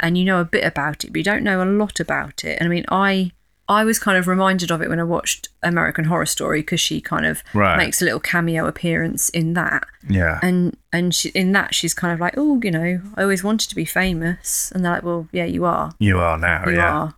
and 0.00 0.18
you 0.18 0.24
know 0.24 0.40
a 0.40 0.44
bit 0.44 0.64
about 0.64 1.04
it, 1.04 1.08
but 1.12 1.16
you 1.18 1.24
don't 1.24 1.42
know 1.42 1.62
a 1.62 1.64
lot 1.64 1.98
about 2.00 2.44
it. 2.44 2.58
And 2.60 2.68
I 2.68 2.70
mean, 2.70 2.84
I 2.90 3.32
I 3.68 3.84
was 3.84 3.98
kind 3.98 4.18
of 4.18 4.26
reminded 4.28 4.70
of 4.70 4.82
it 4.82 4.90
when 4.90 5.00
I 5.00 5.04
watched 5.04 5.48
American 5.62 6.04
Horror 6.04 6.26
Story 6.26 6.60
because 6.60 6.80
she 6.80 7.00
kind 7.00 7.24
of 7.24 7.42
Right. 7.54 7.76
makes 7.78 8.02
a 8.02 8.04
little 8.04 8.20
cameo 8.20 8.66
appearance 8.66 9.30
in 9.30 9.54
that. 9.54 9.84
yeah. 10.08 10.38
and 10.42 10.76
and 10.92 11.14
she, 11.14 11.30
in 11.30 11.52
that 11.52 11.74
she's 11.74 11.94
kind 11.94 12.12
of 12.12 12.20
like 12.20 12.34
oh 12.36 12.60
you 12.62 12.70
know 12.70 13.00
i 13.16 13.22
always 13.22 13.42
wanted 13.42 13.68
to 13.70 13.74
be 13.74 13.84
famous 13.86 14.70
and 14.72 14.84
they're 14.84 14.92
like 14.92 15.02
well 15.02 15.26
yeah 15.32 15.44
you 15.46 15.64
are 15.64 15.92
you 15.98 16.18
are 16.18 16.36
now. 16.38 16.62
you 16.68 16.76
yeah. 16.76 16.92
are 16.94 17.14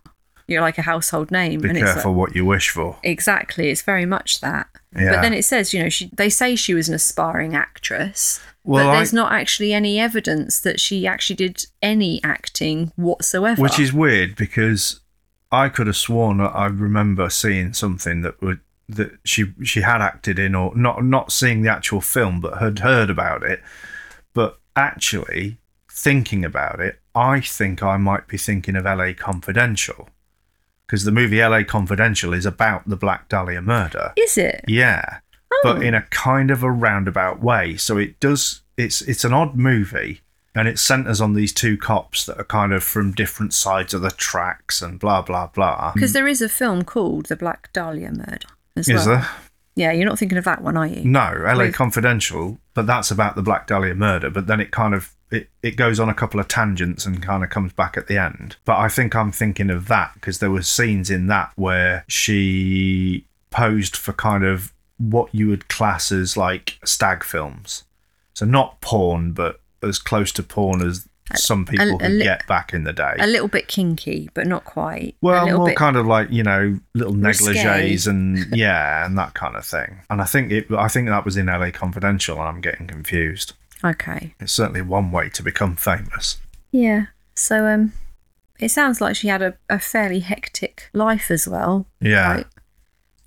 you're 0.47 0.61
like 0.61 0.77
a 0.77 0.81
household 0.83 1.29
name 1.29 1.59
Be 1.59 1.69
and 1.69 1.77
careful 1.77 2.11
like, 2.13 2.17
what 2.19 2.35
you 2.35 2.45
wish 2.45 2.69
for. 2.69 2.97
exactly 3.03 3.69
it's 3.69 3.81
very 3.81 4.05
much 4.05 4.39
that 4.39 4.67
Yeah. 4.95 5.15
but 5.15 5.21
then 5.21 5.33
it 5.33 5.43
says 5.43 5.73
you 5.73 5.83
know 5.83 5.89
she 5.89 6.09
they 6.15 6.29
say 6.29 6.55
she 6.55 6.73
was 6.73 6.87
an 6.89 6.95
aspiring 6.95 7.55
actress 7.55 8.39
Well, 8.63 8.85
but 8.85 8.91
I- 8.91 8.95
there's 8.95 9.13
not 9.13 9.31
actually 9.33 9.73
any 9.73 9.99
evidence 9.99 10.61
that 10.61 10.79
she 10.79 11.05
actually 11.05 11.35
did 11.35 11.65
any 11.81 12.21
acting 12.23 12.93
whatsoever 12.95 13.61
Which 13.61 13.79
is 13.79 13.91
weird 13.93 14.35
because 14.37 15.01
I 15.51 15.69
could 15.69 15.87
have 15.87 15.97
sworn 15.97 16.41
I 16.41 16.65
remember 16.65 17.29
seeing 17.29 17.73
something 17.73 18.21
that 18.21 18.41
would 18.41 18.59
that 18.89 19.11
she 19.25 19.53
she 19.63 19.81
had 19.81 20.01
acted 20.01 20.39
in 20.39 20.55
or 20.55 20.75
not 20.75 21.03
not 21.03 21.31
seeing 21.31 21.61
the 21.61 21.71
actual 21.71 22.01
film 22.01 22.39
but 22.39 22.57
had 22.59 22.79
heard 22.79 23.09
about 23.09 23.43
it. 23.43 23.61
But 24.33 24.59
actually 24.75 25.57
thinking 25.89 26.45
about 26.45 26.79
it, 26.79 26.99
I 27.15 27.41
think 27.41 27.81
I 27.81 27.97
might 27.97 28.27
be 28.27 28.37
thinking 28.37 28.75
of 28.75 28.85
LA 28.85 29.13
Confidential. 29.13 30.09
Because 30.85 31.03
the 31.03 31.11
movie 31.11 31.41
LA 31.41 31.63
Confidential 31.63 32.33
is 32.33 32.45
about 32.45 32.87
the 32.87 32.95
Black 32.95 33.27
Dahlia 33.27 33.61
murder. 33.61 34.13
is 34.17 34.37
it 34.37 34.63
Yeah. 34.67 35.19
But 35.63 35.77
oh. 35.77 35.81
in 35.81 35.93
a 35.93 36.03
kind 36.03 36.51
of 36.51 36.61
a 36.63 36.71
roundabout 36.71 37.41
way. 37.41 37.77
So 37.77 37.97
it 37.97 38.19
does 38.19 38.61
it's 38.77 39.01
it's 39.01 39.25
an 39.25 39.33
odd 39.33 39.55
movie 39.55 40.21
and 40.57 40.67
it 40.67 40.79
centers 40.79 41.21
on 41.21 41.33
these 41.33 41.53
two 41.53 41.77
cops 41.77 42.25
that 42.25 42.37
are 42.39 42.43
kind 42.45 42.73
of 42.73 42.83
from 42.83 43.11
different 43.13 43.53
sides 43.53 43.93
of 43.93 44.01
the 44.01 44.11
tracks 44.11 44.81
and 44.81 44.99
blah 44.99 45.21
blah 45.21 45.47
blah. 45.47 45.91
Because 45.93 46.13
there 46.13 46.27
is 46.27 46.41
a 46.41 46.49
film 46.49 46.83
called 46.83 47.27
The 47.27 47.35
Black 47.35 47.71
Dahlia 47.73 48.11
Murder 48.11 48.47
as 48.75 48.89
Is 48.89 49.05
well. 49.05 49.17
there? 49.17 49.29
Yeah, 49.75 49.91
you're 49.91 50.07
not 50.09 50.17
thinking 50.17 50.39
of 50.39 50.43
that 50.45 50.63
one, 50.63 50.75
are 50.75 50.87
you? 50.87 51.03
No, 51.05 51.33
LA 51.39 51.65
With- 51.65 51.75
Confidential, 51.75 52.57
but 52.73 52.87
that's 52.87 53.11
about 53.11 53.35
the 53.35 53.43
Black 53.43 53.67
Dahlia 53.67 53.93
murder. 53.93 54.31
But 54.31 54.47
then 54.47 54.59
it 54.59 54.71
kind 54.71 54.95
of 54.95 55.13
it, 55.29 55.49
it 55.61 55.75
goes 55.75 55.99
on 55.99 56.09
a 56.09 56.13
couple 56.15 56.39
of 56.39 56.47
tangents 56.47 57.05
and 57.05 57.21
kind 57.21 57.43
of 57.43 57.49
comes 57.51 57.73
back 57.73 57.95
at 57.97 58.07
the 58.07 58.17
end. 58.17 58.55
But 58.65 58.77
I 58.77 58.87
think 58.87 59.15
I'm 59.15 59.31
thinking 59.31 59.69
of 59.69 59.87
that 59.89 60.13
because 60.15 60.39
there 60.39 60.49
were 60.49 60.63
scenes 60.63 61.11
in 61.11 61.27
that 61.27 61.51
where 61.55 62.03
she 62.07 63.25
posed 63.51 63.95
for 63.95 64.13
kind 64.13 64.43
of 64.43 64.73
what 64.97 65.33
you 65.35 65.47
would 65.49 65.67
class 65.67 66.11
as 66.11 66.35
like 66.37 66.79
stag 66.83 67.23
films. 67.23 67.83
So 68.33 68.45
not 68.45 68.81
porn, 68.81 69.33
but 69.33 69.59
as 69.83 69.99
close 69.99 70.31
to 70.33 70.43
porn 70.43 70.81
as 70.81 71.07
some 71.35 71.65
people 71.65 71.95
a 71.95 71.99
could 71.99 72.11
li- 72.11 72.23
get 72.23 72.47
back 72.47 72.73
in 72.73 72.83
the 72.85 72.93
day. 72.93 73.13
A 73.19 73.27
little 73.27 73.49
bit 73.49 73.67
kinky, 73.67 74.29
but 74.33 74.47
not 74.47 74.63
quite. 74.63 75.15
Well, 75.21 75.57
more 75.57 75.73
kind 75.73 75.97
of 75.97 76.05
like 76.05 76.31
you 76.31 76.43
know 76.43 76.79
little 76.93 77.13
Risque. 77.13 77.53
negligees 77.53 78.07
and 78.07 78.45
yeah, 78.55 79.05
and 79.05 79.17
that 79.17 79.33
kind 79.33 79.55
of 79.55 79.65
thing. 79.65 80.01
And 80.09 80.21
I 80.21 80.25
think 80.25 80.51
it, 80.51 80.67
I 80.71 80.87
think 80.87 81.09
that 81.09 81.25
was 81.25 81.35
in 81.35 81.47
LA 81.47 81.71
Confidential, 81.71 82.37
and 82.39 82.47
I'm 82.47 82.61
getting 82.61 82.87
confused. 82.87 83.53
okay. 83.83 84.33
It's 84.39 84.53
certainly 84.53 84.81
one 84.81 85.11
way 85.11 85.29
to 85.29 85.43
become 85.43 85.75
famous. 85.75 86.37
Yeah. 86.71 87.07
So 87.35 87.67
um, 87.67 87.93
it 88.59 88.69
sounds 88.69 89.01
like 89.01 89.15
she 89.15 89.27
had 89.27 89.41
a, 89.41 89.55
a 89.69 89.79
fairly 89.79 90.19
hectic 90.21 90.89
life 90.93 91.29
as 91.29 91.47
well. 91.47 91.85
Yeah, 91.99 92.37
Like, 92.37 92.47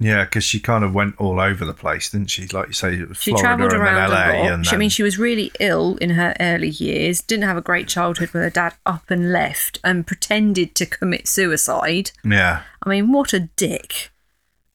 yeah, 0.01 0.24
because 0.24 0.42
she 0.44 0.59
kind 0.59 0.82
of 0.82 0.94
went 0.94 1.14
all 1.20 1.38
over 1.38 1.64
the 1.64 1.74
place, 1.74 2.11
didn't 2.11 2.30
she? 2.30 2.46
Like 2.48 2.68
you 2.68 2.72
say, 2.72 2.94
it 2.94 3.09
was 3.09 3.18
she 3.22 3.32
Florida 3.32 3.46
travelled 3.57 3.72
around 3.74 4.11
then 4.11 4.11
LA, 4.11 4.16
a 4.16 4.32
lot. 4.42 4.53
and 4.53 4.66
She, 4.66 4.74
I 4.74 4.78
mean, 4.78 4.88
she 4.88 5.03
was 5.03 5.18
really 5.18 5.53
ill 5.61 5.96
in 5.98 6.11
her 6.11 6.34
early 6.40 6.70
years. 6.70 7.20
Didn't 7.20 7.44
have 7.44 7.57
a 7.59 7.61
great 7.62 7.86
childhood 7.86 8.30
with 8.30 8.42
her 8.42 8.51
dad 8.51 8.74
up 8.86 9.11
and 9.11 9.30
left, 9.30 9.78
and 9.84 10.07
pretended 10.07 10.74
to 10.76 10.86
commit 10.86 11.28
suicide. 11.28 12.11
yeah, 12.24 12.62
I 12.82 12.88
mean, 12.88 13.12
what 13.12 13.32
a 13.34 13.40
dick! 13.40 14.11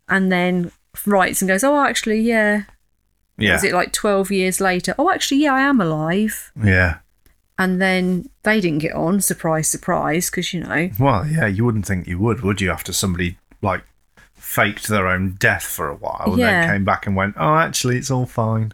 And 0.07 0.32
then 0.32 0.71
writes 1.05 1.41
and 1.41 1.49
goes, 1.49 1.63
"Oh, 1.63 1.84
actually, 1.84 2.21
yeah." 2.21 2.63
yeah, 3.38 3.53
Was 3.53 3.63
it 3.65 3.73
like 3.73 3.91
twelve 3.91 4.32
years 4.32 4.61
later? 4.61 4.93
Oh, 4.97 5.09
actually, 5.11 5.39
yeah, 5.39 5.53
I 5.55 5.61
am 5.61 5.82
alive. 5.82 6.51
yeah. 6.63 6.99
And 7.57 7.82
then 7.82 8.30
they 8.43 8.59
didn't 8.61 8.80
get 8.80 8.93
on. 8.93 9.21
Surprise, 9.21 9.67
surprise, 9.69 10.30
because 10.30 10.53
you 10.53 10.59
know, 10.59 10.89
Well, 10.99 11.26
yeah, 11.26 11.47
you 11.47 11.63
wouldn't 11.65 11.86
think 11.86 12.05
you 12.05 12.19
would, 12.19 12.41
would 12.41 12.59
you? 12.61 12.69
After 12.69 12.91
somebody 12.93 13.38
like 13.61 13.84
faked 14.45 14.87
their 14.87 15.07
own 15.07 15.35
death 15.39 15.63
for 15.63 15.89
a 15.89 15.95
while, 15.95 16.25
and 16.27 16.37
Yeah. 16.37 16.61
then 16.61 16.69
came 16.69 16.85
back 16.85 17.07
and 17.07 17.15
went, 17.15 17.35
"Oh, 17.37 17.55
actually, 17.55 17.97
it's 17.97 18.11
all 18.11 18.25
fine." 18.27 18.71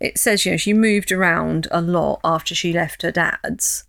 it 0.00 0.18
says 0.18 0.44
you 0.44 0.50
know 0.50 0.56
she 0.56 0.72
moved 0.72 1.12
around 1.12 1.68
a 1.70 1.80
lot 1.80 2.18
after 2.24 2.56
she 2.56 2.72
left 2.72 3.02
her 3.02 3.12
dad's. 3.12 3.84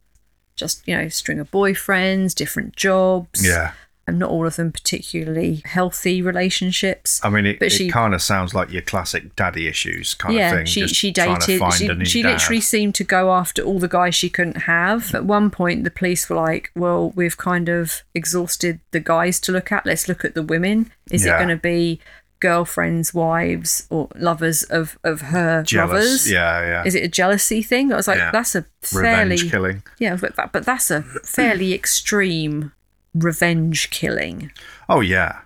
Just 0.56 0.88
you 0.88 0.96
know, 0.96 1.08
string 1.10 1.40
of 1.40 1.50
boyfriends, 1.50 2.36
different 2.36 2.76
jobs. 2.76 3.44
Yeah. 3.44 3.72
And 4.06 4.20
not 4.20 4.30
all 4.30 4.46
of 4.46 4.58
them 4.58 4.72
particularly 4.72 5.62
healthy 5.66 6.22
relationships. 6.22 7.22
I 7.24 7.30
mean, 7.30 7.46
it, 7.46 7.60
But 7.60 7.72
she- 7.72 7.90
kind 7.90 8.14
of 8.14 8.22
sounds 8.22 8.54
like 8.54 8.70
your 8.72 8.82
classic 8.82 9.36
daddy 9.36 9.68
issues 9.68 10.14
kind 10.14 10.36
yeah, 10.36 10.52
of 10.52 10.58
thing. 10.58 10.66
she 10.66 10.82
just 10.82 10.96
she 10.96 11.12
dated. 11.12 11.60
She, 11.74 12.06
she 12.06 12.24
literally 12.24 12.62
seemed 12.62 12.96
to 12.96 13.04
go 13.04 13.32
after 13.32 13.62
all 13.62 13.80
the 13.80 13.88
guys 13.88 14.14
she 14.16 14.30
couldn't 14.30 14.64
have. 14.64 15.16
At 15.16 15.26
one 15.26 15.50
point, 15.50 15.84
the 15.86 15.92
police 15.92 16.30
were 16.30 16.36
like, 16.36 16.70
"Well, 16.76 17.12
we've 17.16 17.38
kind 17.38 17.70
of 17.70 18.04
exhausted 18.14 18.80
the 18.92 19.00
guys 19.00 19.40
to 19.42 19.52
look 19.52 19.72
at. 19.72 19.86
Let's 19.86 20.08
look 20.10 20.26
at 20.26 20.36
the 20.36 20.44
women. 20.44 20.92
Is 21.12 21.26
Yeah. 21.26 21.36
it 21.36 21.38
going 21.38 21.50
to 21.50 21.56
be 21.58 22.00
girlfriends, 22.42 23.14
wives, 23.14 23.88
or 23.90 24.10
lovers 24.16 24.64
of 24.64 24.98
of 25.06 25.22
her 25.22 25.64
jealous. 25.64 25.92
lovers? 25.94 26.32
Yeah, 26.32 26.60
yeah. 26.62 26.84
Is 26.86 26.94
it 26.94 27.04
a 27.04 27.08
jealousy 27.08 27.62
thing? 27.62 27.94
I 27.94 27.96
was 27.96 28.08
like, 28.08 28.18
Yeah. 28.18 28.32
that's 28.32 28.54
a 28.54 28.66
fairly 28.82 29.32
Revenge 29.38 29.50
killing. 29.52 29.84
yeah, 29.98 30.18
but, 30.20 30.36
that, 30.36 30.52
but 30.52 30.66
that's 30.66 30.92
a 30.92 31.04
fairly 31.24 31.74
extreme 31.74 32.74
revenge 33.14 33.90
killing. 33.90 34.52
Oh 34.90 35.02
yeah, 35.02 35.42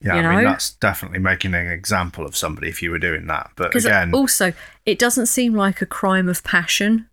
yeah. 0.00 0.16
You 0.16 0.28
I 0.28 0.36
mean, 0.36 0.44
that's 0.44 0.72
definitely 0.74 1.18
making 1.18 1.54
an 1.54 1.66
example 1.66 2.24
of 2.26 2.36
somebody 2.36 2.68
if 2.68 2.82
you 2.82 2.90
were 2.90 2.98
doing 2.98 3.26
that. 3.28 3.50
But 3.56 3.74
uh, 3.74 3.78
again, 3.78 4.14
also, 4.14 4.52
it 4.84 4.98
doesn't 4.98 5.26
seem 5.26 5.54
like 5.54 5.80
a 5.80 5.86
crime 5.86 6.28
of 6.28 6.42
passion. 6.44 7.08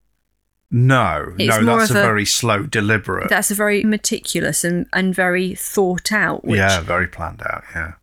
no, 0.70 1.34
it's 1.38 1.62
no, 1.62 1.78
that's 1.78 1.92
a, 1.92 2.00
a- 2.00 2.02
very 2.02 2.26
slow, 2.26 2.64
deliberate. 2.64 3.30
That's 3.30 3.52
a 3.52 3.56
very 3.56 3.84
meticulous 3.84 4.64
and, 4.64 4.88
and 4.94 5.14
very 5.16 5.56
thought 5.56 6.12
out. 6.12 6.44
Which 6.46 6.58
yeah, 6.58 6.82
very 6.82 7.08
planned 7.08 7.42
out. 7.46 7.64
Yeah. 7.76 7.94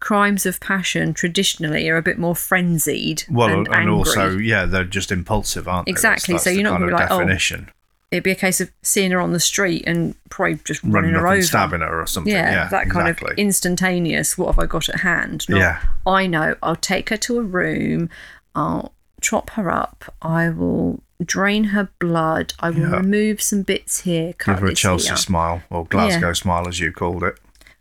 crimes 0.00 0.44
of 0.44 0.60
passion 0.60 1.14
traditionally 1.14 1.88
are 1.88 1.96
a 1.96 2.02
bit 2.02 2.18
more 2.18 2.36
frenzied 2.36 3.24
Well, 3.30 3.48
and, 3.48 3.68
and, 3.68 3.88
also, 3.88 4.36
yeah, 4.36 4.66
they're 4.66 4.84
just 4.84 5.10
impulsive, 5.10 5.66
aren't 5.66 5.86
they? 5.86 5.90
Exactly, 5.90 6.34
That's, 6.34 6.44
so 6.44 6.50
that's 6.50 6.56
you're 6.56 6.64
not 6.64 6.78
kind 6.78 6.90
gonna 6.90 6.96
be 6.96 7.02
like, 7.02 7.10
oh, 7.10 7.18
definition. 7.20 7.70
It'd 8.14 8.24
be 8.24 8.30
a 8.30 8.34
case 8.36 8.60
of 8.60 8.70
seeing 8.82 9.10
her 9.10 9.20
on 9.20 9.32
the 9.32 9.40
street 9.40 9.84
and 9.86 10.14
probably 10.30 10.56
just 10.64 10.82
running 10.82 11.12
running 11.12 11.14
her 11.14 11.26
over. 11.26 11.42
stabbing 11.42 11.80
her 11.80 12.00
or 12.00 12.06
something. 12.06 12.32
Yeah, 12.32 12.50
Yeah, 12.50 12.68
that 12.68 12.88
kind 12.90 13.08
exactly. 13.08 13.32
of 13.32 13.38
instantaneous. 13.38 14.38
What 14.38 14.46
have 14.54 14.58
I 14.58 14.66
got 14.66 14.88
at 14.88 15.00
hand? 15.00 15.48
Not, 15.48 15.58
Yeah. 15.58 15.80
I 16.06 16.26
know. 16.26 16.56
I'll 16.62 16.76
take 16.76 17.10
her 17.10 17.16
to 17.18 17.38
a 17.38 17.42
room. 17.42 18.08
I'll 18.54 18.92
chop 19.20 19.50
her 19.50 19.70
up. 19.70 20.04
I 20.22 20.48
will 20.50 21.02
drain 21.24 21.64
her 21.64 21.88
blood. 21.98 22.52
I 22.60 22.70
will 22.70 22.80
Yeah. 22.90 22.96
remove 22.96 23.40
some 23.42 23.62
bits 23.62 24.00
here. 24.00 24.32
Cut 24.34 24.54
Give 24.56 24.62
her 24.62 24.66
a 24.68 24.74
Chelsea 24.74 25.08
here. 25.08 25.16
smile 25.16 25.62
or 25.70 25.86
Glasgow 25.86 26.32
smile, 26.34 26.68
as 26.68 26.80
you 26.80 26.92
called 26.92 27.22
it. 27.24 27.38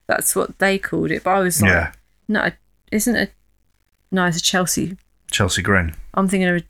That's 0.08 0.36
what 0.36 0.60
they 0.60 0.78
called 0.78 1.12
it. 1.12 1.24
But 1.24 1.32
I 1.32 1.40
was 1.40 1.62
like, 1.62 1.72
Yeah, 1.72 1.92
no, 2.28 2.52
isn't 2.92 3.16
it? 3.16 3.34
No, 4.12 4.26
it's 4.26 4.38
a 4.38 4.42
Chelsea. 4.42 4.98
Chelsea 5.32 5.62
grin. 5.62 5.96
I'm 6.14 6.28
thinking 6.28 6.48
of 6.50 6.58
a, 6.58 6.64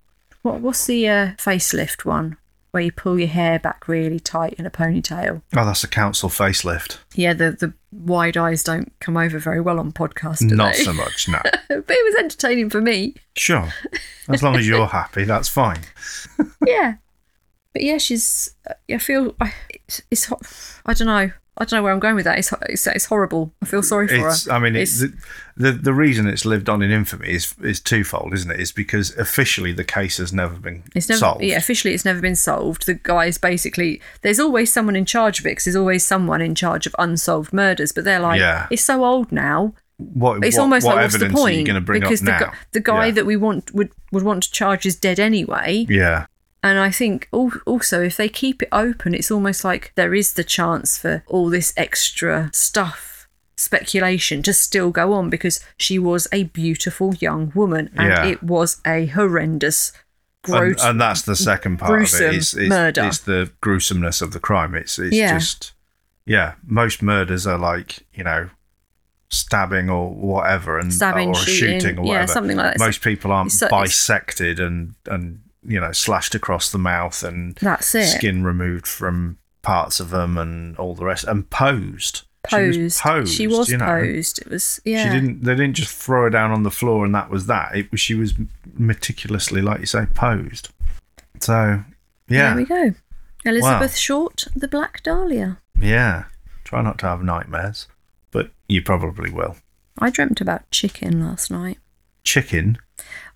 what? 0.44 0.62
What's 0.62 0.86
the 0.86 1.08
uh, 1.10 1.28
facelift 1.38 2.06
one 2.06 2.38
where 2.74 2.82
you 2.82 2.92
pull 2.92 3.20
your 3.20 3.28
hair 3.28 3.60
back 3.60 3.88
really 3.88 4.20
tight 4.20 4.54
in 4.54 4.66
a 4.66 4.72
ponytail? 4.72 5.44
Oh, 5.56 5.64
that's 5.64 5.84
a 5.84 5.88
council 5.88 6.28
facelift. 6.28 6.98
Yeah, 7.14 7.34
the 7.34 7.52
the 7.52 7.72
wide 7.92 8.36
eyes 8.36 8.64
don't 8.64 8.92
come 9.00 9.16
over 9.16 9.38
very 9.38 9.62
well 9.62 9.80
on 9.80 9.92
podcasts. 9.92 10.42
Not 10.42 10.74
they? 10.74 10.84
so 10.84 10.92
much, 10.92 11.28
no. 11.28 11.40
but 11.44 11.86
it 11.88 12.06
was 12.06 12.16
entertaining 12.18 12.72
for 12.72 12.82
me. 12.82 13.14
Sure. 13.36 13.70
As 14.28 14.42
long 14.42 14.56
as 14.56 14.68
you're 14.68 14.88
happy, 14.88 15.24
that's 15.24 15.48
fine. 15.48 15.82
Yeah, 16.66 16.96
but 17.74 17.84
yeah, 17.84 17.98
she's. 18.00 18.56
I 18.90 18.98
feel 18.98 19.36
I- 19.40 19.54
it's. 19.70 20.02
it's 20.10 20.26
ho- 20.26 20.40
I 20.86 20.94
don't 20.96 21.08
know. 21.08 21.32
I 21.58 21.66
don't 21.66 21.78
know 21.78 21.84
where 21.84 21.94
I'm 21.94 22.00
going 22.00 22.16
with 22.16 22.26
that. 22.26 22.40
It's 22.40 22.52
it's, 22.68 22.88
it's 22.88 23.06
horrible. 23.06 23.54
I 23.62 23.66
feel 23.66 23.84
sorry 23.84 24.08
for 24.08 24.28
It's, 24.30 24.46
her. 24.46 24.54
I 24.54 24.60
mean, 24.60 24.76
It's- 24.76 25.00
the, 25.02 25.14
the 25.56 25.72
the 25.72 25.94
reason 25.94 26.26
it's 26.28 26.46
lived 26.46 26.68
on 26.68 26.82
in 26.82 26.90
infamy 26.90 27.30
is 27.30 27.54
is 27.62 27.80
twofold, 27.80 28.34
isn't 28.34 28.50
it? 28.50 28.60
It's 28.60 28.72
because 28.72 29.16
officially 29.18 29.72
the 29.72 29.84
case 29.84 30.18
has 30.18 30.34
never 30.34 30.56
been 30.56 30.82
It's 30.96 31.08
never, 31.10 31.20
solved. 31.20 31.44
yeah, 31.44 31.58
officially 31.58 31.94
it's 31.94 32.06
never 32.06 32.22
been 32.22 32.36
solved. 32.36 32.88
The 32.88 32.96
guy 32.96 33.26
is 33.26 33.38
basically 33.38 34.02
there's 34.24 34.40
always 34.40 34.74
someone 34.74 34.96
in 34.96 35.06
charge 35.06 35.40
of 35.40 35.46
it 35.46 35.56
'cause 35.56 35.66
there's 35.66 35.76
always 35.76 36.04
someone 36.04 36.42
in 36.42 36.56
charge 36.56 36.88
of 36.88 36.96
unsolved 36.98 37.54
murders. 37.54 37.92
But 37.92 38.04
they're 38.04 38.20
like, 38.20 38.40
Yeah. 38.40 38.66
it's 38.72 38.84
so 38.84 39.06
old 39.06 39.32
now. 39.32 39.74
What, 39.98 40.44
It's 40.44 40.58
what, 40.58 40.64
almost 40.64 40.86
what 40.88 40.96
like 40.96 41.04
what's 41.04 41.14
the 41.14 41.26
evidence 41.26 41.40
are 41.40 41.50
you 41.52 41.56
point? 41.58 41.68
going 41.68 41.76
to 41.76 41.82
bring 41.82 42.02
because 42.02 42.28
up 42.28 42.40
the 42.40 42.52
the 42.72 42.80
guy 42.80 43.06
yeah. 43.06 43.12
that 43.12 43.26
we 43.28 43.36
want 43.38 43.74
would 43.76 43.92
would 44.12 44.24
want 44.24 44.42
to 44.44 44.52
charge 44.52 44.88
is 44.88 44.96
dead 44.96 45.20
anyway. 45.20 45.86
yeah, 45.88 46.26
And 46.64 46.80
I 46.80 46.92
think 46.92 47.28
also 47.32 48.02
if 48.02 48.16
they 48.16 48.30
keep 48.30 48.64
it 48.64 48.70
open, 48.72 49.14
it's 49.14 49.30
almost 49.30 49.66
like 49.66 49.92
there 49.96 50.14
is 50.14 50.34
the 50.34 50.46
chance 50.46 50.98
for 50.98 51.22
all 51.28 51.50
this 51.50 51.74
extra 51.76 52.50
stuff, 52.54 53.28
speculation 53.58 54.42
to 54.44 54.54
still 54.54 54.90
go 54.90 55.12
on 55.12 55.30
because 55.30 55.60
she 55.78 56.00
was 56.00 56.26
a 56.32 56.44
beautiful 56.46 57.14
young 57.16 57.52
woman 57.54 57.90
and 57.98 58.08
Yeah. 58.08 58.26
it 58.26 58.42
was 58.42 58.80
a 58.88 59.08
horrendous, 59.08 59.92
and, 60.46 60.54
gross. 60.54 60.82
and 60.84 61.02
that's 61.02 61.24
the 61.24 61.36
second 61.36 61.78
part 61.80 62.02
of 62.02 62.22
it 62.22 62.34
is, 62.36 62.54
is, 62.54 62.70
murder. 62.70 63.04
is 63.06 63.20
the 63.22 63.52
gruesomeness 63.62 64.22
of 64.22 64.32
the 64.32 64.40
crime. 64.40 64.74
It's 64.74 64.98
it's 64.98 65.14
Yeah. 65.16 65.38
just 65.38 65.74
yeah. 66.26 66.54
Most 66.66 67.02
murders 67.02 67.46
are 67.46 67.58
like 67.58 68.06
you 68.14 68.24
know 68.24 68.50
stabbing 69.30 69.90
or 69.90 70.14
whatever, 70.14 70.78
and 70.80 70.94
Stabbing, 70.94 71.30
or 71.30 71.36
shooting, 71.36 71.80
shooting 71.82 72.00
or 72.00 72.06
yeah, 72.06 72.26
something 72.26 72.56
like 72.56 72.78
that. 72.78 72.80
Most 72.80 73.02
people 73.02 73.32
aren't 73.32 73.52
So 73.52 73.68
bisected 73.68 74.60
and 74.60 74.94
and 75.08 75.40
you 75.66 75.80
know 75.80 75.92
slashed 75.92 76.36
across 76.36 76.72
the 76.72 76.78
mouth 76.78 77.24
and 77.24 77.56
That's 77.56 77.94
it. 77.96 78.08
skin 78.08 78.44
removed 78.44 78.88
from 78.88 79.38
parts 79.62 80.00
of 80.00 80.10
them 80.10 80.38
and 80.38 80.78
all 80.78 80.94
the 80.96 81.06
rest 81.06 81.24
and 81.26 81.50
posed. 81.50 82.24
She 82.50 82.56
posed. 82.58 82.80
was 82.82 82.98
posed. 83.00 83.34
She 83.34 83.48
was 83.48 83.70
you 83.70 83.78
know. 83.78 83.86
posed. 83.86 84.40
It 84.40 84.50
was 84.50 84.80
yeah. 84.84 85.06
She 85.06 85.10
didn't. 85.20 85.44
They 85.44 85.56
didn't 85.56 85.76
just 85.76 85.96
throw 85.96 86.24
her 86.24 86.30
down 86.30 86.52
on 86.52 86.64
the 86.64 86.72
floor 86.72 87.06
and 87.06 87.16
that 87.16 87.30
was 87.30 87.46
that. 87.46 87.76
It 87.76 87.90
was. 87.90 88.02
She 88.02 88.16
was 88.16 88.34
meticulously, 88.78 89.62
like 89.62 89.80
you 89.80 89.86
say, 89.86 90.06
posed. 90.14 90.68
So, 91.40 91.84
yeah, 92.28 92.54
There 92.54 92.56
we 92.58 92.66
go. 92.66 92.94
Elizabeth 93.46 93.96
Short, 93.96 94.46
the 94.56 94.68
Black 94.68 95.04
Dahlia. 95.04 95.58
yeah. 95.80 96.26
Try 96.66 96.82
not 96.82 96.98
to 97.00 97.06
have 97.08 97.22
nightmares, 97.22 97.88
but 98.32 98.52
you 98.68 98.82
probably 98.82 99.30
will. 99.30 99.58
I 100.00 100.10
dreamt 100.10 100.42
about 100.42 100.70
chicken 100.72 101.24
last 101.24 101.52
night. 101.52 101.78
Chicken. 102.24 102.78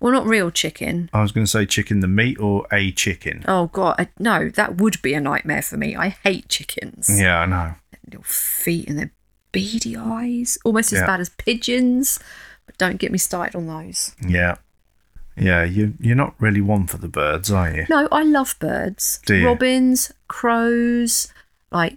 Well, 0.00 0.12
not 0.12 0.26
real 0.26 0.50
chicken. 0.50 1.10
I 1.12 1.22
was 1.22 1.32
going 1.32 1.44
to 1.44 1.50
say 1.50 1.66
chicken 1.66 2.00
the 2.00 2.06
meat 2.08 2.38
or 2.38 2.66
a 2.72 2.92
chicken. 2.92 3.44
Oh 3.48 3.66
god, 3.66 3.96
I, 3.98 4.08
no, 4.18 4.48
that 4.50 4.76
would 4.76 5.00
be 5.02 5.14
a 5.14 5.20
nightmare 5.20 5.62
for 5.62 5.76
me. 5.76 5.96
I 5.96 6.10
hate 6.10 6.48
chickens. 6.48 7.08
Yeah, 7.20 7.40
I 7.40 7.46
know. 7.46 7.74
Little 8.06 8.22
feet 8.22 8.88
and 8.88 8.98
their 8.98 9.10
beady 9.52 9.96
eyes, 9.96 10.56
almost 10.64 10.92
as 10.92 11.00
Yeah. 11.00 11.06
bad 11.06 11.20
as 11.20 11.30
pigeons. 11.30 12.18
But 12.66 12.78
don't 12.78 12.98
get 12.98 13.10
me 13.12 13.18
started 13.18 13.56
on 13.56 13.66
those. 13.66 14.14
Yeah, 14.26 14.56
Yeah, 15.36 15.64
you 15.64 15.94
you're 16.00 16.16
not 16.16 16.34
really 16.38 16.60
one 16.60 16.86
for 16.86 16.98
the 16.98 17.08
birds, 17.08 17.50
are 17.50 17.70
you? 17.74 17.86
No, 17.88 18.08
I 18.12 18.22
love 18.22 18.56
birds. 18.60 19.20
Do 19.26 19.34
you? 19.34 19.46
Robins, 19.46 20.12
crows, 20.28 21.32
like 21.70 21.96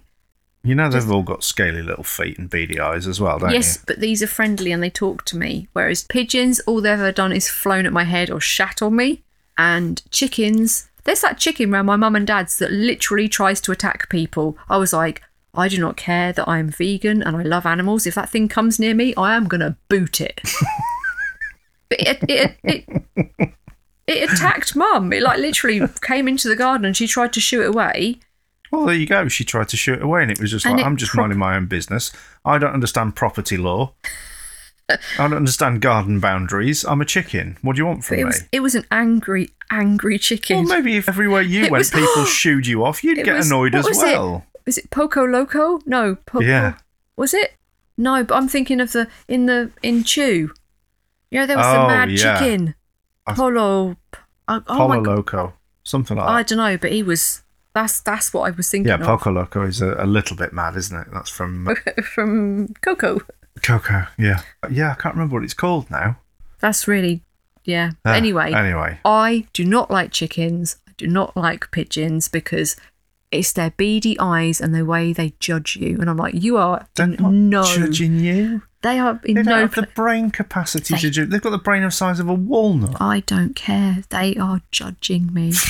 You 0.64 0.76
know 0.76 0.88
they've 0.88 1.10
all 1.10 1.24
got 1.24 1.42
scaly 1.42 1.82
little 1.82 2.04
feet 2.04 2.38
and 2.38 2.48
beady 2.48 2.78
eyes 2.78 3.08
as 3.08 3.20
well, 3.20 3.40
don't 3.40 3.50
yes, 3.50 3.76
you? 3.76 3.82
but 3.86 3.98
these 3.98 4.22
are 4.22 4.28
friendly 4.28 4.70
and 4.70 4.80
they 4.82 4.90
talk 4.90 5.24
to 5.26 5.36
me. 5.36 5.68
Whereas 5.72 6.04
pigeons, 6.04 6.60
all 6.60 6.80
they've 6.80 6.92
ever 6.92 7.10
done 7.10 7.32
is 7.32 7.48
flown 7.48 7.84
at 7.84 7.92
my 7.92 8.04
head 8.04 8.30
or 8.30 8.40
shat 8.40 8.80
on 8.80 8.94
me. 8.94 9.24
And 9.58 10.02
chickens, 10.10 10.88
there's 11.04 11.20
that 11.22 11.38
chicken 11.38 11.74
around 11.74 11.86
my 11.86 11.96
mum 11.96 12.14
and 12.14 12.26
dad's 12.26 12.58
that 12.58 12.70
literally 12.70 13.28
tries 13.28 13.60
to 13.62 13.72
attack 13.72 14.08
people. 14.08 14.56
I 14.68 14.76
was 14.76 14.92
like, 14.92 15.22
I 15.54 15.68
do 15.68 15.78
not 15.78 15.96
care 15.96 16.32
that 16.32 16.48
I 16.48 16.58
am 16.58 16.70
vegan 16.70 17.22
and 17.22 17.36
I 17.36 17.42
love 17.42 17.66
animals. 17.66 18.06
If 18.06 18.14
that 18.14 18.30
thing 18.30 18.48
comes 18.48 18.78
near 18.78 18.94
me, 18.94 19.14
I 19.16 19.34
am 19.34 19.48
gonna 19.48 19.76
boot 19.88 20.20
it. 20.20 20.40
but 21.88 22.00
it 22.00 22.18
it, 22.28 22.56
it 22.62 23.54
it 24.06 24.30
attacked 24.30 24.76
mum. 24.76 25.12
It 25.12 25.22
like 25.22 25.38
literally 25.38 25.82
came 26.00 26.28
into 26.28 26.48
the 26.48 26.56
garden 26.56 26.86
and 26.86 26.96
she 26.96 27.06
tried 27.06 27.32
to 27.34 27.40
shoo 27.40 27.62
it 27.62 27.68
away. 27.68 28.20
Well, 28.72 28.86
there 28.86 28.94
you 28.96 29.06
go. 29.06 29.28
She 29.28 29.44
tried 29.44 29.68
to 29.68 29.76
shoot 29.76 30.02
away, 30.02 30.22
and 30.22 30.30
it 30.32 30.40
was 30.40 30.50
just 30.50 30.66
And 30.66 30.78
like, 30.78 30.84
I'm 30.86 30.96
just 30.96 31.12
pro- 31.12 31.22
minding 31.24 31.38
my 31.38 31.54
own 31.56 31.66
business. 31.66 32.10
I 32.44 32.58
don't 32.58 32.72
understand 32.72 33.14
property 33.14 33.56
law. 33.56 33.92
I 34.88 34.96
don't 35.18 35.34
understand 35.34 35.80
garden 35.80 36.18
boundaries. 36.20 36.84
I'm 36.84 37.00
a 37.00 37.04
chicken. 37.04 37.56
What 37.62 37.76
do 37.76 37.82
you 37.82 37.86
want 37.86 38.04
from 38.04 38.14
it 38.16 38.18
me? 38.18 38.24
was 38.24 38.44
it 38.50 38.60
was 38.60 38.74
an 38.74 38.84
angry 38.90 39.50
angry 39.70 40.18
chicken. 40.18 40.64
well, 40.64 40.76
maybe 40.76 40.96
if 40.96 41.08
everywhere 41.08 41.40
you 41.42 41.60
It 41.64 41.70
went, 41.70 41.80
was- 41.80 41.90
people 41.92 42.24
shooed 42.24 42.66
you 42.66 42.84
off, 42.84 43.04
you'd 43.04 43.22
get 43.24 43.36
was- 43.36 43.46
annoyed 43.46 43.74
as 43.74 43.84
was 43.86 44.02
it? 44.02 44.06
well. 44.06 44.44
Was 44.66 44.78
it 44.78 44.90
Poco 44.90 45.24
Loco? 45.24 45.80
No, 45.86 46.16
Poco. 46.26 46.44
Yeah. 46.44 46.74
Was 47.16 47.34
it? 47.34 47.54
No, 47.98 48.22
but 48.24 48.34
I'm 48.34 48.48
thinking 48.48 48.80
of 48.80 48.92
the 48.92 49.06
in 49.28 49.46
the 49.46 49.70
in 49.82 50.02
Chew. 50.04 50.50
You 51.30 51.40
know, 51.40 51.46
there 51.46 51.56
was 51.56 51.66
Oh, 51.66 51.82
the 51.82 51.88
mad 51.88 52.10
yeah. 52.10 52.38
chicken. 52.38 52.74
I- 53.26 53.34
Polo. 53.34 53.96
Oh, 54.48 54.62
oh 54.66 54.76
Polo 54.76 54.88
my 54.88 54.96
god! 54.96 55.06
Loco, 55.16 55.52
something 55.84 56.16
like 56.16 56.26
I 56.28 56.38
that. 56.38 56.48
don't 56.48 56.58
know, 56.58 56.76
but 56.76 56.90
he 56.92 57.02
was. 57.02 57.41
That's 57.74 58.00
that's 58.00 58.34
what 58.34 58.42
I 58.42 58.50
was 58.54 58.68
thinking 58.68 58.88
Yeah, 58.88 58.98
Poco 58.98 59.30
Loco 59.30 59.62
is 59.62 59.80
a, 59.80 59.94
a 59.98 60.06
little 60.06 60.36
bit 60.36 60.52
mad, 60.52 60.76
isn't 60.76 60.96
it? 60.96 61.08
That's 61.12 61.30
from 61.30 61.74
from 62.02 62.68
Coco. 62.82 63.20
Coco. 63.62 64.06
Yeah, 64.18 64.42
yeah. 64.70 64.92
I 64.92 64.94
can't 64.94 65.14
remember 65.14 65.36
what 65.36 65.44
it's 65.44 65.54
called 65.54 65.90
now. 65.90 66.18
That's 66.60 66.86
really, 66.86 67.22
yeah. 67.64 67.92
Ah, 68.04 68.12
anyway, 68.12 68.52
anyway, 68.52 68.98
I 69.04 69.46
do 69.52 69.64
not 69.64 69.90
like 69.90 70.12
chickens. 70.12 70.76
I 70.86 70.92
do 70.96 71.06
not 71.06 71.36
like 71.36 71.70
pigeons 71.70 72.28
because 72.28 72.76
it's 73.30 73.52
their 73.52 73.70
beady 73.70 74.18
eyes 74.20 74.60
and 74.60 74.74
the 74.74 74.84
way 74.84 75.12
they 75.12 75.32
judge 75.40 75.76
you. 75.76 75.96
And 75.98 76.10
I'm 76.10 76.18
like, 76.18 76.34
you 76.34 76.58
are 76.58 76.86
they're 76.94 77.06
in 77.06 77.16
not 77.16 77.32
no. 77.32 77.64
judging 77.64 78.20
you. 78.20 78.62
They 78.82 78.98
are 78.98 79.20
in 79.24 79.36
They 79.36 79.42
don't 79.42 79.46
no. 79.46 79.58
have 79.60 79.74
the 79.74 79.88
brain 79.94 80.30
capacity 80.30 80.96
to 80.96 81.10
do. 81.10 81.24
They've 81.24 81.40
got 81.40 81.50
the 81.50 81.58
brain 81.58 81.84
of 81.84 81.94
size 81.94 82.20
of 82.20 82.28
a 82.28 82.34
walnut. 82.34 83.00
I 83.00 83.20
don't 83.20 83.54
care. 83.54 84.02
They 84.10 84.36
are 84.36 84.60
judging 84.70 85.32
me. 85.32 85.52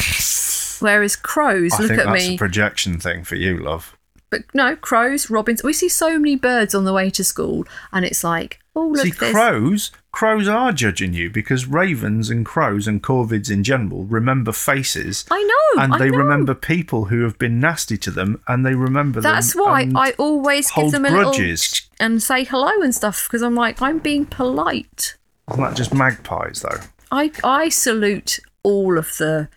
Whereas 0.83 1.17
crows 1.17 1.73
I 1.75 1.79
look 1.79 1.89
think 1.89 2.01
at 2.01 2.07
that's 2.07 2.29
me, 2.29 2.35
a 2.35 2.39
projection 2.39 2.99
thing 2.99 3.25
for 3.25 3.37
you, 3.37 3.57
love. 3.57 3.97
but 4.31 4.43
no, 4.55 4.77
crows, 4.77 5.31
robins. 5.31 5.63
We 5.63 5.73
see 5.73 5.89
so 5.89 6.19
many 6.19 6.37
birds 6.37 6.75
on 6.75 6.85
the 6.85 6.93
way 6.93 7.09
to 7.11 7.25
school, 7.25 7.65
and 7.93 8.05
it's 8.05 8.23
like, 8.25 8.59
oh 8.77 8.89
look, 8.89 9.05
See, 9.05 9.11
there's 9.13 9.33
crows, 9.33 9.91
crows 10.13 10.49
are 10.49 10.73
judging 10.73 11.13
you 11.15 11.31
because 11.31 11.67
ravens 11.67 12.29
and 12.31 12.45
crows 12.45 12.87
and 12.89 13.03
corvids 13.03 13.51
in 13.51 13.63
general 13.65 14.05
remember 14.05 14.53
faces, 14.53 15.25
I 15.31 15.43
know, 15.43 15.83
and 15.83 15.95
I 15.95 15.99
they 15.99 16.11
know. 16.11 16.19
remember 16.19 16.55
people 16.55 17.07
who 17.07 17.23
have 17.23 17.39
been 17.39 17.61
nasty 17.61 17.97
to 17.99 18.11
them, 18.11 18.43
and 18.49 18.65
they 18.67 18.75
remember 18.75 19.21
That's 19.21 19.53
them. 19.55 19.63
why 19.65 19.83
and 19.83 19.97
I 19.97 20.11
always 20.13 20.67
give 20.69 20.75
hold 20.75 20.93
them 20.95 21.05
a 21.05 21.11
grudges. 21.11 21.89
little 22.01 22.13
and 22.15 22.23
say 22.23 22.45
hello 22.45 22.83
and 22.83 22.95
stuff 22.95 23.27
because 23.29 23.43
I'm 23.43 23.55
like, 23.55 23.81
I'm 23.81 23.99
being 23.99 24.27
polite. 24.27 25.17
Isn't 25.51 25.63
that 25.63 25.77
just 25.77 25.93
magpies, 25.95 26.63
though? 26.63 26.81
I 27.11 27.31
I 27.45 27.69
salute 27.69 28.39
all 28.63 28.97
of 28.97 29.17
the 29.19 29.49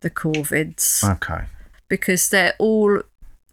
the 0.00 0.10
corvids 0.10 1.02
Okay. 1.04 1.44
because 1.88 2.28
they're 2.28 2.54
all 2.58 3.02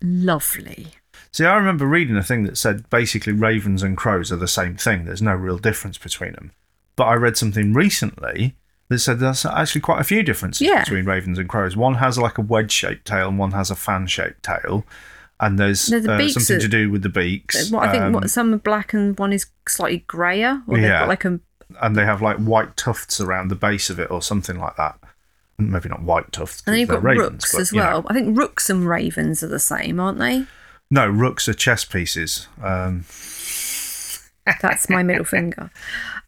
lovely. 0.01 0.87
See, 1.31 1.45
I 1.45 1.55
remember 1.55 1.85
reading 1.87 2.15
a 2.15 2.23
thing 2.23 2.43
that 2.43 2.57
said 2.57 2.89
basically 2.89 3.33
ravens 3.33 3.81
and 3.81 3.97
crows 3.97 4.31
are 4.31 4.35
the 4.37 4.47
same 4.47 4.75
thing. 4.77 5.05
There's 5.05 5.21
no 5.21 5.33
real 5.33 5.57
difference 5.57 5.97
between 5.97 6.33
them. 6.33 6.51
But 6.95 7.05
I 7.05 7.15
read 7.15 7.37
something 7.37 7.73
recently 7.73 8.55
that 8.89 8.99
said 8.99 9.19
there's 9.19 9.45
actually 9.45 9.81
quite 9.81 9.99
a 9.99 10.03
few 10.03 10.21
differences 10.21 10.61
Yeah. 10.67 10.83
between 10.83 11.05
ravens 11.05 11.39
and 11.39 11.49
crows. 11.49 11.75
One 11.75 11.95
has 11.95 12.19
like 12.19 12.37
a 12.37 12.41
wedge-shaped 12.41 13.05
tail, 13.05 13.29
and 13.29 13.39
one 13.39 13.51
has 13.53 13.71
a 13.71 13.75
fan-shaped 13.75 14.43
tail. 14.43 14.85
And 15.39 15.57
there's 15.57 15.89
No, 15.89 15.99
the 15.99 16.13
uh, 16.13 16.29
something 16.29 16.57
are- 16.57 16.59
to 16.59 16.67
do 16.67 16.91
with 16.91 17.01
the 17.01 17.09
beaks. 17.09 17.71
What 17.71 17.87
I 17.89 17.91
think 17.91 18.03
Um, 18.03 18.13
what, 18.13 18.29
some 18.29 18.53
are 18.53 18.57
black 18.57 18.93
and 18.93 19.17
one 19.17 19.33
is 19.33 19.47
slightly 19.67 20.03
grayer, 20.07 20.61
or 20.67 20.77
Yeah. 20.77 20.99
got 20.99 21.07
like 21.07 21.25
a 21.25 21.39
and 21.81 21.95
they 21.95 22.05
have 22.05 22.21
like 22.21 22.37
white 22.37 22.77
tufts 22.77 23.19
around 23.19 23.47
the 23.47 23.55
base 23.55 23.89
of 23.89 23.99
it, 23.99 24.11
or 24.11 24.21
something 24.21 24.59
like 24.59 24.75
that. 24.75 24.99
Maybe 25.57 25.89
not 25.89 26.01
white 26.01 26.31
tufts. 26.31 26.63
And 26.65 26.73
then 26.73 26.79
you've 26.79 26.89
got 26.89 27.03
ravens, 27.03 27.31
rooks 27.31 27.51
but, 27.51 27.61
as 27.61 27.71
you 27.71 27.79
know. 27.79 27.85
well. 27.85 28.05
I 28.07 28.13
think 28.13 28.37
rooks 28.37 28.69
and 28.69 28.87
ravens 28.87 29.43
are 29.43 29.47
the 29.47 29.59
same, 29.59 29.99
aren't 29.99 30.19
they? 30.19 30.45
No, 30.89 31.07
rooks 31.07 31.47
are 31.47 31.53
chess 31.53 31.85
pieces. 31.85 32.47
Um, 32.61 33.05
That's 34.61 34.89
my 34.89 35.03
middle 35.03 35.25
finger. 35.25 35.71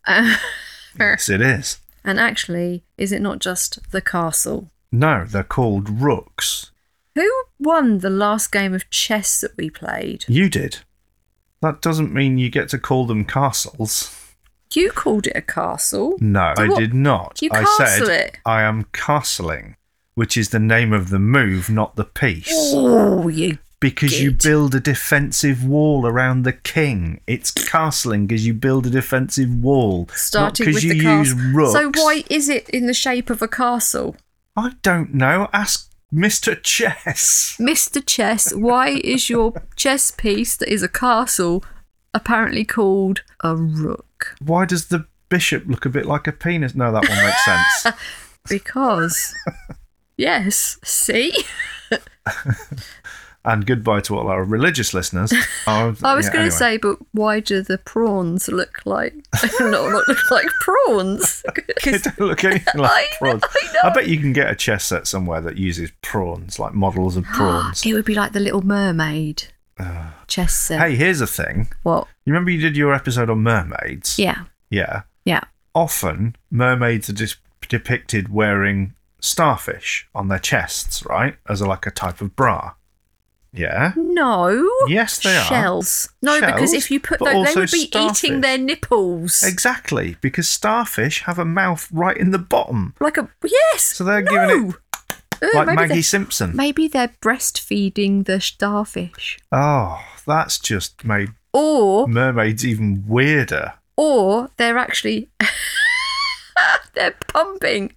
Uh, 0.05 0.37
yes, 0.99 1.29
it 1.29 1.41
is. 1.41 1.79
and 2.03 2.19
actually, 2.19 2.83
is 2.97 3.11
it 3.11 3.21
not 3.21 3.39
just 3.39 3.79
the 3.91 4.01
castle? 4.01 4.69
No, 4.91 5.25
they're 5.25 5.43
called 5.43 5.89
rooks. 5.89 6.71
Who 7.15 7.29
won 7.59 7.99
the 7.99 8.09
last 8.09 8.51
game 8.51 8.73
of 8.73 8.89
chess 8.89 9.41
that 9.41 9.57
we 9.57 9.69
played? 9.69 10.25
You 10.27 10.49
did. 10.49 10.79
That 11.61 11.81
doesn't 11.81 12.13
mean 12.13 12.37
you 12.37 12.49
get 12.49 12.69
to 12.69 12.79
call 12.79 13.05
them 13.05 13.25
castles. 13.25 14.24
You 14.73 14.91
called 14.91 15.27
it 15.27 15.33
a 15.35 15.41
castle. 15.41 16.15
No, 16.19 16.53
So 16.57 16.63
I 16.63 16.67
what- 16.67 16.79
did 16.79 16.93
not. 16.93 17.39
You 17.41 17.49
I 17.53 17.63
castle 17.63 18.07
said 18.07 18.09
it. 18.09 18.37
I 18.45 18.63
am 18.63 18.85
castling, 18.85 19.75
which 20.15 20.35
is 20.37 20.49
the 20.49 20.59
name 20.59 20.91
of 20.93 21.09
the 21.09 21.19
move, 21.19 21.69
not 21.69 21.95
the 21.95 22.03
piece. 22.05 22.49
Oh, 22.51 23.27
you. 23.27 23.57
Because 23.79 24.19
you 24.21 24.31
build 24.31 24.73
a 24.73 24.79
defensive 24.79 25.63
wall 25.63 26.07
around 26.07 26.43
the 26.43 26.53
king. 26.53 27.19
It's 27.27 27.51
castling 27.51 28.27
because 28.27 28.45
you 28.47 28.53
build 28.53 28.87
a 28.87 28.89
defensive 28.89 29.53
wall, 29.53 30.05
with 30.09 30.57
because 30.57 30.81
the 30.81 30.95
you 30.95 31.17
use 31.19 31.33
rooks. 31.33 31.73
So 31.73 31.91
why 31.95 32.23
is 32.29 32.49
it 32.49 32.67
in 32.69 32.87
the 32.87 32.93
shape 32.95 33.29
of 33.29 33.41
a 33.43 33.47
castle? 33.47 34.15
I 34.57 34.71
don't 34.81 35.13
know. 35.13 35.49
Ask 35.53 35.91
Mr. 36.11 36.59
Chess. 36.63 37.57
Mr. 37.59 38.01
Chess, 38.03 38.53
why 38.55 38.89
is 38.89 39.29
your 39.29 39.53
chess 39.75 40.09
piece 40.09 40.55
that 40.57 40.71
is 40.71 40.81
a 40.81 40.87
castle 40.87 41.63
apparently 42.13 42.63
called 42.65 43.21
a 43.43 43.55
rook? 43.55 44.04
Why 44.39 44.65
does 44.65 44.87
the 44.87 45.05
bishop 45.29 45.65
look 45.67 45.85
a 45.85 45.89
bit 45.89 46.05
like 46.05 46.27
a 46.27 46.31
penis? 46.31 46.75
No, 46.75 46.91
that 46.91 47.07
one 47.07 47.23
makes 47.23 47.45
sense. 47.45 47.97
Because, 48.47 49.33
yes, 50.15 50.77
see? 50.83 51.33
and 53.45 53.65
goodbye 53.65 54.01
to 54.01 54.17
all 54.17 54.27
our 54.27 54.43
religious 54.43 54.93
listeners. 54.93 55.31
Oh, 55.67 55.95
I 56.03 56.15
was 56.15 56.25
yeah, 56.25 56.31
going 56.31 56.31
to 56.31 56.37
anyway. 56.37 56.49
say, 56.49 56.77
but 56.77 56.97
why 57.11 57.39
do 57.39 57.61
the 57.61 57.77
prawns 57.77 58.47
look 58.47 58.81
like 58.85 59.15
no, 59.59 59.89
not 59.89 60.07
look 60.07 60.31
like 60.31 60.47
prawns? 60.61 61.43
They 61.83 61.97
don't 61.97 62.19
look 62.19 62.43
anything 62.43 62.81
like 62.81 62.91
I 62.91 63.01
know, 63.01 63.17
prawns. 63.19 63.43
I 63.43 63.73
know. 63.73 63.79
I 63.89 63.93
bet 63.93 64.07
you 64.07 64.19
can 64.19 64.33
get 64.33 64.49
a 64.49 64.55
chess 64.55 64.85
set 64.85 65.07
somewhere 65.07 65.41
that 65.41 65.57
uses 65.57 65.91
prawns, 66.01 66.59
like 66.59 66.73
models 66.73 67.17
of 67.17 67.23
prawns. 67.33 67.85
it 67.85 67.93
would 67.93 68.05
be 68.05 68.15
like 68.15 68.33
the 68.33 68.39
Little 68.39 68.63
Mermaid 68.63 69.45
chess 70.27 70.53
set. 70.53 70.79
hey, 70.79 70.95
here's 70.95 71.21
a 71.21 71.27
thing. 71.27 71.67
What? 71.83 72.07
You 72.25 72.33
remember 72.33 72.51
you 72.51 72.61
did 72.61 72.77
your 72.77 72.93
episode 72.93 73.29
on 73.29 73.39
mermaids? 73.43 74.17
Yeah, 74.19 74.45
Yeah. 74.69 75.03
yeah. 75.23 75.41
Often, 75.73 76.35
mermaids 76.49 77.09
are 77.09 77.13
just 77.13 77.37
depicted 77.67 78.31
wearing 78.33 78.93
starfish 79.19 80.07
on 80.15 80.27
their 80.29 80.39
chests, 80.39 81.05
right? 81.05 81.35
As 81.49 81.59
a, 81.61 81.67
like 81.67 81.85
a 81.85 81.91
type 81.91 82.21
of 82.21 82.35
bra. 82.35 82.73
Yeah. 83.51 83.93
No. 83.95 84.69
Yes, 84.87 85.19
they 85.23 85.35
are. 85.35 85.45
Shells. 85.45 86.09
No, 86.21 86.39
because 86.41 86.73
if 86.73 86.91
you 86.91 86.99
put 86.99 87.19
those, 87.19 87.53
they 87.53 87.59
would 87.61 87.71
be 87.71 87.89
eating 87.95 88.41
their 88.41 88.57
nipples. 88.57 89.43
Exactly, 89.43 90.17
because 90.21 90.47
starfish 90.49 91.23
have 91.23 91.39
a 91.39 91.45
mouth 91.45 91.87
right 91.91 92.17
in 92.17 92.31
the 92.31 92.37
bottom. 92.37 92.93
like 92.99 93.17
a 93.17 93.29
yes. 93.43 93.83
So 93.83 94.03
they're 94.03 94.21
no. 94.21 94.31
giving 94.47 94.69
it 94.69 94.75
Uh, 95.41 95.47
like 95.53 95.67
maybe 95.67 95.75
Maggie 95.87 96.01
Simpson. 96.01 96.55
Maybe 96.55 96.87
they're 96.87 97.13
breastfeeding 97.21 98.25
the 98.25 98.39
starfish, 98.41 99.37
Oh, 99.51 99.99
that's 100.25 100.59
just 100.59 101.03
made 101.03 101.29
or 101.53 102.07
mermaids 102.07 102.65
even 102.65 103.03
weirder. 103.07 103.73
or 103.97 104.49
they're 104.57 104.77
actually 104.77 105.29
they're 106.93 107.15
pumping, 107.27 107.93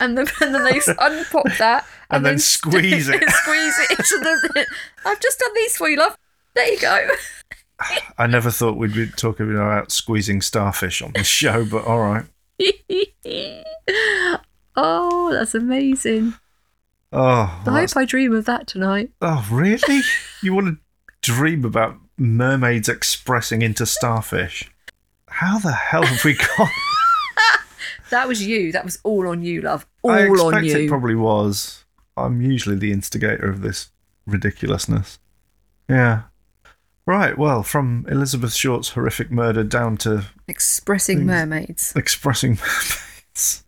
and, 0.00 0.16
then 0.16 0.26
and 0.40 0.54
then 0.54 0.64
they 0.64 0.72
unpop 0.80 1.58
that 1.58 1.86
And 2.10 2.24
then 2.24 2.38
squeeze 2.38 3.08
it. 3.08 3.22
squeeze 3.30 3.78
it. 3.78 3.90
into 3.98 4.18
the- 4.54 4.66
I've 5.04 5.20
just 5.20 5.38
done 5.38 5.54
these 5.54 5.76
for 5.76 5.88
you, 5.88 5.98
love. 5.98 6.16
There 6.54 6.72
you 6.72 6.80
go. 6.80 7.08
I 8.16 8.26
never 8.26 8.50
thought 8.50 8.78
we'd 8.78 8.94
be 8.94 9.06
talking 9.08 9.50
about 9.52 9.92
squeezing 9.92 10.40
starfish 10.40 11.02
on 11.02 11.12
this 11.14 11.26
show, 11.26 11.64
but 11.66 11.84
all 11.84 12.00
right. 12.00 12.24
oh, 14.76 15.30
that's 15.32 15.54
amazing. 15.54 16.34
Oh, 17.18 17.22
I 17.22 17.62
that's- 17.64 17.92
hope 17.94 18.02
I 18.02 18.04
dream 18.04 18.34
of 18.34 18.44
that 18.44 18.66
tonight. 18.66 19.10
oh, 19.22 19.46
really? 19.50 20.00
you 20.42 20.54
want 20.54 20.66
to 20.66 20.78
dream 21.32 21.64
about 21.64 21.96
mermaids 22.18 22.88
expressing 22.88 23.62
into 23.62 23.86
starfish? 23.86 24.70
How 25.28 25.58
the 25.58 25.72
hell 25.72 26.04
have 26.04 26.24
we 26.24 26.34
got? 26.34 26.68
That 28.10 28.28
was 28.28 28.46
you. 28.46 28.70
That 28.70 28.84
was 28.84 29.00
all 29.02 29.26
on 29.26 29.42
you, 29.42 29.62
love. 29.62 29.84
All 30.02 30.12
I 30.12 30.28
on 30.28 30.64
you. 30.64 30.76
it 30.78 30.88
probably 30.88 31.16
was. 31.16 31.84
I'm 32.16 32.40
usually 32.40 32.76
the 32.76 32.92
instigator 32.92 33.50
of 33.50 33.62
this 33.62 33.90
ridiculousness. 34.26 35.18
Yeah. 35.88 36.22
Right, 37.04 37.36
well, 37.36 37.64
from 37.64 38.06
Elizabeth 38.08 38.52
Short's 38.54 38.90
horrific 38.90 39.32
murder 39.32 39.64
down 39.64 39.96
to 39.98 40.26
Expressing 40.46 41.18
Things- 41.18 41.26
mermaids. 41.26 41.92
expressing 41.96 42.50
mermaids. 42.60 43.64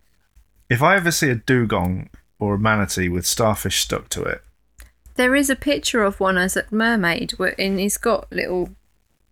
If 0.71 0.83
I 0.83 0.95
ever 0.95 1.11
see 1.11 1.31
a 1.31 1.35
dugong 1.35 2.09
or 2.39 2.55
a 2.55 2.59
manatee 2.59 3.09
with 3.09 3.26
starfish 3.26 3.80
stuck 3.80 4.09
to 4.11 4.22
it, 4.22 4.43
There 5.16 5.34
is 5.34 5.51
a 5.51 5.57
picture 5.57 6.05
of 6.05 6.20
one 6.20 6.39
as 6.39 6.57
a 6.57 6.64
mermaid, 6.70 7.34
and 7.59 7.80
he's 7.80 7.97
got 7.97 8.30
little. 8.32 8.70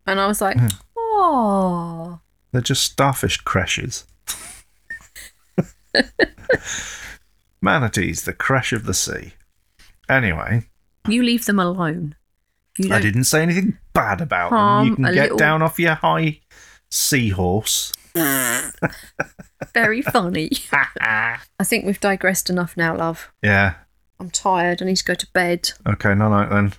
And 0.07 0.20
I 0.20 0.26
was 0.26 0.40
like, 0.40 0.57
oh. 0.96 2.20
they're 2.52 2.61
just 2.61 2.84
starfish 2.84 3.38
crashes. 3.38 4.04
Manatees, 7.62 8.24
the 8.24 8.32
crash 8.32 8.72
of 8.72 8.84
the 8.84 8.94
sea. 8.94 9.32
Anyway, 10.09 10.68
You 11.09 11.22
leave 11.22 11.46
them 11.46 11.59
alone. 11.59 12.14
I 12.90 13.00
didn't 13.00 13.24
say 13.24 13.42
anything 13.42 13.78
bad 13.94 14.20
about 14.20 14.50
them. 14.50 14.86
You 14.88 14.94
can 14.96 15.04
get 15.04 15.14
little- 15.14 15.38
down 15.38 15.62
off 15.62 15.78
your 15.78 15.94
high 15.94 16.40
seahorse. 16.90 17.92
very 19.75 20.03
funny. 20.03 20.51
I 20.73 21.39
think 21.62 21.85
we've 21.85 22.01
digressed 22.01 22.51
enough 22.51 22.77
now, 22.77 22.97
love. 22.97 23.31
yeah. 23.43 23.75
I'm 24.19 24.31
tired. 24.31 24.81
I 24.81 24.87
need 24.87 24.97
to 24.97 25.05
go 25.05 25.12
to 25.14 25.27
bed. 25.35 25.73
Okay, 25.87 26.14
no, 26.14 26.31
no, 26.31 26.49
then. 26.49 26.73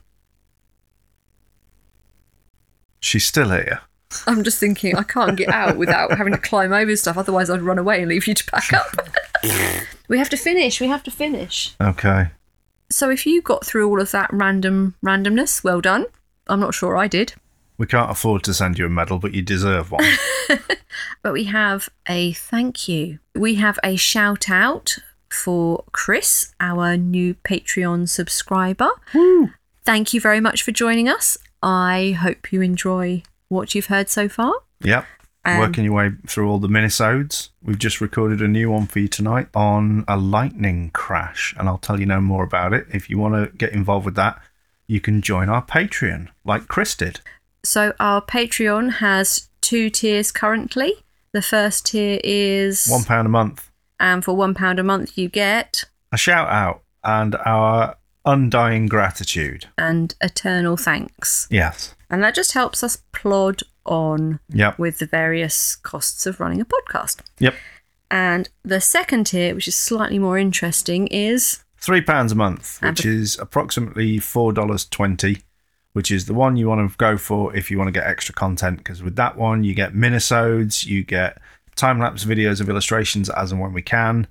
She's 3.00 3.28
still 3.28 3.52
here. 3.52 3.82
I'm 4.26 4.44
just 4.44 4.60
thinking 4.60 4.96
I 4.96 5.04
can't 5.04 5.38
get 5.38 5.50
out 5.50 5.78
without 5.78 6.18
having 6.18 6.34
to 6.34 6.40
climb 6.40 6.74
over 6.74 6.96
stuff. 6.96 7.16
Otherwise, 7.16 7.52
I'd 7.52 7.62
run 7.62 7.78
away 7.78 8.00
and 8.00 8.10
leave 8.10 8.26
you 8.26 8.34
to 8.34 8.46
pack 8.46 8.74
up. 8.74 8.88
we 10.08 10.18
have 10.18 10.30
to 10.30 10.38
finish. 10.38 10.82
We 10.82 10.88
have 10.88 11.04
to 11.04 11.12
finish. 11.12 11.76
Okay. 11.80 12.30
So 12.90 13.10
if 13.12 13.28
you 13.28 13.42
got 13.42 13.66
through 13.66 13.88
all 13.88 14.02
of 14.02 14.10
that 14.12 14.32
random 14.34 14.96
randomness, 15.06 15.64
well 15.64 15.82
done. 15.82 16.06
I'm 16.48 16.60
not 16.62 16.74
sure 16.74 16.98
I 16.98 17.08
did. 17.08 17.34
We 17.78 17.86
can't 17.86 18.10
afford 18.12 18.44
to 18.46 18.54
send 18.54 18.78
you 18.80 18.86
a 18.86 18.90
medal, 18.90 19.20
but 19.20 19.34
you 19.34 19.42
deserve 19.42 19.92
one. 19.92 20.04
But 21.22 21.34
we 21.34 21.46
have 21.46 21.90
a 22.08 22.34
thank 22.34 22.88
you. 22.88 23.20
We 23.36 23.56
have 23.56 23.78
a 23.84 23.96
shout 23.98 24.50
out 24.50 24.96
for 25.30 25.84
Chris, 25.92 26.54
our 26.60 26.96
new 26.98 27.36
Patreon 27.36 28.08
subscriber. 28.10 28.90
Thank 29.84 30.14
you 30.14 30.22
very 30.22 30.40
much 30.40 30.64
for 30.64 30.72
joining 30.72 31.10
us. 31.10 31.38
I 31.62 32.18
hope 32.20 32.52
you 32.52 32.62
enjoy 32.62 33.24
what 33.50 33.76
you've 33.76 33.88
heard 33.88 34.10
so 34.10 34.30
far. 34.30 34.54
yep. 34.82 35.06
Um, 35.46 35.60
Working 35.60 35.86
your 35.86 35.94
way 35.94 36.12
through 36.28 36.50
all 36.50 36.60
the 36.60 36.68
minisodes. 36.68 37.50
We've 37.64 37.80
just 37.80 38.02
recorded 38.02 38.42
a 38.42 38.50
new 38.50 38.70
one 38.70 38.86
for 38.86 39.00
you 39.00 39.08
tonight 39.08 39.48
on 39.56 40.04
a 40.06 40.18
lightning 40.18 40.90
crash, 40.94 41.56
and 41.58 41.70
I'll 41.70 41.78
tell 41.78 42.00
you 42.02 42.06
no 42.06 42.20
more 42.20 42.44
about 42.44 42.74
it. 42.74 42.86
If 42.94 43.10
you 43.10 43.18
want 43.18 43.36
to 43.36 43.58
get 43.58 43.72
involved 43.72 44.06
with 44.06 44.16
that, 44.16 44.42
you 44.88 45.00
can 45.00 45.22
join 45.22 45.48
our 45.48 45.64
Patreon, 45.66 46.28
like 46.44 46.68
Chris 46.68 46.96
did. 46.96 47.22
So 47.68 47.94
our 48.00 48.22
Patreon 48.22 48.94
has 48.94 49.50
two 49.62 49.90
tiers 49.90 50.32
currently. 50.32 50.94
The 51.34 51.42
first 51.42 51.88
tier 51.88 52.20
is 52.24 52.88
One 52.88 53.04
pound 53.04 53.26
a 53.26 53.30
month. 53.30 53.70
and 54.00 54.24
for 54.24 54.36
one 54.36 54.54
pound 54.54 54.80
a 54.80 54.84
month 54.84 55.18
you 55.18 55.28
get 55.28 55.84
A 56.14 56.18
shout 56.18 56.48
out 56.50 56.84
and 57.04 57.36
our 57.46 57.98
undying 58.26 58.88
gratitude. 58.88 59.66
and 59.78 60.16
eternal 60.22 60.78
thanks. 60.78 61.48
Yes. 61.52 61.94
And 62.10 62.24
that 62.24 62.36
just 62.36 62.54
helps 62.54 62.84
us 62.84 63.04
plod 63.12 63.64
on 63.86 64.40
Yep. 64.50 64.80
with 64.80 65.00
the 65.00 65.06
various 65.06 65.76
costs 65.76 66.26
of 66.26 66.40
running 66.40 66.62
a 66.62 66.66
podcast. 66.66 67.18
Yep. 67.40 67.56
And 68.10 68.48
the 68.64 68.80
second 68.80 69.26
tier, 69.28 69.54
which 69.56 69.68
is 69.68 69.76
slightly 69.76 70.20
more 70.20 70.38
interesting, 70.38 71.08
is 71.08 71.64
Three 71.80 72.02
pounds 72.02 72.32
a 72.32 72.36
month, 72.36 72.80
which 72.82 73.06
is 73.06 73.38
approximately 73.38 74.18
four 74.20 74.52
dollars 74.52 74.86
twenty, 74.86 75.44
which 75.98 76.12
is 76.12 76.28
the 76.28 76.34
one 76.36 76.56
you 76.56 76.68
want 76.70 76.92
to 76.92 76.96
go 76.98 77.18
for 77.18 77.56
if 77.56 77.72
you 77.72 77.78
want 77.80 77.88
to 77.88 77.92
get 77.92 78.06
extra 78.06 78.36
content. 78.36 78.78
Because 78.78 79.02
with 79.02 79.16
that 79.16 79.36
one, 79.36 79.64
you 79.64 79.74
get 79.74 79.94
minisodes, 79.94 80.86
you 80.86 81.04
get 81.04 81.40
time 81.76 81.98
lapse 81.98 82.24
videos 82.24 82.62
of 82.62 82.70
illustrations 82.70 83.32
as 83.32 83.52
and 83.52 83.60
when 83.60 83.74
we 83.74 83.82
can, 83.82 84.28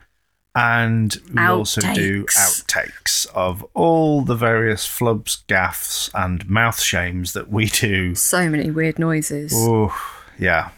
and 0.55 1.17
we 1.35 1.43
also 1.43 1.81
do 1.93 2.23
Outtakes. 2.27 2.63
outtakes 2.63 3.27
of 3.35 3.67
all 3.75 4.23
the 4.23 4.37
various 4.37 4.87
flubs, 4.87 5.45
gaffs, 5.49 6.09
and 6.15 6.49
mouth 6.49 6.81
shames 6.81 7.33
that 7.33 7.51
we 7.51 7.67
do. 7.67 8.15
so 8.15 8.49
many 8.49 8.71
weird 8.71 9.01
noises. 9.01 9.53
Oh, 9.53 9.93
yeah, 10.39 10.69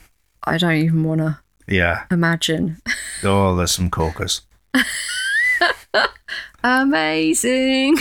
I 0.45 0.57
don't 0.57 0.77
even 0.77 1.05
want 1.05 1.21
to 1.21 1.39
yeah. 1.67 2.07
imagine. 2.11 2.79
Oh, 3.23 3.55
there's 3.55 3.73
some 3.73 3.91
corkers. 3.91 4.41
Amazing. 6.65 7.99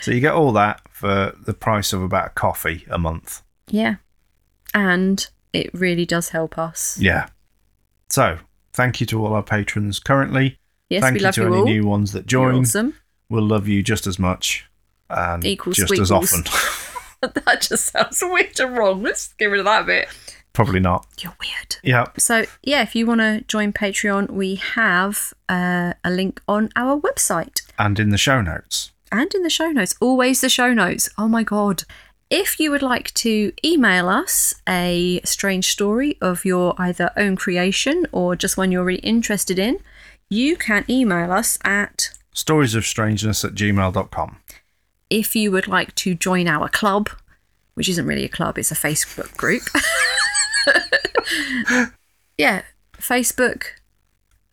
So 0.00 0.10
you 0.10 0.20
get 0.20 0.32
all 0.32 0.50
that 0.54 0.80
for 0.96 1.34
the 1.44 1.52
price 1.52 1.92
of 1.92 2.02
about 2.02 2.28
a 2.28 2.30
coffee 2.30 2.86
a 2.88 2.96
month. 2.96 3.42
Yeah. 3.68 3.96
And 4.72 5.28
it 5.52 5.68
really 5.74 6.06
does 6.06 6.30
help 6.30 6.56
us. 6.56 6.96
Yeah. 6.98 7.28
So, 8.08 8.38
thank 8.72 8.98
you 8.98 9.06
to 9.08 9.22
all 9.22 9.34
our 9.34 9.42
patrons 9.42 9.98
currently. 9.98 10.58
Yes, 10.88 11.02
thank 11.02 11.14
we 11.14 11.20
you 11.20 11.24
love 11.24 11.34
to 11.34 11.40
you 11.42 11.46
any 11.48 11.56
all. 11.58 11.64
new 11.66 11.86
ones 11.86 12.12
that 12.12 12.32
You're 12.32 12.50
join. 12.50 12.62
awesome. 12.62 12.94
We'll 13.28 13.46
love 13.46 13.68
you 13.68 13.82
just 13.82 14.06
as 14.06 14.18
much 14.18 14.70
and 15.10 15.44
Equal 15.44 15.74
just 15.74 15.92
as 15.98 16.10
often. 16.10 16.44
that 17.20 17.60
just 17.60 17.92
sounds 17.92 18.22
weird 18.22 18.58
and 18.58 18.78
wrong. 18.78 19.02
Let's 19.02 19.34
get 19.34 19.46
rid 19.46 19.58
of 19.58 19.66
that 19.66 19.84
bit. 19.84 20.08
Probably 20.54 20.80
not. 20.80 21.06
You're 21.20 21.36
weird. 21.38 21.76
Yeah. 21.82 22.06
So, 22.16 22.46
yeah, 22.62 22.80
if 22.80 22.94
you 22.94 23.04
want 23.04 23.20
to 23.20 23.44
join 23.48 23.74
Patreon, 23.74 24.30
we 24.30 24.54
have 24.54 25.34
uh, 25.46 25.92
a 26.02 26.10
link 26.10 26.40
on 26.48 26.70
our 26.74 26.98
website 26.98 27.60
And 27.78 28.00
in 28.00 28.08
the 28.08 28.16
show 28.16 28.40
notes. 28.40 28.92
And 29.12 29.32
in 29.34 29.42
the 29.42 29.50
show 29.50 29.70
notes. 29.70 29.94
Always 30.00 30.40
the 30.40 30.48
show 30.48 30.72
notes. 30.72 31.08
Oh 31.16 31.28
my 31.28 31.42
God. 31.42 31.84
If 32.28 32.58
you 32.58 32.70
would 32.72 32.82
like 32.82 33.14
to 33.14 33.52
email 33.64 34.08
us 34.08 34.54
a 34.68 35.20
strange 35.24 35.70
story 35.70 36.18
of 36.20 36.44
your 36.44 36.74
either 36.76 37.12
own 37.16 37.36
creation 37.36 38.06
or 38.10 38.34
just 38.34 38.56
one 38.56 38.72
you're 38.72 38.84
really 38.84 39.00
interested 39.00 39.58
in, 39.60 39.78
you 40.28 40.56
can 40.56 40.84
email 40.88 41.30
us 41.30 41.56
at 41.64 42.10
storiesofstrangeness 42.34 42.76
of 42.76 42.86
strangeness 42.86 43.44
at 43.44 43.54
gmail.com. 43.54 44.38
if 45.08 45.36
you 45.36 45.52
would 45.52 45.68
like 45.68 45.94
to 45.94 46.14
join 46.16 46.48
our 46.48 46.68
club, 46.68 47.08
which 47.74 47.88
isn't 47.88 48.06
really 48.06 48.24
a 48.24 48.28
club, 48.28 48.58
it's 48.58 48.72
a 48.72 48.74
Facebook 48.74 49.36
group. 49.36 49.62
yeah, 52.38 52.62
Facebook. 52.98 53.66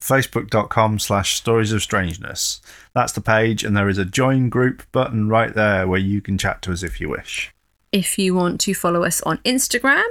Facebook.com 0.04 1.00
slash 1.00 1.36
stories 1.36 1.72
of 1.72 1.82
strangeness. 1.82 2.62
That's 2.94 3.14
the 3.14 3.22
page, 3.22 3.64
and 3.64 3.76
there 3.76 3.90
is 3.90 3.98
a 3.98 4.06
join 4.06 4.50
group 4.50 4.84
button 4.92 5.30
right 5.30 5.54
there 5.54 5.88
where 5.88 6.00
you 6.00 6.22
can 6.22 6.38
chat 6.38 6.62
to 6.64 6.72
us 6.74 6.84
if 6.84 7.00
you 7.00 7.10
wish. 7.10 7.54
If 7.92 8.18
you 8.20 8.36
want 8.36 8.60
to 8.62 8.74
follow 8.74 9.04
us 9.04 9.22
on 9.22 9.38
Instagram, 9.40 10.04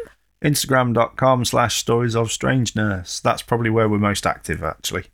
Instagram.com 0.42 1.44
slash 1.44 1.76
stories 1.78 2.14
of 2.16 2.32
strangeness. 2.32 3.20
That's 3.20 3.42
probably 3.42 3.70
where 3.70 3.88
we're 3.88 3.98
most 3.98 4.26
active, 4.26 4.62
actually. 4.62 5.04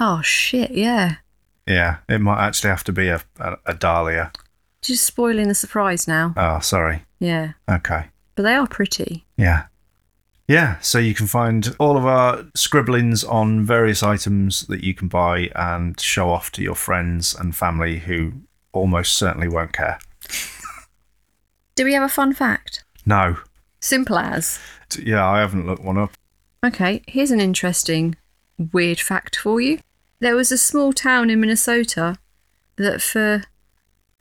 Oh, 0.01 0.23
shit, 0.23 0.71
yeah. 0.71 1.17
Yeah, 1.67 1.99
it 2.09 2.21
might 2.21 2.47
actually 2.47 2.71
have 2.71 2.85
to 2.85 2.93
be 2.93 3.09
a, 3.09 3.21
a, 3.39 3.57
a 3.67 3.75
Dahlia. 3.75 4.33
Just 4.81 5.05
spoiling 5.05 5.49
the 5.49 5.55
surprise 5.55 6.09
now. 6.09 6.33
Oh, 6.37 6.61
sorry. 6.61 7.05
Yeah. 7.19 7.53
Okay. 7.71 8.07
But 8.37 8.45
they 8.45 8.55
are 8.55 8.67
pretty. 8.67 9.27
Yeah. 9.37 9.65
Yeah, 10.49 10.79
so 10.79 10.99
you 10.99 11.15
can 11.15 11.27
find 11.27 11.75
all 11.81 11.97
of 11.97 12.07
our 12.07 12.45
scribblings 12.55 13.25
on 13.25 13.65
various 13.65 14.03
items 14.03 14.67
that 14.69 14.85
you 14.85 14.95
can 14.95 15.09
buy 15.09 15.51
and 15.57 15.99
show 15.99 16.31
off 16.31 16.53
to 16.53 16.63
your 16.63 16.77
friends 16.77 17.35
and 17.35 17.55
family 17.55 17.99
who 17.99 18.33
almost 18.73 19.17
certainly 19.17 19.49
won't 19.49 19.73
care. 19.73 19.99
Do 21.75 21.85
we 21.85 21.95
have 21.95 22.05
a 22.05 22.09
fun 22.09 22.33
fact? 22.33 22.85
No. 23.05 23.39
Simple 23.81 24.19
as. 24.19 24.61
Yeah, 24.99 25.29
I 25.29 25.41
haven't 25.41 25.67
looked 25.67 25.83
one 25.83 25.99
up. 25.99 26.13
Okay, 26.65 27.03
here's 27.09 27.33
an 27.33 27.41
interesting, 27.41 28.17
weird 28.73 29.01
fact 29.01 29.37
for 29.37 29.61
you. 29.61 29.81
There 30.21 30.37
was 30.37 30.53
a 30.53 30.59
small 30.59 30.93
town 30.93 31.29
in 31.29 31.41
Minnesota 31.41 32.17
that 32.77 33.03
for 33.03 33.43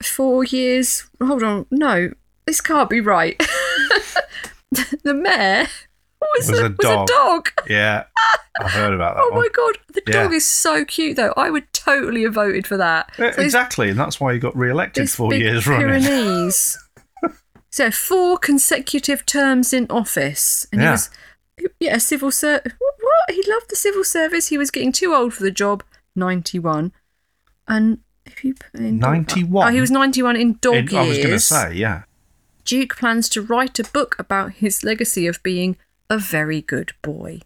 four 0.03 0.43
years. 0.43 1.07
Hold 1.21 1.43
on, 1.43 1.65
no, 1.69 2.11
this 2.45 2.61
can't 2.61 2.89
be 2.89 2.99
right. 2.99 3.37
the 5.03 5.13
mayor 5.13 5.67
was, 6.37 6.49
Was 6.49 6.59
a, 6.59 6.65
a 6.65 6.69
was 6.69 6.77
dog. 6.79 7.09
a 7.09 7.13
dog. 7.13 7.49
Yeah, 7.69 8.03
I've 8.59 8.71
heard 8.71 8.93
about 8.93 9.15
that 9.15 9.21
Oh 9.25 9.29
one. 9.31 9.41
my 9.41 9.47
god, 9.53 9.77
the 9.93 10.01
Yeah. 10.07 10.23
dog 10.23 10.33
is 10.33 10.45
so 10.45 10.85
cute 10.85 11.15
though. 11.17 11.33
I 11.37 11.49
would 11.49 11.71
totally 11.73 12.23
have 12.23 12.33
voted 12.33 12.65
for 12.67 12.77
that. 12.77 13.11
Yeah, 13.19 13.31
So 13.31 13.41
exactly, 13.41 13.89
and 13.89 13.99
that's 13.99 14.19
why 14.19 14.33
he 14.33 14.39
got 14.39 14.55
re-elected 14.55 15.09
four 15.09 15.33
years 15.33 15.67
running. 15.67 15.87
Pyrenees. 16.01 16.77
so 17.69 17.91
four 17.91 18.37
consecutive 18.37 19.25
terms 19.25 19.73
in 19.73 19.87
office, 19.89 20.65
and 20.71 20.81
he 20.81 20.85
Yeah. 20.85 20.91
was 20.91 21.09
yeah 21.79 21.97
civil 21.97 22.31
service. 22.31 22.73
What? 22.79 23.35
He 23.35 23.43
loved 23.49 23.69
the 23.69 23.75
civil 23.75 24.03
service. 24.03 24.47
He 24.47 24.57
was 24.57 24.71
getting 24.71 24.91
too 24.91 25.13
old 25.13 25.33
for 25.33 25.43
the 25.43 25.51
job. 25.51 25.83
Ninety-one, 26.15 26.93
and 27.67 27.99
if 28.25 28.43
you 28.45 28.53
put 28.55 28.79
in 28.79 28.99
91? 28.99 29.67
oh, 29.67 29.71
he 29.71 29.81
was 29.81 29.91
ninety-one 29.91 30.35
in 30.37 30.57
dog 30.61 30.75
In- 30.75 30.83
years. 30.87 30.93
I 30.95 31.07
was 31.07 31.17
going 31.17 31.29
to 31.31 31.39
say, 31.39 31.73
yeah. 31.75 32.03
Duke 32.63 32.95
plans 32.97 33.29
to 33.29 33.41
write 33.41 33.77
a 33.79 33.83
book 33.83 34.15
about 34.17 34.53
his 34.53 34.83
legacy 34.83 35.27
of 35.27 35.43
being 35.43 35.75
a 36.09 36.17
very 36.17 36.61
good 36.61 36.93
boy. 37.01 37.41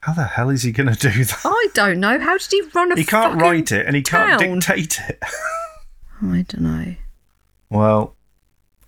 How 0.00 0.12
the 0.12 0.24
hell 0.24 0.50
is 0.50 0.62
he 0.62 0.72
going 0.72 0.94
to 0.94 1.10
do 1.10 1.24
that? 1.24 1.40
I 1.44 1.68
don't 1.74 1.98
know. 2.00 2.18
How 2.18 2.38
did 2.38 2.48
he 2.50 2.62
run 2.74 2.92
a? 2.92 2.96
He 2.96 3.04
can't 3.04 3.40
write 3.40 3.72
it 3.72 3.86
and 3.86 3.96
he 3.96 4.02
can't 4.02 4.40
town? 4.40 4.58
dictate 4.60 5.00
it. 5.08 5.18
I 6.22 6.44
don't 6.48 6.60
know. 6.60 6.94
Well, 7.70 8.14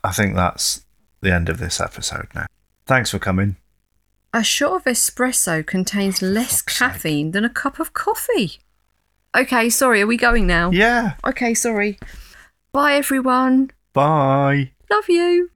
I 0.05 0.13
think 0.13 0.35
that's 0.37 0.85
the 1.21 1.35
end 1.35 1.49
of 1.49 1.59
this 1.59 1.81
episode 1.81 2.29
now. 2.35 2.47
Thanks 2.87 3.11
for 3.11 3.19
coming. 3.19 3.57
A 4.33 4.45
shot 4.45 4.73
of 4.75 4.85
espresso 4.85 5.67
contains 5.67 6.23
less 6.23 6.61
fuck's 6.63 6.77
sake. 6.77 6.89
caffeine 6.89 7.31
than 7.33 7.45
a 7.45 7.51
cup 7.51 7.81
of 7.81 7.93
coffee. 7.93 8.61
Okay, 9.37 9.69
sorry, 9.71 10.03
are 10.03 10.07
we 10.07 10.17
going 10.17 10.47
now? 10.47 10.71
Yeah. 10.71 11.15
Okay, 11.27 11.55
sorry. 11.55 11.99
Bye, 12.73 12.95
everyone. 12.95 13.71
Bye. 13.93 14.73
Love 14.91 15.09
you. 15.09 15.51